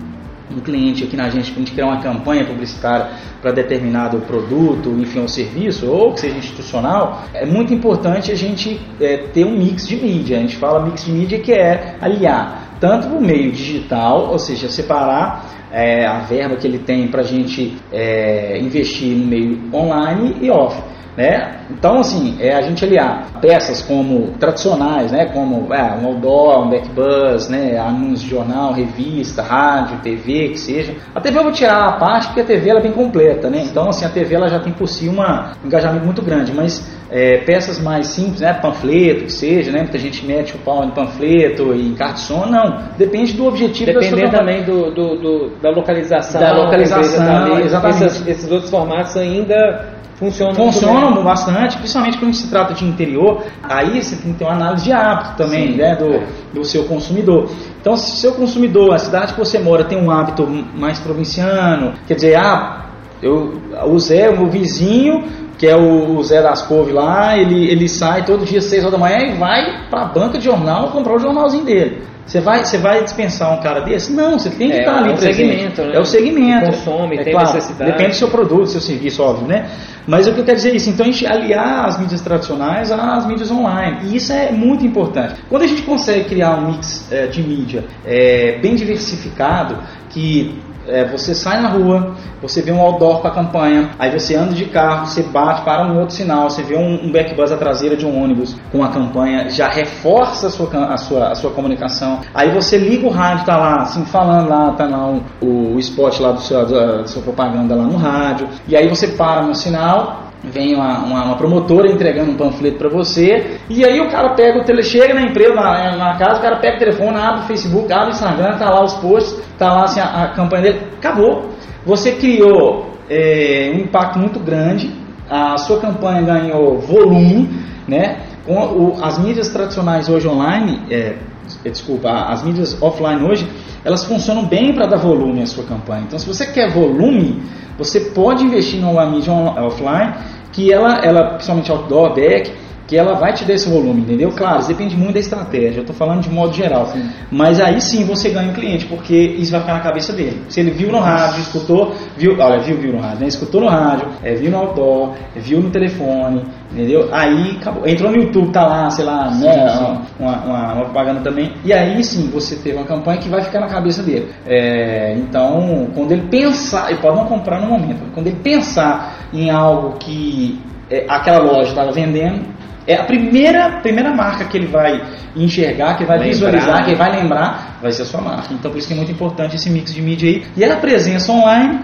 um 0.51 0.60
cliente 0.60 1.03
aqui 1.03 1.15
na 1.15 1.29
gente, 1.29 1.51
a 1.51 1.55
gente 1.55 1.71
criar 1.71 1.88
uma 1.88 2.01
campanha 2.01 2.45
publicitária 2.45 3.12
para 3.41 3.51
determinado 3.51 4.19
produto, 4.21 4.89
enfim, 4.99 5.21
um 5.21 5.27
serviço, 5.27 5.89
ou 5.89 6.13
que 6.13 6.21
seja 6.21 6.38
institucional, 6.38 7.23
é 7.34 7.45
muito 7.45 7.73
importante 7.73 8.31
a 8.31 8.36
gente 8.36 8.79
é, 8.99 9.17
ter 9.17 9.45
um 9.45 9.58
mix 9.58 9.88
de 9.88 9.95
mídia. 9.95 10.38
A 10.38 10.41
gente 10.41 10.58
fala 10.58 10.86
mix 10.86 11.05
de 11.05 11.12
mídia 11.12 11.39
que 11.39 11.51
é 11.51 11.95
aliar 12.01 12.77
tanto 12.79 13.08
o 13.08 13.21
meio 13.21 13.51
digital, 13.51 14.29
ou 14.31 14.39
seja, 14.39 14.69
separar 14.69 15.67
é, 15.71 16.05
a 16.05 16.19
verba 16.19 16.55
que 16.55 16.67
ele 16.67 16.79
tem 16.79 17.08
para 17.08 17.21
a 17.21 17.23
gente 17.25 17.77
é, 17.91 18.58
investir 18.60 19.15
no 19.15 19.25
meio 19.25 19.60
online 19.73 20.38
e 20.41 20.49
off. 20.49 20.81
Né? 21.17 21.62
Então, 21.69 21.99
assim, 21.99 22.38
é 22.41 22.54
a 22.54 22.62
gente 22.62 22.84
aliar 22.84 23.28
peças 23.41 23.82
como 23.82 24.32
tradicionais, 24.38 25.12
né? 25.12 25.25
como 25.28 25.73
é, 25.73 25.97
um 26.01 26.08
outdoor, 26.08 26.67
um 26.67 26.69
backbuzz, 26.69 27.47
né? 27.47 27.78
anúncios 27.78 28.21
de 28.21 28.30
jornal, 28.30 28.73
revista, 28.73 29.41
rádio, 29.41 29.99
TV, 29.99 30.49
que 30.49 30.60
seja. 30.60 30.93
A 31.13 31.21
TV 31.21 31.39
eu 31.39 31.43
vou 31.43 31.51
tirar 31.54 31.88
a 31.88 31.93
parte 31.93 32.28
porque 32.28 32.41
a 32.41 32.45
TV 32.45 32.69
ela 32.69 32.80
é 32.80 32.84
bem 32.84 32.91
completa, 32.91 33.49
né? 33.49 33.63
então 33.65 33.88
assim, 33.89 34.06
a 34.06 34.10
TV 34.10 34.36
ela 34.36 34.49
já 34.49 34.60
tem 34.60 34.73
por 34.73 34.88
si 34.88 35.08
uma, 35.08 35.54
um 35.63 35.67
engajamento 35.67 36.04
muito 36.04 36.21
grande, 36.21 36.51
mas 36.54 36.86
é, 37.10 37.38
peças 37.38 37.80
mais 37.80 38.08
simples, 38.08 38.41
né? 38.41 38.54
panfleto, 38.54 39.25
que 39.25 39.32
seja, 39.32 39.71
né? 39.71 39.80
muita 39.80 39.97
gente 39.97 40.25
mete 40.25 40.54
o 40.56 40.60
pau 40.60 40.84
em 40.84 40.91
panfleto 40.91 41.73
e 41.73 41.88
em 41.88 41.95
cartão, 41.95 42.45
não, 42.45 42.80
depende 42.97 43.34
do 43.34 43.45
objetivo 43.45 43.93
Dependendo 43.93 44.32
também 44.32 44.63
do, 44.63 44.91
do, 44.91 45.15
do, 45.15 45.49
da 45.62 45.69
localização. 45.69 46.41
Da 46.41 46.51
localização, 46.51 47.60
exatamente. 47.60 48.04
Esses, 48.04 48.28
esses 48.28 48.51
outros 48.51 48.69
formatos 48.69 49.15
ainda 49.15 49.94
Funcionam, 50.15 50.56
Funcionam 50.56 51.23
bastante, 51.23 51.78
principalmente 51.78 52.17
quando 52.17 52.34
se 52.34 52.47
trata 52.47 52.73
de 52.73 52.86
interior. 52.86 53.43
Aí 53.62 54.01
você 54.01 54.15
tem 54.15 54.32
que 54.32 54.39
ter 54.39 54.45
uma 54.45 54.54
análise 54.54 54.86
de 54.86 54.93
hábito 54.93 55.36
também 55.36 55.73
Sim, 55.73 55.78
né, 55.78 55.95
do, 55.95 56.13
é. 56.13 56.28
do 56.54 56.63
seu 56.63 56.86
consumidor. 56.86 57.49
Então, 57.82 57.97
se 57.97 58.13
o 58.13 58.15
seu 58.15 58.34
consumidor, 58.34 58.93
a 58.93 58.97
cidade 58.97 59.34
que 59.34 59.39
você 59.39 59.60
mora, 59.60 59.84
tem 59.84 60.01
um 60.01 60.10
hábito 60.10 60.47
mais 60.73 60.99
provinciano, 60.99 61.93
quer 62.08 62.15
dizer, 62.15 62.36
ah, 62.36 62.86
eu, 63.21 63.62
o 63.88 63.99
Zé, 63.99 64.30
o 64.30 64.38
meu 64.38 64.47
vizinho, 64.47 65.23
que 65.57 65.67
é 65.67 65.75
o, 65.75 66.21
Zé 66.23 66.41
das 66.41 66.61
Couve 66.61 66.91
lá, 66.91 67.37
ele, 67.37 67.69
ele 67.69 67.87
sai 67.87 68.25
todo 68.25 68.45
dia 68.45 68.59
às 68.59 68.65
6 68.65 68.83
horas 68.83 68.91
da 68.91 68.97
manhã 68.97 69.19
e 69.19 69.37
vai 69.37 69.87
para 69.89 70.01
a 70.01 70.05
banca 70.05 70.37
de 70.37 70.45
jornal 70.45 70.91
comprar 70.91 71.15
o 71.15 71.19
jornalzinho 71.19 71.63
dele. 71.63 72.03
Você 72.25 72.41
vai, 72.41 72.63
você 72.63 72.79
vai 72.79 73.03
dispensar 73.03 73.53
um 73.53 73.61
cara 73.61 73.81
desse? 73.81 74.11
Não, 74.11 74.39
você 74.39 74.49
tem 74.49 74.69
que 74.69 74.77
é, 74.77 74.79
estar 74.79 74.97
ali 74.97 75.11
é 75.11 75.13
o 75.13 75.17
segmento, 75.17 75.81
né? 75.83 75.91
É 75.93 75.99
o 75.99 76.05
segmento. 76.05 76.65
consome, 76.65 77.17
é, 77.17 77.23
tem 77.23 77.33
claro, 77.33 77.53
necessidade. 77.53 77.91
Depende 77.91 78.09
do 78.09 78.15
seu 78.15 78.27
produto, 78.29 78.61
do 78.61 78.67
seu 78.67 78.81
serviço, 78.81 79.21
óbvio, 79.21 79.47
né? 79.47 79.69
Mas 80.07 80.27
o 80.27 80.33
que 80.33 80.39
eu 80.39 80.43
quero 80.43 80.57
dizer 80.57 80.71
é 80.71 80.75
isso. 80.75 80.89
Então 80.89 81.05
a 81.05 81.09
gente 81.09 81.25
aliar 81.27 81.85
as 81.85 81.99
mídias 81.99 82.21
tradicionais 82.21 82.91
às 82.91 83.27
mídias 83.27 83.51
online. 83.51 84.10
E 84.10 84.15
isso 84.15 84.33
é 84.33 84.51
muito 84.51 84.83
importante. 84.83 85.35
Quando 85.47 85.62
a 85.62 85.67
gente 85.67 85.83
consegue 85.83 86.25
criar 86.25 86.56
um 86.56 86.71
mix 86.71 87.12
é, 87.12 87.27
de 87.27 87.43
mídia 87.43 87.85
é, 88.03 88.58
bem 88.60 88.73
diversificado, 88.73 89.77
que 90.10 90.60
é, 90.88 91.06
você 91.06 91.33
sai 91.33 91.62
na 91.62 91.69
rua, 91.69 92.15
você 92.42 92.62
vê 92.62 92.71
um 92.71 92.81
outdoor 92.81 93.21
com 93.21 93.27
a 93.27 93.31
campanha, 93.31 93.92
aí 93.98 94.12
você 94.12 94.36
anda 94.36 94.54
de 94.54 94.65
carro, 94.65 95.08
você 95.08 95.23
bate, 95.23 95.63
para 95.63 95.86
um 95.86 96.00
outro 96.00 96.15
sinal, 96.15 96.50
você 96.50 96.62
vê 96.62 96.77
um, 96.77 97.06
um 97.06 97.12
backbuzz 97.12 97.52
à 97.52 97.58
traseira 97.58 97.96
de 97.96 98.06
um 98.06 98.23
ônibus 98.23 98.56
com 98.71 98.83
a 98.83 98.90
campanha, 98.90 99.50
já 99.50 99.67
reforça 99.67 100.48
a 100.48 100.50
sua, 100.50 100.86
a 100.94 100.98
sua, 100.98 101.27
a 101.29 101.36
sua 101.36 101.52
comunicação. 101.52 102.19
Aí 102.33 102.52
você 102.52 102.77
liga 102.77 103.06
o 103.08 103.10
rádio, 103.10 103.46
tá 103.46 103.58
lá, 103.58 103.81
assim, 103.83 104.06
falando 104.06 104.50
lá, 104.50 104.71
tá 104.71 104.86
lá 104.86 105.12
o, 105.42 105.75
o 105.75 105.79
spot 105.79 106.19
lá 106.19 106.31
do 106.31 106.42
seu, 106.42 106.65
da 106.65 107.08
sua 107.08 107.21
propaganda 107.21 107.75
lá 107.75 107.83
no 107.83 107.98
rádio. 107.98 108.48
E 108.67 108.75
aí 108.75 108.88
você 108.88 109.08
para 109.08 109.42
no 109.42 109.56
sinal, 109.56 110.25
vem 110.52 110.75
uma, 110.75 111.00
uma, 111.00 111.23
uma, 111.25 111.35
promotora 111.37 111.91
entregando 111.91 112.31
um 112.31 112.35
panfleto 112.35 112.77
para 112.77 112.89
você, 112.89 113.58
e 113.69 113.83
aí 113.83 114.00
o 114.00 114.10
cara 114.10 114.29
pega 114.29 114.60
o 114.60 114.63
telefone, 114.63 115.00
chega 115.00 115.13
na 115.13 115.21
empresa, 115.23 115.54
na, 115.54 115.96
na, 115.96 116.17
casa, 116.17 116.39
o 116.39 116.41
cara 116.41 116.58
pega 116.58 116.75
o 116.75 116.79
telefone, 116.79 117.17
abre 117.17 117.41
o 117.41 117.48
Facebook, 117.48 117.91
abre 117.91 118.10
o 118.10 118.12
Instagram, 118.12 118.58
tá 118.58 118.69
lá 118.69 118.83
os 118.83 118.93
posts, 118.96 119.41
tá 119.58 119.73
lá 119.73 119.83
assim, 119.83 120.00
a, 120.00 120.23
a 120.23 120.27
campanha 120.29 120.63
dele, 120.63 120.81
acabou. 120.98 121.50
Você 121.85 122.13
criou 122.13 122.91
é, 123.10 123.71
um 123.73 123.79
impacto 123.79 124.17
muito 124.19 124.39
grande, 124.39 124.91
a 125.29 125.58
sua 125.58 125.79
campanha 125.79 126.21
ganhou 126.21 126.79
volume, 126.79 127.50
né? 127.87 128.21
Com 128.46 128.56
o, 128.56 129.04
as 129.04 129.17
mídias 129.17 129.50
tradicionais 129.50 130.08
hoje 130.08 130.27
online, 130.27 130.81
é, 130.89 131.15
desculpa, 131.63 132.10
as 132.10 132.43
mídias 132.43 132.81
offline 132.81 133.23
hoje, 133.23 133.48
elas 133.83 134.04
funcionam 134.04 134.46
bem 134.46 134.73
para 134.73 134.87
dar 134.87 134.98
volume 134.98 135.41
à 135.41 135.46
sua 135.46 135.63
campanha. 135.63 136.04
Então, 136.08 136.17
se 136.17 136.27
você 136.27 136.46
quer 136.48 136.71
volume, 136.71 137.43
você 137.77 138.00
pode 138.00 138.43
investir 138.43 138.79
numa 138.79 139.06
mídia 139.06 139.31
offline 139.33 140.13
que 140.56 140.71
ela, 140.71 140.99
ela 141.03 141.31
principalmente 141.31 141.69
outdoor, 141.69 142.15
back, 142.15 142.53
que 142.88 142.96
ela 142.96 143.13
vai 143.15 143.33
te 143.33 143.44
dar 143.46 143.54
esse 143.54 143.69
volume, 143.69 144.02
entendeu? 144.02 144.31
Claro, 144.31 144.60
isso 144.60 144.67
depende 144.67 144.96
muito 144.96 145.13
da 145.13 145.19
estratégia, 145.19 145.79
eu 145.79 145.81
estou 145.81 145.96
falando 145.96 146.21
de 146.21 146.29
modo 146.29 146.54
geral. 146.54 146.88
Sim. 146.88 147.10
Mas 147.31 147.60
aí 147.60 147.81
sim 147.81 148.06
você 148.06 148.29
ganha 148.29 148.50
o 148.50 148.52
um 148.52 148.54
cliente, 148.54 148.86
porque 148.86 149.15
isso 149.15 149.52
vai 149.52 149.62
ficar 149.62 149.73
na 149.73 149.79
cabeça 149.79 150.13
dele. 150.13 150.44
Se 150.50 150.60
ele 150.60 150.71
viu 150.71 150.92
no 150.92 151.00
rádio, 151.00 151.42
escutou, 151.42 151.94
viu, 152.15 152.36
olha, 152.40 152.60
viu, 152.60 152.77
viu 152.77 152.94
no 152.94 153.00
rádio, 153.00 153.21
né? 153.21 153.27
escutou 153.27 153.62
no 153.62 153.67
rádio, 153.67 154.08
é, 154.23 154.36
viu 154.36 154.52
no 154.52 154.58
outdoor, 154.58 155.13
é, 155.36 155.40
viu 155.40 155.62
no 155.62 155.71
telefone, 155.71 156.44
entendeu? 156.71 157.10
Aí 157.12 157.58
acabou. 157.60 157.88
entrou 157.88 158.12
no 158.12 158.17
YouTube, 158.17 158.52
tá 158.52 158.67
lá, 158.67 158.90
sei 158.92 159.06
lá, 159.06 159.31
sim, 159.31 159.46
né? 159.46 159.69
Sim. 159.69 160.02
Uma, 160.19 160.38
uma, 160.44 160.73
uma, 160.73 160.86
propaganda 160.86 161.21
também. 161.21 161.54
E 161.63 161.73
aí 161.73 162.04
sim 162.04 162.29
você 162.29 162.56
teve 162.56 162.77
uma 162.77 162.86
campanha 162.86 163.17
que 163.17 163.29
vai 163.29 163.42
ficar 163.42 163.60
na 163.60 163.67
cabeça 163.67 164.04
dele. 164.04 164.27
É, 164.46 165.15
então, 165.17 165.88
quando 165.96 166.12
ele 166.12 166.27
pensar, 166.29 166.92
ele 166.92 167.00
pode 167.00 167.17
não 167.17 167.25
comprar 167.25 167.60
no 167.60 167.67
momento, 167.67 168.02
quando 168.13 168.27
ele 168.27 168.38
pensar 168.44 169.27
em 169.33 169.50
algo 169.50 169.98
que 169.98 170.60
é, 170.90 171.06
aquela 171.10 171.40
loja 171.40 171.69
estava 171.69 171.92
vendendo, 171.92 172.54
é 172.88 172.96
a 172.96 173.04
primeira, 173.04 173.79
primeira 173.81 174.13
marca 174.13 174.46
que 174.46 174.58
ele 174.58 174.67
vai 174.67 175.02
enxergar, 175.36 175.98
que 175.98 176.06
vai 176.06 176.17
lembrar. 176.17 176.33
visualizar, 176.33 176.86
que 176.86 176.96
vai 176.96 177.21
lembrar, 177.21 177.79
vai 177.81 177.92
ser 177.92 178.04
a 178.04 178.06
sua 178.06 178.21
marca. 178.21 178.54
Então 178.54 178.71
por 178.71 178.77
isso 178.77 178.88
que 178.88 178.94
é 178.94 178.98
muito 178.98 179.12
importante 179.12 179.56
esse 179.56 179.69
mix 179.69 179.94
de 179.94 180.02
mídia 180.02 180.29
aí. 180.29 180.46
E 180.56 180.63
a 180.63 180.77
presença 180.77 181.31
online 181.31 181.79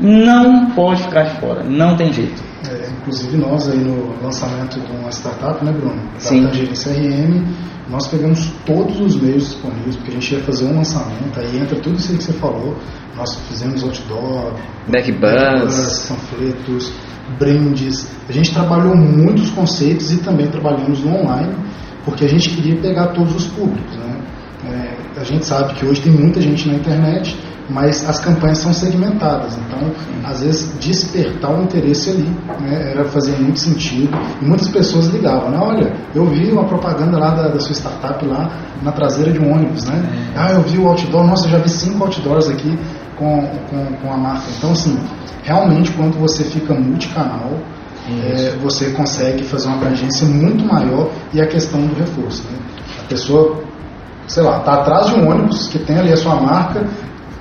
não 0.00 0.70
pode 0.70 1.02
ficar 1.02 1.22
de 1.22 1.40
fora, 1.40 1.64
não 1.64 1.96
tem 1.96 2.12
jeito. 2.12 2.42
É, 2.68 2.90
inclusive 2.98 3.36
nós 3.36 3.68
aí 3.68 3.78
no 3.78 4.14
lançamento 4.22 4.80
de 4.80 4.92
uma 4.92 5.10
startup, 5.10 5.64
né 5.64 5.72
Bruno? 5.72 6.02
Da 6.14 6.20
Sim. 6.20 6.46
CRM, 6.46 7.44
nós 7.88 8.08
pegamos 8.08 8.52
todos 8.64 8.98
os 9.00 9.20
meios 9.20 9.44
disponíveis, 9.44 9.96
porque 9.96 10.10
a 10.10 10.14
gente 10.14 10.34
ia 10.34 10.40
fazer 10.42 10.64
um 10.66 10.76
lançamento, 10.76 11.38
aí 11.38 11.58
entra 11.58 11.78
tudo 11.78 11.96
isso 11.96 12.12
aí 12.12 12.18
que 12.18 12.24
você 12.24 12.32
falou. 12.32 12.76
Nós 13.16 13.34
fizemos 13.48 13.82
outdoor, 13.82 14.54
backbus, 14.88 16.06
panfletos, 16.08 16.92
brindes. 17.38 18.08
A 18.28 18.32
gente 18.32 18.52
trabalhou 18.52 18.96
muitos 18.96 19.50
conceitos 19.50 20.12
e 20.12 20.18
também 20.18 20.48
trabalhamos 20.48 21.00
no 21.00 21.14
online, 21.14 21.54
porque 22.04 22.24
a 22.24 22.28
gente 22.28 22.50
queria 22.50 22.76
pegar 22.80 23.08
todos 23.08 23.34
os 23.34 23.46
públicos. 23.46 23.96
Né? 23.96 24.20
A 25.16 25.24
gente 25.24 25.46
sabe 25.46 25.74
que 25.74 25.86
hoje 25.86 26.00
tem 26.02 26.12
muita 26.12 26.40
gente 26.40 26.68
na 26.68 26.74
internet, 26.74 27.36
mas 27.68 28.08
as 28.08 28.20
campanhas 28.20 28.58
são 28.58 28.72
segmentadas, 28.72 29.56
então 29.56 29.90
às 30.24 30.40
vezes 30.40 30.72
despertar 30.78 31.58
o 31.58 31.62
interesse 31.62 32.10
ali 32.10 32.30
né, 32.60 32.92
era 32.92 33.04
fazer 33.06 33.32
muito 33.38 33.58
sentido 33.58 34.16
e 34.40 34.44
muitas 34.44 34.68
pessoas 34.68 35.06
ligavam, 35.06 35.50
né? 35.50 35.58
Olha, 35.60 35.92
eu 36.14 36.26
vi 36.26 36.52
uma 36.52 36.64
propaganda 36.64 37.18
lá 37.18 37.30
da, 37.30 37.48
da 37.48 37.58
sua 37.58 37.74
startup 37.74 38.24
lá 38.24 38.50
na 38.82 38.92
traseira 38.92 39.32
de 39.32 39.38
um 39.40 39.52
ônibus, 39.52 39.84
né? 39.84 40.30
É. 40.34 40.38
Ah, 40.38 40.52
eu 40.52 40.62
vi 40.62 40.78
o 40.78 40.86
outdoor, 40.86 41.26
nossa, 41.26 41.46
eu 41.46 41.50
já 41.52 41.58
vi 41.58 41.68
cinco 41.68 42.04
outdoors 42.04 42.48
aqui 42.48 42.78
com, 43.16 43.40
com, 43.70 43.96
com 43.96 44.12
a 44.12 44.16
marca. 44.16 44.44
Então 44.58 44.72
assim, 44.72 44.96
realmente 45.42 45.90
quando 45.92 46.18
você 46.20 46.44
fica 46.44 46.72
multicanal, 46.74 47.50
é, 48.08 48.56
você 48.62 48.90
consegue 48.90 49.42
fazer 49.44 49.66
uma 49.66 49.76
abrangência 49.76 50.26
muito 50.26 50.64
maior 50.64 51.10
e 51.32 51.40
a 51.40 51.46
questão 51.46 51.80
do 51.80 51.94
reforço. 51.94 52.44
Né? 52.44 52.58
A 53.00 53.08
pessoa, 53.08 53.62
sei 54.26 54.42
lá, 54.42 54.58
está 54.58 54.74
atrás 54.74 55.08
de 55.08 55.20
um 55.20 55.30
ônibus 55.30 55.68
que 55.68 55.78
tem 55.78 55.98
ali 55.98 56.12
a 56.12 56.16
sua 56.16 56.36
marca, 56.36 56.84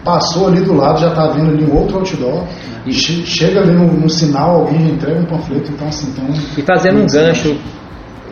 passou 0.04 0.48
ali 0.48 0.62
do 0.62 0.74
lado, 0.74 1.00
já 1.00 1.10
está 1.10 1.28
vendo 1.28 1.50
ali 1.50 1.66
um 1.66 1.76
outro 1.76 1.98
outdoor, 1.98 2.44
e 2.86 2.94
chega 2.94 3.62
ali 3.62 3.74
no, 3.74 3.92
no, 3.92 4.10
sinal, 4.10 4.62
alguém 4.62 4.90
entrega 4.92 5.20
um 5.20 5.26
panfleto, 5.26 5.72
então 5.72 5.88
assim, 5.88 6.14
tem 6.14 6.24
um, 6.24 6.34
E 6.58 6.62
fazendo 6.62 7.02
um 7.02 7.08
gancho 7.08 7.58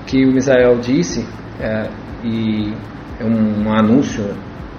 que 0.06 0.24
o 0.26 0.32
Misael 0.32 0.78
disse, 0.80 1.26
é, 1.60 1.90
e 2.24 2.72
é 3.20 3.26
um, 3.26 3.68
um 3.68 3.74
anúncio, 3.74 4.24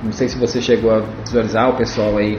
não 0.02 0.12
sei 0.12 0.28
se 0.28 0.38
você 0.38 0.60
chegou 0.60 0.92
a 0.92 1.02
visualizar, 1.24 1.70
o 1.70 1.76
pessoal 1.76 2.16
aí 2.16 2.36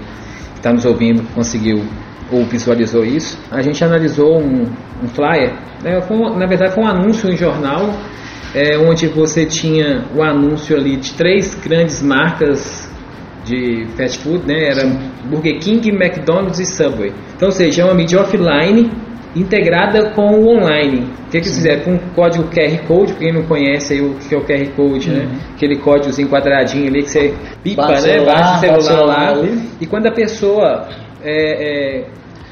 que 0.53 0.57
está 0.57 0.71
nos 0.71 0.85
ouvindo 0.85 1.23
conseguiu 1.33 1.83
ou 2.31 2.43
visualizou 2.45 3.03
isso, 3.03 3.37
a 3.51 3.61
gente 3.61 3.83
analisou 3.83 4.39
um, 4.39 4.63
um 5.03 5.07
flyer, 5.09 5.53
né, 5.83 6.01
foi, 6.01 6.17
na 6.17 6.45
verdade 6.45 6.73
foi 6.73 6.83
um 6.83 6.87
anúncio 6.87 7.29
em 7.29 7.35
jornal, 7.35 7.93
é, 8.55 8.77
onde 8.77 9.07
você 9.07 9.45
tinha 9.45 10.05
o 10.15 10.23
anúncio 10.23 10.77
ali 10.77 10.95
de 10.95 11.13
três 11.13 11.53
grandes 11.55 12.01
marcas 12.01 12.89
de 13.43 13.85
fast 13.97 14.17
food, 14.19 14.47
né, 14.47 14.69
era 14.69 14.87
Burger 15.25 15.59
King, 15.59 15.89
McDonald's 15.89 16.59
e 16.59 16.65
Subway. 16.65 17.11
Então, 17.35 17.49
ou 17.49 17.51
seja, 17.51 17.81
é 17.81 17.85
uma 17.85 17.93
mídia 17.93 18.19
offline 18.19 18.89
integrada 19.35 20.11
com 20.11 20.39
o 20.39 20.47
online. 20.47 21.09
O 21.27 21.29
que, 21.29 21.41
que 21.41 21.45
fizeram? 21.47 21.81
Com 21.81 21.95
o 21.95 21.99
código 22.15 22.45
QR 22.45 22.77
Code, 22.87 23.13
quem 23.15 23.33
não 23.33 23.43
conhece 23.43 23.93
aí 23.93 24.01
o 24.01 24.15
que 24.15 24.33
é 24.33 24.37
o 24.37 24.45
QR 24.45 24.65
Code, 24.75 25.09
né? 25.09 25.25
uhum. 25.25 25.29
né? 25.29 25.39
Aquele 25.55 25.75
códigozinho 25.75 26.29
quadradinho 26.29 26.87
ali 26.87 27.03
que 27.03 27.09
você 27.09 27.33
pipa, 27.61 27.85
baixa 27.85 28.07
né? 28.07 28.25
Baixa 28.25 28.55
o 28.55 28.59
celular, 28.59 28.81
celular 28.81 29.37
lá. 29.37 29.47
E 29.81 29.85
quando 29.85 30.07
a 30.07 30.11
pessoa 30.11 30.87
é, 31.21 31.99
é, 31.99 32.05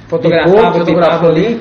fotografava, 0.10 0.80
fotografava 0.80 1.28
ali, 1.30 1.60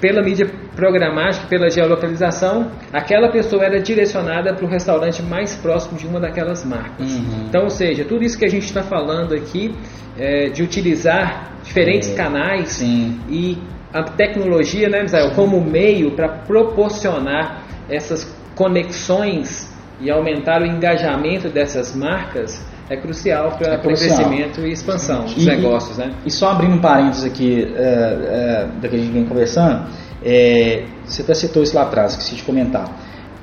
pela 0.00 0.22
mídia 0.22 0.46
programática, 0.76 1.46
pela 1.48 1.68
geolocalização, 1.68 2.70
aquela 2.92 3.30
pessoa 3.30 3.64
era 3.64 3.80
direcionada 3.80 4.54
para 4.54 4.64
o 4.64 4.68
restaurante 4.68 5.22
mais 5.22 5.56
próximo 5.56 5.98
de 5.98 6.06
uma 6.06 6.20
daquelas 6.20 6.64
marcas. 6.64 7.10
Uhum. 7.10 7.46
Então, 7.48 7.64
ou 7.64 7.70
seja, 7.70 8.04
tudo 8.04 8.22
isso 8.22 8.38
que 8.38 8.44
a 8.44 8.48
gente 8.48 8.64
está 8.64 8.82
falando 8.82 9.34
aqui, 9.34 9.74
é, 10.16 10.46
de 10.50 10.62
utilizar 10.62 11.52
diferentes 11.64 12.10
é. 12.12 12.14
canais 12.14 12.68
Sim. 12.70 13.20
e 13.28 13.58
a 13.92 14.02
tecnologia, 14.02 14.88
né, 14.88 15.02
Misael, 15.02 15.32
como 15.34 15.60
meio 15.60 16.12
para 16.12 16.28
proporcionar 16.28 17.64
essas 17.88 18.24
conexões 18.54 19.74
e 20.00 20.10
aumentar 20.10 20.62
o 20.62 20.66
engajamento 20.66 21.48
dessas 21.48 21.96
marcas, 21.96 22.64
é 22.90 22.96
crucial 22.96 23.52
para 23.58 23.74
é 23.74 23.76
o 23.76 23.80
crescimento 23.80 24.60
e 24.60 24.72
expansão 24.72 25.24
dos 25.24 25.44
e, 25.44 25.46
negócios. 25.46 25.98
Né? 25.98 26.12
E 26.24 26.30
só 26.30 26.50
abrindo 26.50 26.74
um 26.74 26.80
parênteses 26.80 27.24
aqui, 27.24 27.72
é, 27.76 27.80
é, 27.80 28.68
da 28.80 28.88
que 28.88 28.96
a 28.96 28.98
gente 28.98 29.12
vem 29.12 29.24
conversando, 29.24 29.86
é, 30.24 30.84
você 31.04 31.22
até 31.22 31.34
citou 31.34 31.62
isso 31.62 31.74
lá 31.74 31.82
atrás, 31.82 32.12
esqueci 32.12 32.36
de 32.36 32.42
comentar. 32.42 32.88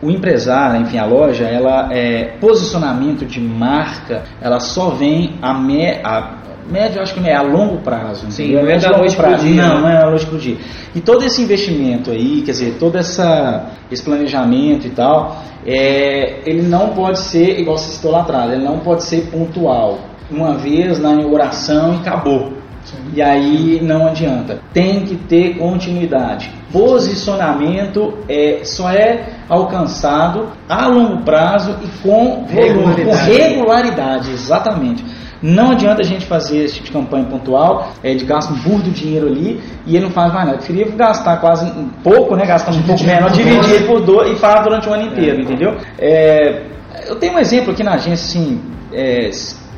O 0.01 0.11
empresário, 0.11 0.81
enfim, 0.81 0.97
a 0.97 1.05
loja, 1.05 1.45
ela 1.45 1.93
é 1.93 2.37
posicionamento 2.39 3.25
de 3.25 3.39
marca, 3.39 4.23
ela 4.41 4.59
só 4.59 4.89
vem 4.89 5.37
a, 5.41 5.53
me, 5.53 5.89
a 6.03 6.37
médio, 6.69 7.01
acho 7.01 7.13
que 7.13 7.19
não 7.19 7.27
é 7.27 7.35
a 7.35 7.41
longo 7.41 7.77
prazo. 7.77 8.29
Sim, 8.31 8.53
não 8.53 8.67
é 8.67 8.77
da 8.77 8.97
noite 8.97 9.15
para 9.15 9.35
dia. 9.37 9.61
Não, 9.61 9.81
não 9.81 9.89
é 9.89 10.01
a 10.01 10.05
noite 10.09 10.25
para 10.25 10.37
dia. 10.37 10.57
E 10.93 11.01
todo 11.01 11.23
esse 11.23 11.41
investimento 11.41 12.11
aí, 12.11 12.41
quer 12.41 12.51
dizer, 12.51 12.77
todo 12.79 12.97
essa, 12.97 13.71
esse 13.91 14.03
planejamento 14.03 14.87
e 14.87 14.89
tal, 14.89 15.41
é, 15.65 16.41
ele 16.45 16.61
não 16.61 16.89
pode 16.89 17.19
ser, 17.19 17.59
igual 17.59 17.77
você 17.77 17.91
citou 17.91 18.11
lá 18.11 18.21
atrás, 18.21 18.51
ele 18.51 18.63
não 18.63 18.79
pode 18.79 19.03
ser 19.03 19.27
pontual. 19.31 19.99
Uma 20.29 20.53
vez 20.55 20.99
na 20.99 21.13
inauguração 21.13 21.93
e 21.93 21.97
acabou. 21.97 22.53
Sim. 22.83 22.97
E 23.15 23.21
aí 23.21 23.79
não 23.81 24.07
adianta. 24.07 24.59
Tem 24.73 25.01
que 25.01 25.15
ter 25.15 25.57
continuidade. 25.57 26.51
Posicionamento 26.71 28.17
é, 28.29 28.61
só 28.63 28.89
é 28.89 29.25
alcançado 29.49 30.49
a 30.69 30.87
longo 30.87 31.23
prazo 31.23 31.77
e 31.83 31.87
com 32.01 32.45
volume, 32.45 33.05
com 33.05 33.11
regularidade, 33.11 34.31
exatamente. 34.31 35.03
Não 35.45 35.73
adianta 35.73 36.01
a 36.01 36.03
gente 36.03 36.25
fazer 36.25 36.63
esse 36.63 36.73
tipo 36.73 36.87
de 36.87 36.91
campanha 36.91 37.25
pontual, 37.25 37.91
é, 38.03 38.15
de 38.15 38.25
gasto 38.25 38.51
um 38.51 38.55
burro 38.55 38.81
dinheiro 38.81 39.27
ali, 39.27 39.61
e 39.85 39.95
ele 39.95 40.05
não 40.05 40.11
faz 40.11 40.33
mais 40.33 40.45
nada. 40.45 40.57
Eu 40.57 40.63
preferia 40.63 40.87
gastar 40.95 41.37
quase 41.37 41.65
um 41.65 41.87
pouco, 42.03 42.35
né? 42.35 42.47
Gastar 42.47 42.71
um 42.71 42.81
pouco 42.81 43.03
menor, 43.03 43.29
dividir 43.29 43.85
por 43.85 44.01
dois 44.01 44.31
e 44.31 44.35
falar 44.39 44.63
durante 44.63 44.89
o 44.89 44.93
ano 44.93 45.03
inteiro, 45.03 45.41
entendeu? 45.41 45.77
É, 45.99 46.63
eu 47.07 47.15
tenho 47.17 47.33
um 47.33 47.39
exemplo 47.39 47.71
aqui 47.71 47.83
na 47.83 47.93
agência, 47.93 48.13
assim, 48.39 48.59
é, 48.91 49.29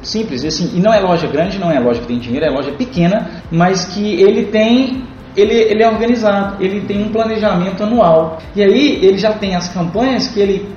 simples, 0.01 0.45
assim, 0.45 0.71
e 0.73 0.79
não 0.79 0.93
é 0.93 1.01
loja 1.01 1.27
grande, 1.27 1.59
não 1.59 1.69
é 1.69 1.77
loja 1.81 1.99
que 1.99 2.07
tem 2.07 2.17
dinheiro, 2.17 2.45
é 2.45 2.49
loja 2.49 2.71
pequena, 2.71 3.29
mas 3.51 3.83
que 3.83 4.21
ele 4.21 4.45
tem 4.45 5.03
ele, 5.35 5.53
ele 5.53 5.83
é 5.83 5.87
organizado, 5.87 6.63
ele 6.63 6.81
tem 6.81 7.03
um 7.03 7.09
planejamento 7.09 7.83
anual. 7.83 8.39
E 8.55 8.63
aí 8.63 9.05
ele 9.05 9.17
já 9.19 9.33
tem 9.33 9.55
as 9.55 9.67
campanhas 9.69 10.27
que 10.27 10.39
ele 10.39 10.76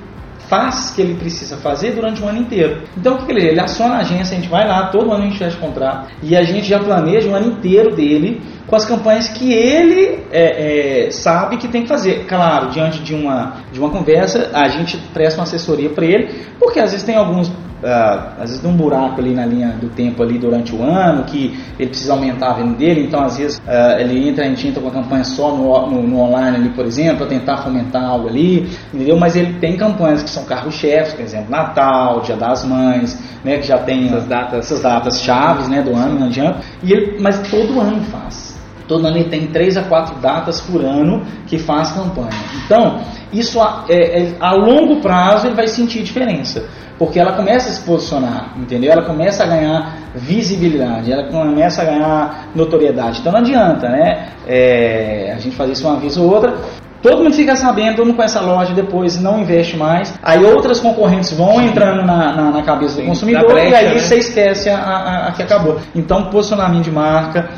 faz 0.51 0.91
que 0.91 1.01
ele 1.01 1.15
precisa 1.15 1.55
fazer 1.55 1.91
durante 1.91 2.21
o 2.21 2.27
ano 2.27 2.39
inteiro. 2.39 2.83
Então 2.97 3.15
o 3.15 3.25
que 3.25 3.31
ele, 3.31 3.47
ele 3.47 3.59
aciona 3.61 3.95
a 3.95 3.99
agência, 3.99 4.35
a 4.35 4.39
gente 4.41 4.49
vai 4.49 4.67
lá, 4.67 4.87
todo 4.87 5.09
ano 5.09 5.23
a 5.23 5.27
gente 5.27 5.37
fecha 5.37 5.55
contrato 5.55 6.11
e 6.21 6.35
a 6.35 6.43
gente 6.43 6.67
já 6.67 6.77
planeja 6.77 7.29
o 7.29 7.33
ano 7.33 7.53
inteiro 7.53 7.95
dele 7.95 8.41
com 8.71 8.75
as 8.77 8.85
campanhas 8.85 9.27
que 9.27 9.51
ele 9.51 10.23
é, 10.31 11.07
é, 11.07 11.11
sabe 11.11 11.57
que 11.57 11.67
tem 11.67 11.81
que 11.81 11.89
fazer. 11.89 12.25
Claro, 12.25 12.69
diante 12.69 13.03
de 13.03 13.13
uma, 13.13 13.57
de 13.69 13.77
uma 13.77 13.89
conversa, 13.89 14.49
a 14.53 14.69
gente 14.69 14.97
presta 15.13 15.41
uma 15.41 15.43
assessoria 15.43 15.89
para 15.89 16.05
ele, 16.05 16.33
porque 16.57 16.79
às 16.79 16.91
vezes 16.91 17.05
tem 17.05 17.17
alguns 17.17 17.49
uh, 17.49 18.31
às 18.39 18.49
vezes 18.49 18.59
tem 18.61 18.71
um 18.71 18.77
buraco 18.77 19.19
ali 19.19 19.33
na 19.33 19.45
linha 19.45 19.75
do 19.79 19.89
tempo 19.89 20.23
ali 20.23 20.37
durante 20.37 20.73
o 20.73 20.83
ano, 20.83 21.25
que 21.25 21.59
ele 21.77 21.89
precisa 21.89 22.13
aumentar 22.13 22.51
a 22.51 22.53
venda 22.53 22.75
dele, 22.75 23.03
então 23.03 23.21
às 23.21 23.37
vezes 23.37 23.57
uh, 23.57 23.99
ele 23.99 24.29
entra, 24.29 24.45
a 24.45 24.47
gente 24.47 24.65
entra 24.67 24.81
com 24.81 24.87
a 24.87 24.91
campanha 24.91 25.25
só 25.25 25.53
no, 25.53 25.89
no, 25.89 26.03
no 26.03 26.19
online 26.21 26.55
ali, 26.55 26.69
por 26.69 26.85
exemplo, 26.85 27.17
para 27.17 27.27
tentar 27.27 27.57
fomentar 27.57 28.03
algo 28.03 28.29
ali, 28.29 28.69
entendeu? 28.93 29.17
Mas 29.17 29.35
ele 29.35 29.59
tem 29.59 29.75
campanhas 29.75 30.23
que 30.23 30.29
são 30.29 30.45
carro-chefes, 30.45 31.13
por 31.13 31.23
exemplo, 31.23 31.49
Natal, 31.49 32.21
Dia 32.21 32.37
das 32.37 32.63
Mães, 32.63 33.21
né, 33.43 33.57
que 33.57 33.67
já 33.67 33.79
tem 33.79 34.07
essas 34.07 34.25
datas, 34.27 34.59
essas 34.59 34.81
datas 34.81 35.21
chaves 35.21 35.67
né, 35.67 35.81
do 35.81 35.93
ano, 35.93 36.19
não 36.19 36.27
adianta, 36.27 36.59
e 36.81 36.93
ele, 36.93 37.19
mas 37.19 37.37
todo 37.49 37.81
ano 37.81 38.01
faz. 38.05 38.60
Todo 38.91 39.07
ano 39.07 39.15
ele 39.15 39.29
tem 39.29 39.47
três 39.47 39.77
a 39.77 39.83
quatro 39.83 40.15
datas 40.15 40.59
por 40.59 40.83
ano 40.83 41.25
que 41.47 41.57
faz 41.57 41.93
campanha. 41.93 42.35
Então, 42.65 42.99
isso 43.31 43.61
a, 43.61 43.85
é, 43.87 44.23
é, 44.23 44.35
a 44.37 44.51
longo 44.51 44.97
prazo 44.97 45.47
ele 45.47 45.55
vai 45.55 45.65
sentir 45.69 46.03
diferença 46.03 46.65
porque 46.99 47.17
ela 47.17 47.31
começa 47.31 47.69
a 47.69 47.71
se 47.71 47.81
posicionar, 47.81 48.53
entendeu? 48.57 48.91
Ela 48.91 49.03
começa 49.03 49.43
a 49.43 49.47
ganhar 49.47 49.97
visibilidade, 50.13 51.11
ela 51.11 51.23
começa 51.29 51.81
a 51.81 51.85
ganhar 51.85 52.49
notoriedade. 52.53 53.21
Então 53.21 53.31
não 53.31 53.39
adianta, 53.39 53.87
né? 53.87 54.27
É, 54.45 55.33
a 55.33 55.39
gente 55.39 55.55
fazer 55.55 55.71
isso 55.71 55.87
uma 55.87 55.97
vez 55.97 56.17
ou 56.17 56.29
outra. 56.29 56.53
Todo 57.01 57.23
mundo 57.23 57.33
fica 57.33 57.55
sabendo, 57.55 57.95
todo 57.95 58.07
mundo 58.07 58.17
conhece 58.17 58.37
a 58.37 58.41
loja, 58.41 58.73
depois 58.73 59.19
não 59.19 59.39
investe 59.39 59.77
mais. 59.77 60.13
Aí 60.21 60.43
outras 60.43 60.81
concorrentes 60.81 61.31
vão 61.31 61.61
entrando 61.61 62.05
na, 62.05 62.35
na, 62.35 62.51
na 62.51 62.61
cabeça 62.61 62.95
Sim, 62.97 63.03
do 63.03 63.07
consumidor 63.07 63.51
brecha, 63.51 63.69
e 63.69 63.75
aí 63.75 63.93
né? 63.95 63.99
você 63.99 64.17
esquece 64.17 64.69
a, 64.69 64.77
a, 64.77 65.27
a 65.29 65.31
que 65.31 65.41
acabou. 65.41 65.79
Então, 65.95 66.25
posicionamento 66.25 66.83
de 66.83 66.91
marca, 66.91 67.49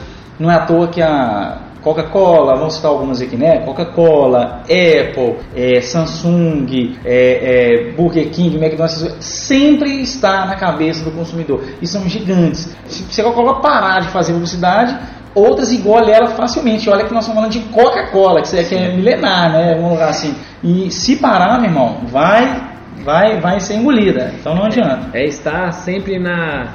não 0.43 0.51
é 0.51 0.55
à 0.55 0.65
toa 0.65 0.89
que 0.89 1.01
a 1.01 1.57
Coca-Cola, 1.81 2.55
vamos 2.55 2.75
citar 2.75 2.91
algumas 2.91 3.21
aqui, 3.21 3.37
né? 3.37 3.59
Coca-Cola, 3.59 4.61
Apple, 4.63 5.37
é, 5.55 5.79
Samsung, 5.79 6.97
é, 7.05 7.85
é, 7.85 7.91
Burger 7.93 8.29
King, 8.29 8.57
McDonald's, 8.57 9.15
sempre 9.21 10.01
está 10.01 10.45
na 10.45 10.55
cabeça 10.57 11.05
do 11.05 11.11
consumidor. 11.11 11.63
E 11.81 11.87
são 11.87 12.07
gigantes. 12.09 12.75
Se 12.87 13.21
a 13.21 13.23
Coca-Cola 13.23 13.61
parar 13.61 14.01
de 14.01 14.09
fazer 14.09 14.33
publicidade, 14.33 14.97
outras 15.33 15.71
engolem 15.71 16.13
ela 16.13 16.27
facilmente. 16.27 16.89
Olha 16.89 17.05
que 17.05 17.13
nós 17.13 17.23
estamos 17.23 17.41
falando 17.41 17.51
de 17.51 17.61
Coca-Cola, 17.73 18.41
que, 18.41 18.57
é, 18.57 18.63
que 18.65 18.75
é 18.75 18.93
milenar, 18.93 19.49
né? 19.49 19.75
Vamos 19.81 19.97
lá 19.97 20.09
assim. 20.09 20.35
E 20.61 20.91
se 20.91 21.15
parar, 21.15 21.57
meu 21.61 21.69
irmão, 21.69 21.99
vai 22.07 22.73
vai, 23.03 23.39
vai 23.39 23.59
ser 23.59 23.75
engolida. 23.75 24.33
Então 24.39 24.55
não 24.55 24.65
adianta. 24.65 25.09
É 25.13 25.25
estar 25.25 25.71
sempre 25.71 26.19
na, 26.19 26.67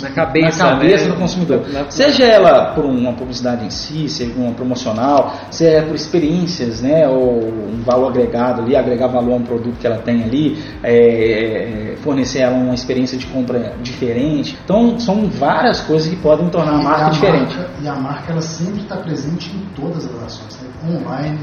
na 0.00 0.10
cabeça, 0.10 0.64
na 0.64 0.70
cabeça 0.70 1.04
né? 1.04 1.10
do 1.10 1.16
consumidor. 1.16 1.68
Na, 1.72 1.90
seja 1.90 2.24
ela 2.24 2.72
por 2.74 2.84
uma 2.84 3.12
publicidade 3.12 3.64
em 3.64 3.70
si, 3.70 4.08
seja 4.08 4.32
uma 4.36 4.52
promocional, 4.52 5.34
seja 5.50 5.82
por 5.82 5.94
experiências, 5.94 6.80
né, 6.80 7.06
ou 7.08 7.44
um 7.44 7.82
valor 7.84 8.08
agregado 8.08 8.62
ali, 8.62 8.76
agregar 8.76 9.08
valor 9.08 9.32
a 9.32 9.36
um 9.36 9.42
produto 9.42 9.76
que 9.78 9.86
ela 9.86 9.98
tem 9.98 10.22
ali, 10.22 10.62
é, 10.82 11.92
é 11.92 11.96
fornecer 12.02 12.40
ela 12.40 12.56
uma 12.56 12.74
experiência 12.74 13.16
de 13.16 13.26
compra 13.26 13.74
diferente. 13.82 14.58
Então, 14.64 14.98
são 14.98 15.28
várias 15.28 15.80
coisas 15.80 16.08
que 16.08 16.16
podem 16.16 16.48
tornar 16.48 16.74
a 16.74 16.82
marca 16.82 17.06
a 17.06 17.10
diferente. 17.10 17.56
Marca, 17.56 17.70
e 17.80 17.88
a 17.88 17.94
marca 17.94 18.32
ela 18.32 18.42
sempre 18.42 18.80
está 18.82 18.96
presente 18.96 19.50
em 19.54 19.64
todas 19.74 20.04
as 20.06 20.22
ações, 20.22 20.58
né? 20.60 20.68
online, 20.96 21.38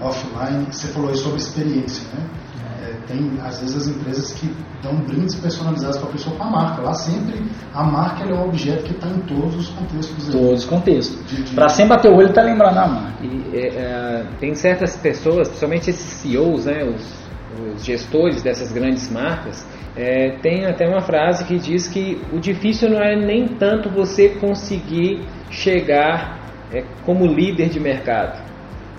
offline. 0.00 0.66
Você 0.70 0.88
falou 0.88 1.10
aí 1.10 1.16
sobre 1.16 1.38
experiência, 1.38 2.02
né? 2.14 2.24
Tem 3.06 3.38
às 3.42 3.60
vezes 3.60 3.76
as 3.76 3.88
empresas 3.88 4.32
que 4.32 4.54
dão 4.82 4.94
brindes 4.96 5.34
personalizados 5.34 5.98
para 5.98 6.08
a 6.08 6.12
pessoa 6.12 6.36
com 6.36 6.44
a 6.44 6.50
marca. 6.50 6.82
Lá 6.82 6.94
sempre 6.94 7.42
a 7.72 7.82
marca 7.82 8.24
é 8.24 8.34
um 8.34 8.44
objeto 8.44 8.84
que 8.84 8.92
está 8.92 9.08
em 9.08 9.20
todos 9.20 9.54
os 9.56 9.68
contextos. 9.68 10.28
Todos 10.28 10.60
os 10.60 10.64
contextos. 10.64 11.50
Para 11.54 11.68
sempre 11.68 11.96
bater 11.96 12.10
o 12.10 12.16
olho 12.16 12.28
está 12.28 12.42
lembrando 12.42 12.78
a 12.78 12.86
marca. 12.86 13.24
E, 13.24 13.56
é, 13.56 13.66
é, 13.66 14.26
tem 14.40 14.54
certas 14.54 14.96
pessoas, 14.96 15.48
principalmente 15.48 15.90
esses 15.90 16.06
CEOs, 16.20 16.66
né, 16.66 16.84
os, 16.84 17.74
os 17.74 17.84
gestores 17.84 18.42
dessas 18.42 18.72
grandes 18.72 19.10
marcas, 19.10 19.66
é, 19.96 20.30
tem 20.42 20.66
até 20.66 20.88
uma 20.88 21.00
frase 21.00 21.44
que 21.44 21.58
diz 21.58 21.86
que 21.86 22.20
o 22.32 22.40
difícil 22.40 22.90
não 22.90 23.00
é 23.00 23.14
nem 23.14 23.46
tanto 23.46 23.88
você 23.88 24.30
conseguir 24.30 25.24
chegar 25.50 26.40
é, 26.72 26.82
como 27.04 27.26
líder 27.26 27.68
de 27.68 27.78
mercado, 27.78 28.42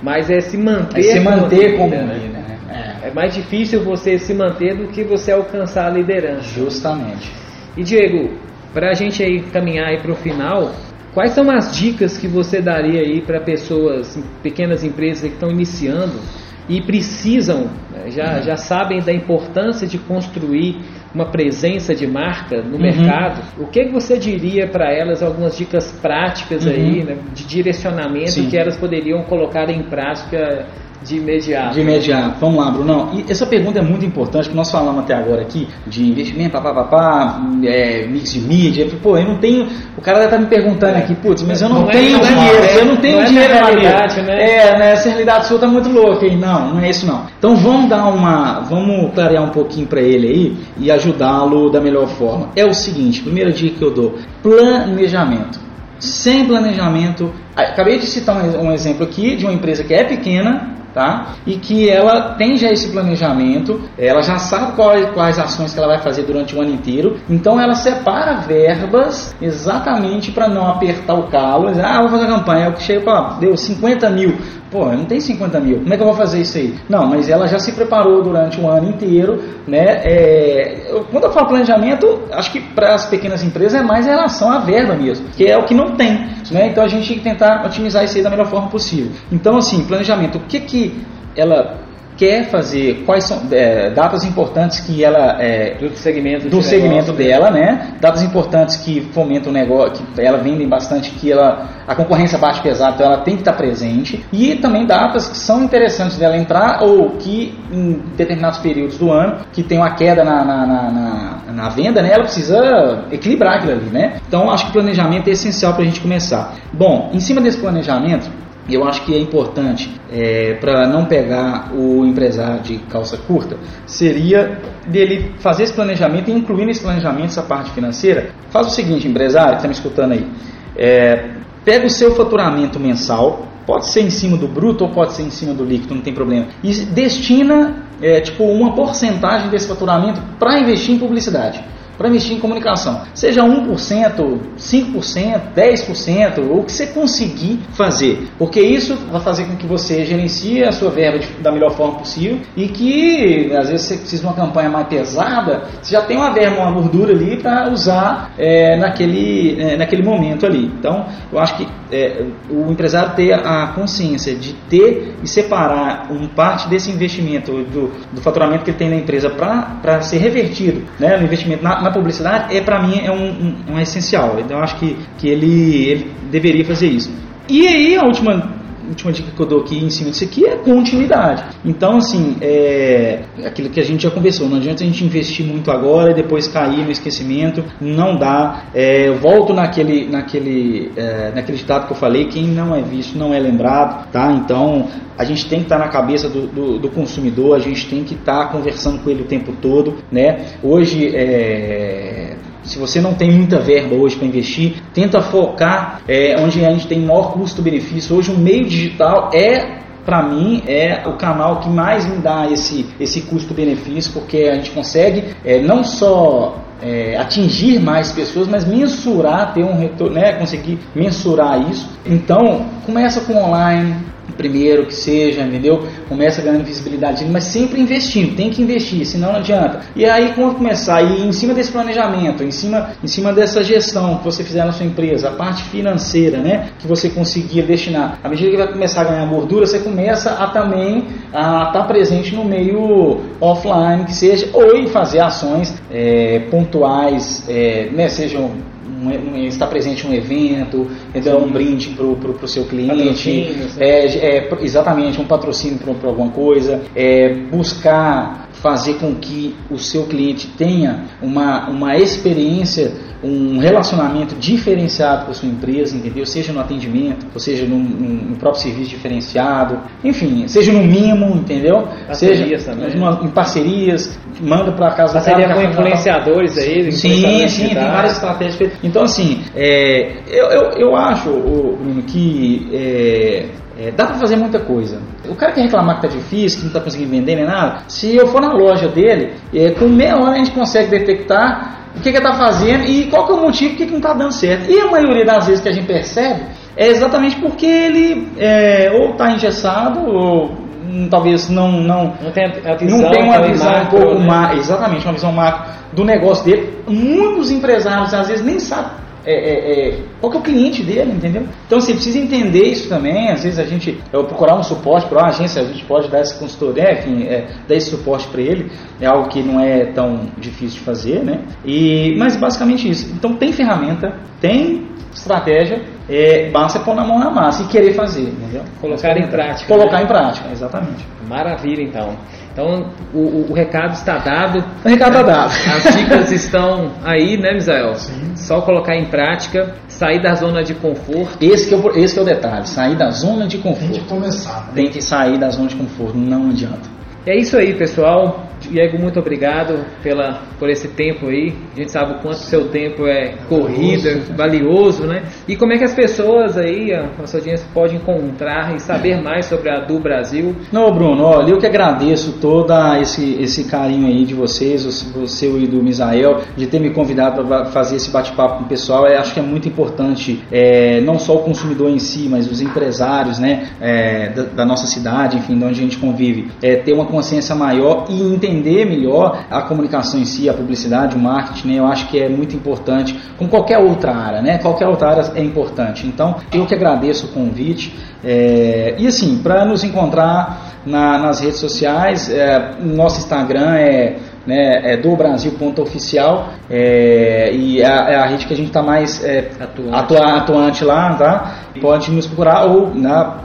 mas 0.01 0.29
é 0.29 0.39
se 0.39 0.57
manter, 0.57 0.99
é 0.99 1.03
se 1.03 1.19
manter 1.19 1.77
como, 1.77 1.89
líder, 1.89 1.99
como 1.99 2.13
líder. 2.13 2.29
Né? 2.29 2.54
É 2.69 3.11
mais 3.11 3.33
difícil 3.33 3.83
você 3.83 4.17
se 4.17 4.33
manter 4.33 4.75
do 4.75 4.87
que 4.87 5.03
você 5.03 5.31
alcançar 5.31 5.87
a 5.87 5.89
liderança. 5.89 6.43
Justamente. 6.43 7.31
E 7.77 7.83
Diego, 7.83 8.37
para 8.73 8.91
a 8.91 8.93
gente 8.93 9.21
aí 9.23 9.41
caminhar 9.41 9.87
aí 9.89 10.01
para 10.01 10.11
o 10.11 10.15
final, 10.15 10.73
quais 11.13 11.31
são 11.31 11.49
as 11.49 11.75
dicas 11.75 12.17
que 12.17 12.27
você 12.27 12.61
daria 12.61 13.01
aí 13.01 13.21
para 13.21 13.39
pessoas, 13.39 14.17
pequenas 14.41 14.83
empresas 14.83 15.21
que 15.21 15.35
estão 15.35 15.49
iniciando 15.49 16.19
e 16.67 16.81
precisam, 16.81 17.69
né, 17.91 18.09
já, 18.09 18.41
já 18.41 18.57
sabem 18.57 18.99
da 18.99 19.13
importância 19.13 19.87
de 19.87 19.97
construir 19.99 20.77
uma 21.13 21.25
presença 21.25 21.95
de 21.95 22.05
marca 22.05 22.61
no 22.61 22.75
uhum. 22.75 22.81
mercado, 22.81 23.41
o 23.57 23.67
que 23.67 23.85
você 23.85 24.17
diria 24.17 24.67
para 24.67 24.91
elas, 24.91 25.23
algumas 25.23 25.57
dicas 25.57 25.91
práticas 26.01 26.65
uhum. 26.65 26.71
aí, 26.71 27.03
né, 27.03 27.17
de 27.33 27.45
direcionamento 27.45 28.31
Sim. 28.31 28.49
que 28.49 28.57
elas 28.57 28.75
poderiam 28.75 29.23
colocar 29.23 29.69
em 29.69 29.83
prática 29.83 30.67
de 31.05 31.17
imediato. 31.17 31.73
De 31.75 31.81
imediato. 31.81 32.39
Vamos 32.39 32.57
lá, 32.57 32.71
Brunão. 32.71 33.11
E 33.13 33.31
essa 33.31 33.45
pergunta 33.45 33.77
é 33.77 33.81
muito 33.81 34.03
importante, 34.03 34.49
que 34.49 34.55
nós 34.55 34.71
falamos 34.71 35.03
até 35.03 35.13
agora 35.13 35.43
aqui 35.43 35.67
de 35.85 36.03
investimento, 36.03 36.59
papapá, 36.59 37.39
é, 37.63 38.07
mix 38.07 38.33
de 38.33 38.39
mídia. 38.39 38.87
Pô, 39.03 39.15
eu 39.15 39.25
não 39.25 39.37
tenho. 39.37 39.67
O 39.95 40.01
cara 40.01 40.17
deve 40.17 40.35
estar 40.35 40.39
me 40.39 40.47
perguntando 40.47 40.97
aqui, 40.97 41.13
putz, 41.13 41.43
mas 41.43 41.61
eu 41.61 41.69
não, 41.69 41.81
não 41.81 41.89
é 41.89 41.93
tenho 41.93 42.17
é, 42.17 42.21
dinheiro, 42.21 42.63
é, 42.63 42.79
eu 42.79 42.85
não 42.85 42.97
tenho 42.97 43.19
não 43.19 43.25
dinheiro, 43.27 43.53
na 43.53 43.65
realidade, 43.65 44.21
né? 44.23 44.33
É, 44.33 44.79
né? 44.79 44.91
Essa 44.93 45.09
realidade 45.09 45.45
sua 45.45 45.59
tá 45.59 45.67
muito 45.67 45.89
louca. 45.89 46.25
aí 46.25 46.35
não, 46.35 46.73
não 46.73 46.79
é 46.81 46.89
isso 46.89 47.05
não. 47.05 47.27
Então 47.37 47.55
vamos 47.55 47.87
dar 47.87 48.07
uma. 48.07 48.61
Vamos 48.61 49.13
clarear 49.13 49.43
um 49.43 49.49
pouquinho 49.49 49.85
para 49.85 50.01
ele 50.01 50.27
aí 50.27 50.57
e 50.79 50.91
ajudá-lo 50.91 51.69
da 51.69 51.79
melhor 51.79 52.07
forma. 52.07 52.49
É 52.55 52.65
o 52.65 52.73
seguinte, 52.73 53.21
primeira 53.21 53.51
dica 53.51 53.77
que 53.77 53.85
eu 53.85 53.93
dou: 53.93 54.15
planejamento. 54.41 55.63
Sem 55.99 56.45
planejamento, 56.45 57.31
acabei 57.55 57.97
de 57.97 58.05
citar 58.05 58.35
um 58.59 58.71
exemplo 58.71 59.05
aqui 59.05 59.35
de 59.35 59.45
uma 59.45 59.53
empresa 59.53 59.83
que 59.83 59.93
é 59.93 60.03
pequena, 60.03 60.75
tá? 60.95 61.35
E 61.45 61.57
que 61.57 61.89
ela 61.89 62.35
tem 62.35 62.57
já 62.57 62.71
esse 62.71 62.87
planejamento, 62.87 63.81
ela 63.97 64.21
já 64.23 64.37
sabe 64.37 64.71
quais, 64.77 65.09
quais 65.11 65.37
ações 65.37 65.73
que 65.73 65.77
ela 65.77 65.89
vai 65.89 66.01
fazer 66.01 66.23
durante 66.23 66.55
o 66.55 66.61
ano 66.61 66.71
inteiro, 66.71 67.17
então 67.29 67.59
ela 67.59 67.75
separa 67.75 68.35
verbas 68.35 69.35
exatamente 69.41 70.31
para 70.31 70.47
não 70.47 70.65
apertar 70.67 71.15
o 71.15 71.23
calo, 71.23 71.67
ah, 71.83 71.99
vou 71.99 72.09
fazer 72.09 72.23
a 72.23 72.37
campanha, 72.37 72.65
eu 72.67 72.79
chego 72.79 73.03
para 73.03 73.33
deu 73.39 73.57
50 73.57 74.09
mil, 74.09 74.37
Pô, 74.75 74.91
não 74.91 75.05
tenho 75.05 75.21
50 75.21 75.57
mil, 75.61 75.77
como 75.77 75.93
é 75.93 75.95
que 75.95 76.03
eu 76.03 76.07
vou 76.07 76.17
fazer 76.17 76.41
isso 76.41 76.57
aí? 76.57 76.75
Não, 76.89 77.07
mas 77.07 77.29
ela 77.29 77.47
já 77.47 77.57
se 77.57 77.71
preparou 77.71 78.21
durante 78.21 78.59
um 78.59 78.69
ano 78.69 78.89
inteiro, 78.89 79.41
né? 79.65 80.01
É, 80.03 80.87
eu, 80.89 81.05
quando 81.05 81.23
eu 81.23 81.31
falo 81.31 81.47
planejamento, 81.47 82.23
acho 82.33 82.51
que 82.51 82.59
para 82.59 82.93
as 82.93 83.05
pequenas 83.05 83.41
empresas 83.41 83.79
é 83.79 83.81
mais 83.81 84.05
em 84.05 84.09
relação 84.09 84.51
à 84.51 84.59
verba 84.59 84.93
mesmo, 84.93 85.29
que 85.29 85.47
é 85.47 85.57
o 85.57 85.63
que 85.63 85.73
não 85.73 85.91
tem, 85.91 86.27
né? 86.51 86.67
Então 86.67 86.83
a 86.83 86.89
gente 86.89 87.07
tem 87.07 87.17
que 87.19 87.23
tentar 87.23 87.65
otimizar 87.65 88.03
isso 88.03 88.17
aí 88.17 88.23
da 88.23 88.29
melhor 88.29 88.47
forma 88.47 88.67
possível. 88.67 89.13
Então, 89.31 89.55
assim, 89.55 89.81
planejamento, 89.85 90.39
o 90.39 90.41
que 90.41 90.59
que 90.59 91.01
ela 91.37 91.84
quer 92.17 92.49
fazer 92.49 93.03
quais 93.05 93.25
são 93.25 93.43
é, 93.51 93.89
datas 93.89 94.23
importantes 94.23 94.79
que 94.79 95.03
ela 95.03 95.41
é, 95.41 95.75
do 95.75 95.95
segmento, 95.95 96.49
do 96.49 96.61
segmento 96.61 97.11
negócio, 97.11 97.13
dela, 97.13 97.51
né? 97.51 97.95
Datas 97.99 98.23
importantes 98.23 98.77
que 98.77 99.01
fomentam 99.13 99.51
o 99.51 99.53
negócio, 99.53 100.05
que 100.13 100.21
ela 100.21 100.37
vendem 100.37 100.67
bastante, 100.67 101.11
que 101.11 101.31
ela 101.31 101.69
a 101.87 101.93
concorrência 101.93 102.37
bate 102.37 102.61
pesado, 102.61 102.95
então 102.95 103.05
ela 103.05 103.21
tem 103.21 103.35
que 103.35 103.41
estar 103.41 103.53
presente 103.53 104.25
e 104.33 104.55
também 104.55 104.85
datas 104.85 105.27
que 105.27 105.37
são 105.37 105.63
interessantes 105.63 106.17
dela 106.17 106.35
entrar 106.35 106.81
ou 106.81 107.11
que 107.11 107.57
em 107.71 108.01
determinados 108.17 108.57
períodos 108.59 108.97
do 108.97 109.11
ano 109.11 109.37
que 109.53 109.61
tem 109.61 109.77
uma 109.77 109.91
queda 109.91 110.23
na, 110.23 110.43
na, 110.43 110.65
na, 110.65 110.91
na, 110.91 111.53
na 111.53 111.69
venda, 111.69 112.01
né? 112.01 112.11
Ela 112.11 112.23
precisa 112.23 113.05
equilibrar 113.11 113.57
aquilo 113.57 113.73
ali, 113.73 113.89
né? 113.91 114.19
Então 114.27 114.49
acho 114.49 114.65
que 114.65 114.69
o 114.71 114.73
planejamento 114.73 115.27
é 115.27 115.31
essencial 115.31 115.73
para 115.73 115.83
a 115.83 115.85
gente 115.85 115.99
começar. 115.99 116.55
Bom, 116.73 117.11
em 117.13 117.19
cima 117.19 117.41
desse 117.41 117.57
planejamento 117.57 118.29
eu 118.73 118.83
acho 118.83 119.05
que 119.05 119.13
é 119.13 119.19
importante, 119.19 119.89
é, 120.11 120.55
para 120.55 120.87
não 120.87 121.05
pegar 121.05 121.71
o 121.73 122.05
empresário 122.05 122.61
de 122.61 122.77
calça 122.89 123.17
curta, 123.17 123.57
seria 123.85 124.59
dele 124.87 125.33
fazer 125.39 125.63
esse 125.63 125.73
planejamento 125.73 126.29
e 126.29 126.33
incluir 126.33 126.65
nesse 126.65 126.81
planejamento 126.81 127.25
essa 127.25 127.43
parte 127.43 127.71
financeira. 127.71 128.31
Faz 128.49 128.67
o 128.67 128.69
seguinte, 128.71 129.07
empresário 129.07 129.51
que 129.51 129.57
está 129.57 129.67
me 129.67 129.73
escutando 129.73 130.13
aí, 130.13 130.27
é, 130.75 131.31
pega 131.63 131.85
o 131.85 131.89
seu 131.89 132.15
faturamento 132.15 132.79
mensal, 132.79 133.47
pode 133.67 133.87
ser 133.87 134.01
em 134.01 134.09
cima 134.09 134.37
do 134.37 134.47
bruto 134.47 134.83
ou 134.83 134.91
pode 134.91 135.13
ser 135.13 135.23
em 135.23 135.29
cima 135.29 135.53
do 135.53 135.63
líquido, 135.63 135.93
não 135.93 136.01
tem 136.01 136.13
problema, 136.13 136.47
e 136.63 136.71
destina 136.71 137.83
é, 138.01 138.19
tipo 138.21 138.43
uma 138.43 138.73
porcentagem 138.75 139.49
desse 139.49 139.67
faturamento 139.67 140.21
para 140.39 140.59
investir 140.59 140.95
em 140.95 140.99
publicidade 140.99 141.63
para 141.97 142.09
investir 142.09 142.35
em 142.35 142.39
comunicação. 142.39 143.01
Seja 143.13 143.43
1%, 143.43 144.39
5%, 144.57 145.41
10%, 145.55 146.49
ou 146.49 146.59
o 146.59 146.63
que 146.63 146.71
você 146.71 146.87
conseguir 146.87 147.59
fazer. 147.73 148.27
Porque 148.37 148.59
isso 148.59 148.95
vai 149.11 149.21
fazer 149.21 149.45
com 149.45 149.55
que 149.55 149.65
você 149.65 150.05
gerencie 150.05 150.63
a 150.63 150.71
sua 150.71 150.89
verba 150.89 151.19
de, 151.19 151.27
da 151.41 151.51
melhor 151.51 151.71
forma 151.71 151.99
possível 151.99 152.39
e 152.55 152.67
que, 152.67 153.51
às 153.55 153.69
vezes, 153.69 153.87
você 153.87 153.97
precisa 153.97 154.21
de 154.21 154.27
uma 154.27 154.35
campanha 154.35 154.69
mais 154.69 154.87
pesada, 154.87 155.63
você 155.81 155.93
já 155.93 156.01
tem 156.01 156.17
uma 156.17 156.31
verba, 156.31 156.61
uma 156.61 156.71
gordura 156.71 157.13
ali 157.13 157.37
para 157.37 157.69
usar 157.69 158.31
é, 158.37 158.75
naquele, 158.77 159.61
é, 159.61 159.77
naquele 159.77 160.03
momento 160.03 160.45
ali. 160.45 160.65
Então, 160.65 161.05
eu 161.31 161.39
acho 161.39 161.57
que 161.57 161.67
é, 161.91 162.25
o 162.49 162.71
empresário 162.71 163.15
ter 163.15 163.33
a 163.33 163.67
consciência 163.67 164.35
de 164.35 164.53
ter 164.69 165.15
e 165.23 165.27
separar 165.27 166.11
um 166.11 166.27
parte 166.27 166.67
desse 166.67 166.91
investimento, 166.91 167.51
do, 167.51 167.91
do 168.11 168.21
faturamento 168.21 168.63
que 168.63 168.71
ele 168.71 168.77
tem 168.77 168.89
na 168.89 168.97
empresa 168.97 169.29
para 169.29 170.01
ser 170.01 170.17
revertido 170.17 170.83
né, 170.99 171.17
no 171.17 171.23
investimento 171.23 171.63
na, 171.63 171.81
na 171.85 171.91
publicidade, 171.91 172.55
é 172.55 172.61
para 172.61 172.81
mim 172.81 172.99
é 173.03 173.11
um, 173.11 173.29
um, 173.29 173.73
um, 173.73 173.79
essencial. 173.79 174.39
Então 174.39 174.57
eu 174.57 174.63
acho 174.63 174.77
que, 174.77 174.97
que 175.17 175.29
ele, 175.29 175.85
ele 175.85 176.11
deveria 176.31 176.65
fazer 176.65 176.87
isso. 176.87 177.13
E 177.47 177.67
aí 177.67 177.95
a 177.95 178.01
última 178.03 178.49
última 178.87 179.11
dica 179.11 179.31
que 179.31 179.39
eu 179.39 179.45
dou 179.45 179.61
aqui 179.61 179.77
em 179.77 179.89
cima 179.89 180.11
disso 180.11 180.23
aqui 180.23 180.45
é 180.45 180.55
continuidade. 180.55 181.43
Então, 181.63 181.97
assim, 181.97 182.37
é 182.41 183.23
aquilo 183.45 183.69
que 183.69 183.79
a 183.79 183.83
gente 183.83 184.03
já 184.03 184.11
conversou, 184.11 184.47
não 184.47 184.57
adianta 184.57 184.83
a 184.83 184.85
gente 184.85 185.03
investir 185.03 185.45
muito 185.45 185.71
agora 185.71 186.11
e 186.11 186.13
depois 186.13 186.47
cair 186.47 186.83
no 186.83 186.91
esquecimento, 186.91 187.63
não 187.79 188.17
dá. 188.17 188.65
É, 188.73 189.07
eu 189.07 189.17
volto 189.17 189.53
naquele, 189.53 190.07
naquele, 190.07 190.91
é, 190.95 191.31
naquele 191.33 191.57
ditado 191.57 191.87
que 191.87 191.93
eu 191.93 191.97
falei, 191.97 192.25
quem 192.25 192.47
não 192.47 192.75
é 192.75 192.81
visto 192.81 193.17
não 193.17 193.33
é 193.33 193.39
lembrado, 193.39 194.09
tá? 194.11 194.31
Então, 194.31 194.87
a 195.17 195.23
gente 195.23 195.47
tem 195.47 195.59
que 195.59 195.65
estar 195.65 195.77
na 195.77 195.87
cabeça 195.87 196.29
do, 196.29 196.47
do, 196.47 196.79
do 196.79 196.89
consumidor, 196.89 197.55
a 197.55 197.59
gente 197.59 197.87
tem 197.87 198.03
que 198.03 198.15
estar 198.15 198.51
conversando 198.51 199.01
com 199.01 199.09
ele 199.09 199.21
o 199.21 199.25
tempo 199.25 199.53
todo, 199.61 199.95
né? 200.11 200.45
Hoje, 200.61 201.15
é, 201.15 202.35
se 202.65 202.77
você 202.77 202.99
não 202.99 203.13
tem 203.13 203.31
muita 203.31 203.59
verba 203.59 203.95
hoje 203.95 204.15
para 204.15 204.27
investir, 204.27 204.81
tenta 204.93 205.21
focar 205.21 206.01
é, 206.07 206.35
onde 206.39 206.65
a 206.65 206.71
gente 206.71 206.87
tem 206.87 206.99
maior 206.99 207.33
custo-benefício. 207.33 208.15
Hoje 208.15 208.31
o 208.31 208.37
meio 208.37 208.65
digital 208.65 209.29
é 209.33 209.83
para 210.05 210.21
mim 210.21 210.61
é 210.67 211.03
o 211.07 211.13
canal 211.13 211.59
que 211.61 211.69
mais 211.69 212.05
me 212.05 212.17
dá 212.17 212.47
esse, 212.49 212.85
esse 212.99 213.21
custo-benefício, 213.21 214.13
porque 214.13 214.43
a 214.43 214.55
gente 214.55 214.69
consegue 214.69 215.35
é, 215.43 215.59
não 215.59 215.83
só 215.83 216.64
é, 216.81 217.17
atingir 217.17 217.79
mais 217.79 218.11
pessoas, 218.11 218.47
mas 218.47 218.65
mensurar, 218.65 219.53
ter 219.53 219.63
um 219.63 219.77
retorno, 219.77 220.15
né, 220.15 220.33
conseguir 220.33 220.79
mensurar 220.93 221.69
isso. 221.69 221.89
Então, 222.05 222.65
começa 222.85 223.21
com 223.21 223.35
online, 223.35 223.95
primeiro 224.37 224.85
que 224.85 224.93
seja, 224.93 225.41
entendeu? 225.41 225.87
Começa 226.07 226.41
ganhando 226.41 226.63
visibilidade, 226.63 227.25
mas 227.25 227.45
sempre 227.45 227.79
investindo, 227.79 228.35
tem 228.35 228.49
que 228.49 228.61
investir, 228.61 229.05
senão 229.05 229.31
não 229.31 229.39
adianta. 229.39 229.81
E 229.95 230.05
aí 230.05 230.33
quando 230.33 230.55
começar, 230.55 231.01
e 231.01 231.27
em 231.27 231.31
cima 231.31 231.53
desse 231.53 231.71
planejamento, 231.71 232.43
em 232.43 232.51
cima, 232.51 232.89
em 233.03 233.07
cima 233.07 233.31
dessa 233.33 233.63
gestão 233.63 234.17
que 234.17 234.25
você 234.25 234.43
fizer 234.43 234.65
na 234.65 234.71
sua 234.71 234.85
empresa, 234.85 235.29
a 235.29 235.31
parte 235.31 235.63
financeira, 235.63 236.37
né, 236.37 236.69
que 236.79 236.87
você 236.87 237.09
conseguir 237.09 237.63
destinar, 237.63 238.19
à 238.23 238.29
medida 238.29 238.49
que 238.51 238.57
vai 238.57 238.71
começar 238.71 239.01
a 239.01 239.05
ganhar 239.05 239.25
gordura, 239.25 239.65
você 239.65 239.79
começa 239.79 240.31
a 240.31 240.47
também 240.47 241.05
a 241.33 241.67
estar 241.67 241.71
tá 241.71 241.83
presente 241.83 242.35
no 242.35 242.43
meio 242.43 243.21
offline, 243.39 244.05
que 244.05 244.13
seja, 244.13 244.49
ou 244.53 244.75
em 244.75 244.87
fazer 244.87 245.19
ações 245.19 245.73
é, 245.95 246.39
pontuais, 246.51 247.45
é, 247.47 247.89
né, 247.93 248.09
sejam 248.09 248.51
um, 248.85 249.07
um, 249.07 249.47
estar 249.47 249.67
presente 249.67 250.05
em 250.05 250.09
um 250.09 250.13
evento, 250.13 250.87
dar 251.23 251.37
um 251.37 251.49
brinde 251.49 251.95
para 251.95 252.05
o 252.05 252.47
seu 252.47 252.65
cliente, 252.65 253.55
é, 253.79 254.39
é, 254.39 254.49
exatamente 254.61 255.21
um 255.21 255.25
patrocínio 255.25 255.79
para 255.79 256.09
alguma 256.09 256.31
coisa, 256.31 256.81
é, 256.93 257.33
buscar 257.49 258.44
fazer 258.61 258.95
com 258.95 259.15
que 259.15 259.55
o 259.69 259.77
seu 259.77 260.05
cliente 260.05 260.47
tenha 260.57 261.05
uma, 261.21 261.69
uma 261.69 261.95
experiência 261.97 262.93
um 263.25 263.57
relacionamento 263.57 264.35
diferenciado 264.35 265.25
com 265.25 265.31
a 265.31 265.33
sua 265.33 265.49
empresa, 265.49 265.95
entendeu? 265.95 266.25
Seja 266.25 266.53
no 266.53 266.59
atendimento, 266.59 267.25
ou 267.33 267.39
seja 267.39 267.65
no, 267.65 267.77
no 267.79 268.35
próprio 268.35 268.61
serviço 268.61 268.89
diferenciado, 268.89 269.79
enfim, 270.03 270.47
seja 270.47 270.71
no 270.71 270.83
mínimo, 270.83 271.35
entendeu? 271.35 271.87
Parcerias 272.05 272.61
seja 272.63 272.71
também. 272.71 272.95
Numa, 272.95 273.21
em 273.23 273.29
parcerias, 273.29 274.19
manda 274.39 274.71
para 274.71 274.91
casa 274.91 275.13
Parceria 275.13 275.53
com 275.53 275.61
influenciadores 275.61 276.57
aí? 276.57 276.91
Sim, 276.91 277.47
sim, 277.47 277.69
tem 277.69 277.75
várias 277.75 278.13
estratégias. 278.13 278.71
Então, 278.83 279.03
assim, 279.03 279.41
é, 279.55 280.17
eu, 280.27 280.45
eu, 280.47 280.71
eu 280.73 280.95
acho, 280.95 281.29
Bruno, 281.29 282.03
que 282.03 282.69
é, 282.71 283.45
é, 283.77 283.91
dá 283.91 284.05
para 284.05 284.15
fazer 284.15 284.37
muita 284.37 284.59
coisa. 284.59 285.01
O 285.27 285.35
cara 285.35 285.51
que 285.51 285.61
reclamar 285.61 285.97
que 285.97 286.03
tá 286.03 286.07
difícil, 286.07 286.59
que 286.59 286.65
não 286.65 286.69
está 286.69 286.79
conseguindo 286.79 287.11
vender 287.11 287.35
nem 287.35 287.45
nada, 287.45 287.83
se 287.87 288.15
eu 288.15 288.27
for 288.27 288.41
na 288.41 288.53
loja 288.53 288.87
dele, 288.87 289.33
é, 289.53 289.71
com 289.71 289.87
meia 289.87 290.17
hora 290.17 290.31
a 290.31 290.37
gente 290.37 290.51
consegue 290.51 290.89
detectar 290.89 291.89
o 291.95 292.01
que, 292.01 292.11
que 292.11 292.17
ele 292.17 292.17
está 292.17 292.33
fazendo 292.33 292.85
e 292.85 293.07
qual 293.07 293.25
que 293.25 293.31
é 293.31 293.35
o 293.35 293.41
motivo 293.41 293.75
que, 293.75 293.85
que 293.85 293.91
não 293.91 293.97
está 293.97 294.13
dando 294.13 294.31
certo. 294.31 294.69
E 294.71 294.79
a 294.79 294.89
maioria 294.89 295.25
das 295.25 295.45
vezes 295.47 295.61
que 295.61 295.69
a 295.69 295.73
gente 295.73 295.87
percebe 295.87 296.41
é 296.77 296.87
exatamente 296.87 297.35
porque 297.37 297.65
ele 297.65 298.29
é, 298.37 298.91
ou 298.93 299.11
está 299.11 299.31
engessado 299.31 299.99
ou 300.05 300.51
hum, 300.85 301.07
talvez 301.09 301.49
não 301.49 301.71
não 301.71 302.13
não 302.21 302.31
tem, 302.31 302.51
visão, 302.79 302.99
não 302.99 303.09
tem 303.09 303.23
uma 303.23 303.41
visão 303.41 303.71
macro, 303.71 303.97
um 303.97 304.01
pouco 304.01 304.19
né? 304.19 304.25
mais 304.25 304.59
exatamente 304.59 305.05
uma 305.05 305.13
visão 305.13 305.31
macro 305.31 305.73
do 305.93 306.03
negócio 306.03 306.45
dele. 306.45 306.77
Muitos 306.87 307.51
empresários 307.51 308.13
às 308.13 308.27
vezes 308.27 308.45
nem 308.45 308.59
sabem 308.59 309.04
é, 309.25 309.33
é, 309.33 309.89
é, 309.89 309.99
qual 310.21 310.31
que 310.31 310.37
é 310.37 310.39
o 310.39 310.43
cliente 310.43 310.83
dele, 310.83 311.11
entendeu? 311.11 311.47
Então 311.65 311.79
você 311.79 311.93
precisa 311.93 312.19
entender 312.19 312.63
isso 312.67 312.87
também. 312.87 313.29
Às 313.29 313.43
vezes 313.43 313.59
a 313.59 313.63
gente 313.63 313.97
eu 314.13 314.23
procurar 314.23 314.55
um 314.55 314.63
suporte 314.63 315.07
para 315.07 315.19
uma 315.19 315.27
agência, 315.29 315.61
a 315.61 315.65
gente 315.65 315.83
pode 315.85 316.09
dar 316.09 316.19
essa 316.19 316.37
consultoria, 316.37 316.93
enfim, 316.93 317.23
é, 317.23 317.47
dar 317.67 317.75
esse 317.75 317.89
suporte 317.89 318.27
para 318.27 318.41
ele. 318.41 318.71
É 319.01 319.07
algo 319.07 319.27
que 319.29 319.41
não 319.41 319.59
é 319.59 319.85
tão 319.85 320.29
difícil 320.37 320.79
de 320.79 320.85
fazer, 320.85 321.23
né? 321.23 321.41
E, 321.65 322.15
mas 322.17 322.35
basicamente 322.35 322.89
isso. 322.89 323.11
Então 323.13 323.33
tem 323.33 323.51
ferramenta, 323.51 324.15
tem 324.39 324.87
estratégia, 325.13 325.81
é, 326.09 326.49
basta 326.51 326.79
pôr 326.79 326.93
na 326.93 327.05
mão 327.05 327.17
na 327.17 327.31
massa 327.31 327.63
e 327.63 327.67
querer 327.67 327.93
fazer, 327.93 328.29
entendeu? 328.29 328.63
Colocar 328.79 329.17
em 329.17 329.27
prática. 329.27 329.67
Colocar 329.67 329.97
né? 329.97 330.03
em 330.03 330.07
prática, 330.07 330.49
exatamente. 330.51 331.05
Maravilha, 331.27 331.81
então. 331.81 332.15
Então, 332.55 332.89
o, 333.13 333.19
o, 333.19 333.51
o 333.51 333.53
recado 333.53 333.91
está 333.91 334.17
dado. 334.17 334.63
O 334.85 334.87
recado 334.87 335.17
está 335.17 335.23
dado. 335.23 335.51
As 335.51 335.93
dicas 335.93 336.31
estão 336.31 336.89
aí, 337.03 337.35
né, 337.35 337.53
Misael? 337.53 337.93
Sim. 337.95 338.33
Só 338.37 338.61
colocar 338.61 338.95
em 338.95 339.03
prática, 339.05 339.75
sair 339.89 340.23
da 340.23 340.33
zona 340.35 340.63
de 340.63 340.73
conforto. 340.73 341.37
Esse 341.41 341.67
que 341.67 341.75
é 341.75 341.77
o, 341.77 341.97
esse 341.97 342.13
que 342.13 342.19
é 342.21 342.23
o 342.23 342.25
detalhe, 342.25 342.65
sair 342.65 342.95
da 342.95 343.09
zona 343.09 343.45
de 343.45 343.57
conforto. 343.57 343.91
Tem 343.91 343.99
que 343.99 344.07
começar. 344.07 344.67
Né? 344.67 344.71
Tem 344.73 344.89
que 344.89 345.01
sair 345.01 345.37
da 345.37 345.49
zona 345.49 345.67
de 345.67 345.75
conforto, 345.75 346.17
não 346.17 346.49
adianta. 346.49 346.94
É 347.25 347.35
isso 347.35 347.57
aí, 347.57 347.73
pessoal. 347.73 348.45
Diego, 348.61 348.97
muito 348.97 349.19
obrigado 349.19 349.85
pela, 350.01 350.41
por 350.59 350.69
esse 350.69 350.87
tempo 350.89 351.27
aí. 351.27 351.53
A 351.73 351.79
gente 351.79 351.91
sabe 351.91 352.13
o 352.13 352.15
quanto 352.19 352.35
o 352.35 352.39
seu 352.39 352.69
tempo 352.69 353.05
é 353.05 353.35
corrida, 353.47 354.21
valioso, 354.35 355.03
né? 355.03 355.23
E 355.47 355.55
como 355.55 355.73
é 355.73 355.77
que 355.77 355.83
as 355.83 355.93
pessoas 355.93 356.57
aí, 356.57 356.93
a 356.93 357.09
nossa 357.19 357.37
audiência, 357.37 357.67
pode 357.73 357.95
encontrar 357.95 358.75
e 358.75 358.79
saber 358.79 359.21
mais 359.21 359.45
sobre 359.45 359.69
a 359.69 359.79
do 359.79 359.99
Brasil? 359.99 360.55
Não, 360.71 360.91
Bruno, 360.91 361.23
olha, 361.23 361.51
eu 361.51 361.57
que 361.57 361.65
agradeço 361.65 362.33
todo 362.41 362.73
esse, 363.01 363.37
esse 363.41 363.65
carinho 363.65 364.07
aí 364.07 364.25
de 364.25 364.33
vocês, 364.33 364.83
você 365.13 365.45
e 365.45 365.67
do 365.67 365.81
Misael, 365.83 366.41
de 366.55 366.67
ter 366.67 366.79
me 366.79 366.89
convidado 366.89 367.45
para 367.45 367.65
fazer 367.65 367.97
esse 367.97 368.09
bate-papo 368.09 368.59
com 368.59 368.63
o 368.63 368.67
pessoal. 368.67 369.05
Eu 369.05 369.19
acho 369.19 369.33
que 369.33 369.39
é 369.39 369.43
muito 369.43 369.67
importante, 369.67 370.43
é, 370.51 371.01
não 371.01 371.19
só 371.19 371.35
o 371.35 371.43
consumidor 371.43 371.89
em 371.89 371.99
si, 371.99 372.27
mas 372.29 372.49
os 372.49 372.61
empresários, 372.61 373.39
né, 373.39 373.67
é, 373.79 374.29
da, 374.29 374.43
da, 374.43 374.65
nossa 374.65 374.87
cidade, 374.87 375.37
enfim, 375.37 375.57
de 375.57 375.63
onde 375.63 375.79
a 375.79 375.83
gente 375.83 375.97
convive, 375.97 376.49
é, 376.61 376.75
ter 376.75 376.93
uma 376.93 377.05
consciência 377.15 377.55
maior 377.55 378.05
e 378.09 378.21
entender 378.21 378.85
melhor 378.85 379.45
a 379.49 379.61
comunicação 379.61 380.19
em 380.19 380.25
si, 380.25 380.49
a 380.49 380.53
publicidade, 380.53 381.15
o 381.15 381.19
marketing, 381.19 381.67
né? 381.69 381.79
eu 381.79 381.85
acho 381.85 382.07
que 382.09 382.19
é 382.19 382.27
muito 382.27 382.55
importante, 382.55 383.17
como 383.37 383.49
qualquer 383.49 383.77
outra 383.77 384.13
área, 384.13 384.41
né? 384.41 384.57
Qualquer 384.57 384.87
outra 384.87 385.09
área 385.09 385.31
é 385.35 385.43
importante. 385.43 386.05
Então, 386.05 386.35
eu 386.53 386.65
que 386.65 386.73
agradeço 386.73 387.27
o 387.27 387.29
convite. 387.29 387.95
É, 388.23 388.95
e 388.97 389.07
assim, 389.07 389.37
para 389.37 389.63
nos 389.65 389.83
encontrar 389.83 390.75
na, 390.85 391.17
nas 391.17 391.39
redes 391.39 391.59
sociais, 391.59 392.29
é, 392.29 392.73
nosso 392.81 393.19
Instagram 393.19 393.75
é 393.75 394.17
né, 394.45 394.93
é 394.93 394.97
do 394.97 395.15
Brasil.oficial 395.15 396.49
é, 396.69 397.51
e 397.51 397.81
é, 397.81 397.85
é, 397.85 398.15
a 398.15 398.25
rede 398.27 398.45
que 398.45 398.53
a 398.53 398.57
gente 398.57 398.67
está 398.67 398.83
mais 398.83 399.23
é, 399.23 399.49
atuante. 399.59 399.95
Atua, 399.95 400.37
atuante 400.37 400.85
lá, 400.85 401.13
tá? 401.15 401.55
Pode 401.81 402.11
nos 402.11 402.27
procurar 402.27 402.65
ou 402.65 402.93
na 402.93 403.39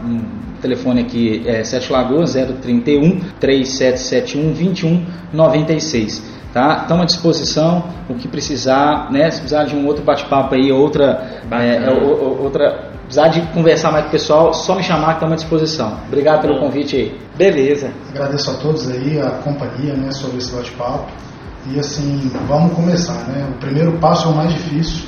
telefone 0.61 1.01
aqui 1.01 1.43
é 1.47 1.65
7 1.65 1.93
Lagoas 1.93 2.35
031 2.35 3.21
3771 3.41 4.53
2196. 4.53 6.41
Tá? 6.53 6.81
Estamos 6.83 7.03
à 7.03 7.07
disposição, 7.07 7.85
o 8.09 8.15
que 8.15 8.27
precisar, 8.27 9.11
né? 9.13 9.31
Se 9.31 9.39
precisar 9.39 9.65
de 9.65 9.77
um 9.77 9.87
outro 9.87 10.03
bate-papo 10.03 10.57
aí, 10.57 10.73
outra, 10.73 11.43
é, 11.49 11.77
é 11.77 11.91
outra, 11.93 12.91
precisar 13.05 13.29
de 13.29 13.41
conversar 13.53 13.93
mais 13.93 14.05
com 14.05 14.09
o 14.09 14.13
pessoal, 14.13 14.53
só 14.53 14.75
me 14.75 14.83
chamar 14.83 15.11
que 15.11 15.15
estamos 15.15 15.35
à 15.35 15.37
disposição. 15.37 15.97
Obrigado 16.09 16.41
pelo 16.43 16.59
convite 16.59 16.97
aí. 16.97 17.19
Beleza. 17.37 17.93
Agradeço 18.11 18.51
a 18.51 18.55
todos 18.55 18.91
aí 18.91 19.21
a 19.21 19.31
companhia, 19.31 19.95
né, 19.95 20.11
sobre 20.11 20.39
esse 20.39 20.53
bate-papo. 20.53 21.13
E 21.73 21.79
assim, 21.79 22.31
vamos 22.49 22.75
começar, 22.75 23.29
né? 23.29 23.49
O 23.49 23.59
primeiro 23.61 23.93
passo 23.99 24.27
é 24.27 24.31
o 24.33 24.35
mais 24.35 24.53
difícil, 24.53 25.05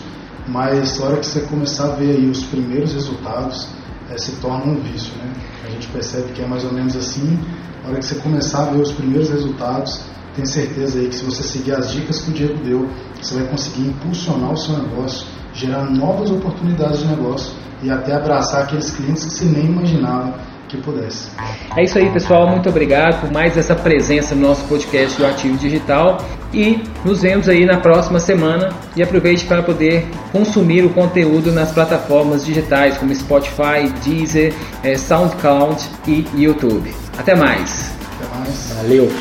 mas 0.46 0.98
na 1.00 1.06
hora 1.06 1.16
que 1.16 1.26
você 1.26 1.40
começar 1.40 1.84
a 1.84 1.96
ver 1.96 2.16
aí 2.16 2.26
os 2.26 2.44
primeiros 2.44 2.92
resultados, 2.92 3.68
é, 4.12 4.18
se 4.18 4.32
torna 4.36 4.64
um 4.64 4.80
vício, 4.80 5.12
né? 5.16 5.32
A 5.64 5.70
gente 5.70 5.88
percebe 5.88 6.32
que 6.32 6.42
é 6.42 6.46
mais 6.46 6.64
ou 6.64 6.72
menos 6.72 6.96
assim. 6.96 7.38
Na 7.82 7.90
hora 7.90 7.98
que 7.98 8.04
você 8.04 8.16
começar 8.16 8.62
a 8.62 8.70
ver 8.70 8.80
os 8.80 8.92
primeiros 8.92 9.30
resultados, 9.30 10.02
tenho 10.34 10.46
certeza 10.46 10.98
aí 10.98 11.08
que 11.08 11.14
se 11.14 11.24
você 11.24 11.42
seguir 11.42 11.72
as 11.72 11.90
dicas 11.90 12.20
que 12.20 12.30
o 12.30 12.34
Diego 12.34 12.62
deu, 12.62 12.88
você 13.20 13.34
vai 13.34 13.48
conseguir 13.48 13.88
impulsionar 13.88 14.52
o 14.52 14.56
seu 14.56 14.78
negócio, 14.78 15.26
gerar 15.52 15.90
novas 15.90 16.30
oportunidades 16.30 17.00
de 17.00 17.06
negócio 17.06 17.54
e 17.82 17.90
até 17.90 18.14
abraçar 18.14 18.62
aqueles 18.62 18.90
clientes 18.90 19.24
que 19.24 19.30
você 19.32 19.44
nem 19.46 19.66
imaginava 19.66 20.51
que 20.72 20.82
pudesse. 20.82 21.28
É 21.76 21.84
isso 21.84 21.98
aí, 21.98 22.10
pessoal. 22.10 22.48
Muito 22.48 22.68
obrigado 22.68 23.20
por 23.20 23.30
mais 23.30 23.56
essa 23.56 23.74
presença 23.74 24.34
no 24.34 24.48
nosso 24.48 24.64
podcast 24.64 25.18
do 25.18 25.26
Ativo 25.26 25.56
Digital. 25.56 26.18
E 26.52 26.82
nos 27.04 27.22
vemos 27.22 27.48
aí 27.48 27.64
na 27.64 27.78
próxima 27.78 28.18
semana. 28.18 28.70
E 28.96 29.02
aproveite 29.02 29.44
para 29.44 29.62
poder 29.62 30.06
consumir 30.32 30.84
o 30.84 30.90
conteúdo 30.90 31.52
nas 31.52 31.72
plataformas 31.72 32.44
digitais 32.44 32.98
como 32.98 33.14
Spotify, 33.14 33.92
Deezer, 34.02 34.54
eh, 34.82 34.96
SoundCloud 34.96 35.82
e 36.06 36.26
YouTube. 36.34 36.94
Até 37.18 37.34
mais. 37.34 37.94
Até 38.16 38.38
mais. 38.38 38.74
Valeu. 38.76 39.12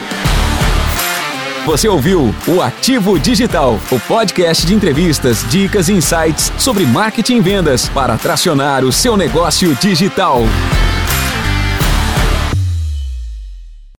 Você 1.65 1.87
ouviu 1.87 2.33
o 2.47 2.59
Ativo 2.59 3.19
Digital, 3.19 3.79
o 3.91 3.99
podcast 3.99 4.65
de 4.65 4.73
entrevistas, 4.73 5.45
dicas 5.47 5.89
e 5.89 5.93
insights 5.93 6.51
sobre 6.57 6.85
marketing 6.87 7.35
e 7.35 7.41
vendas 7.41 7.87
para 7.87 8.17
tracionar 8.17 8.83
o 8.83 8.91
seu 8.91 9.15
negócio 9.15 9.75
digital. 9.75 10.41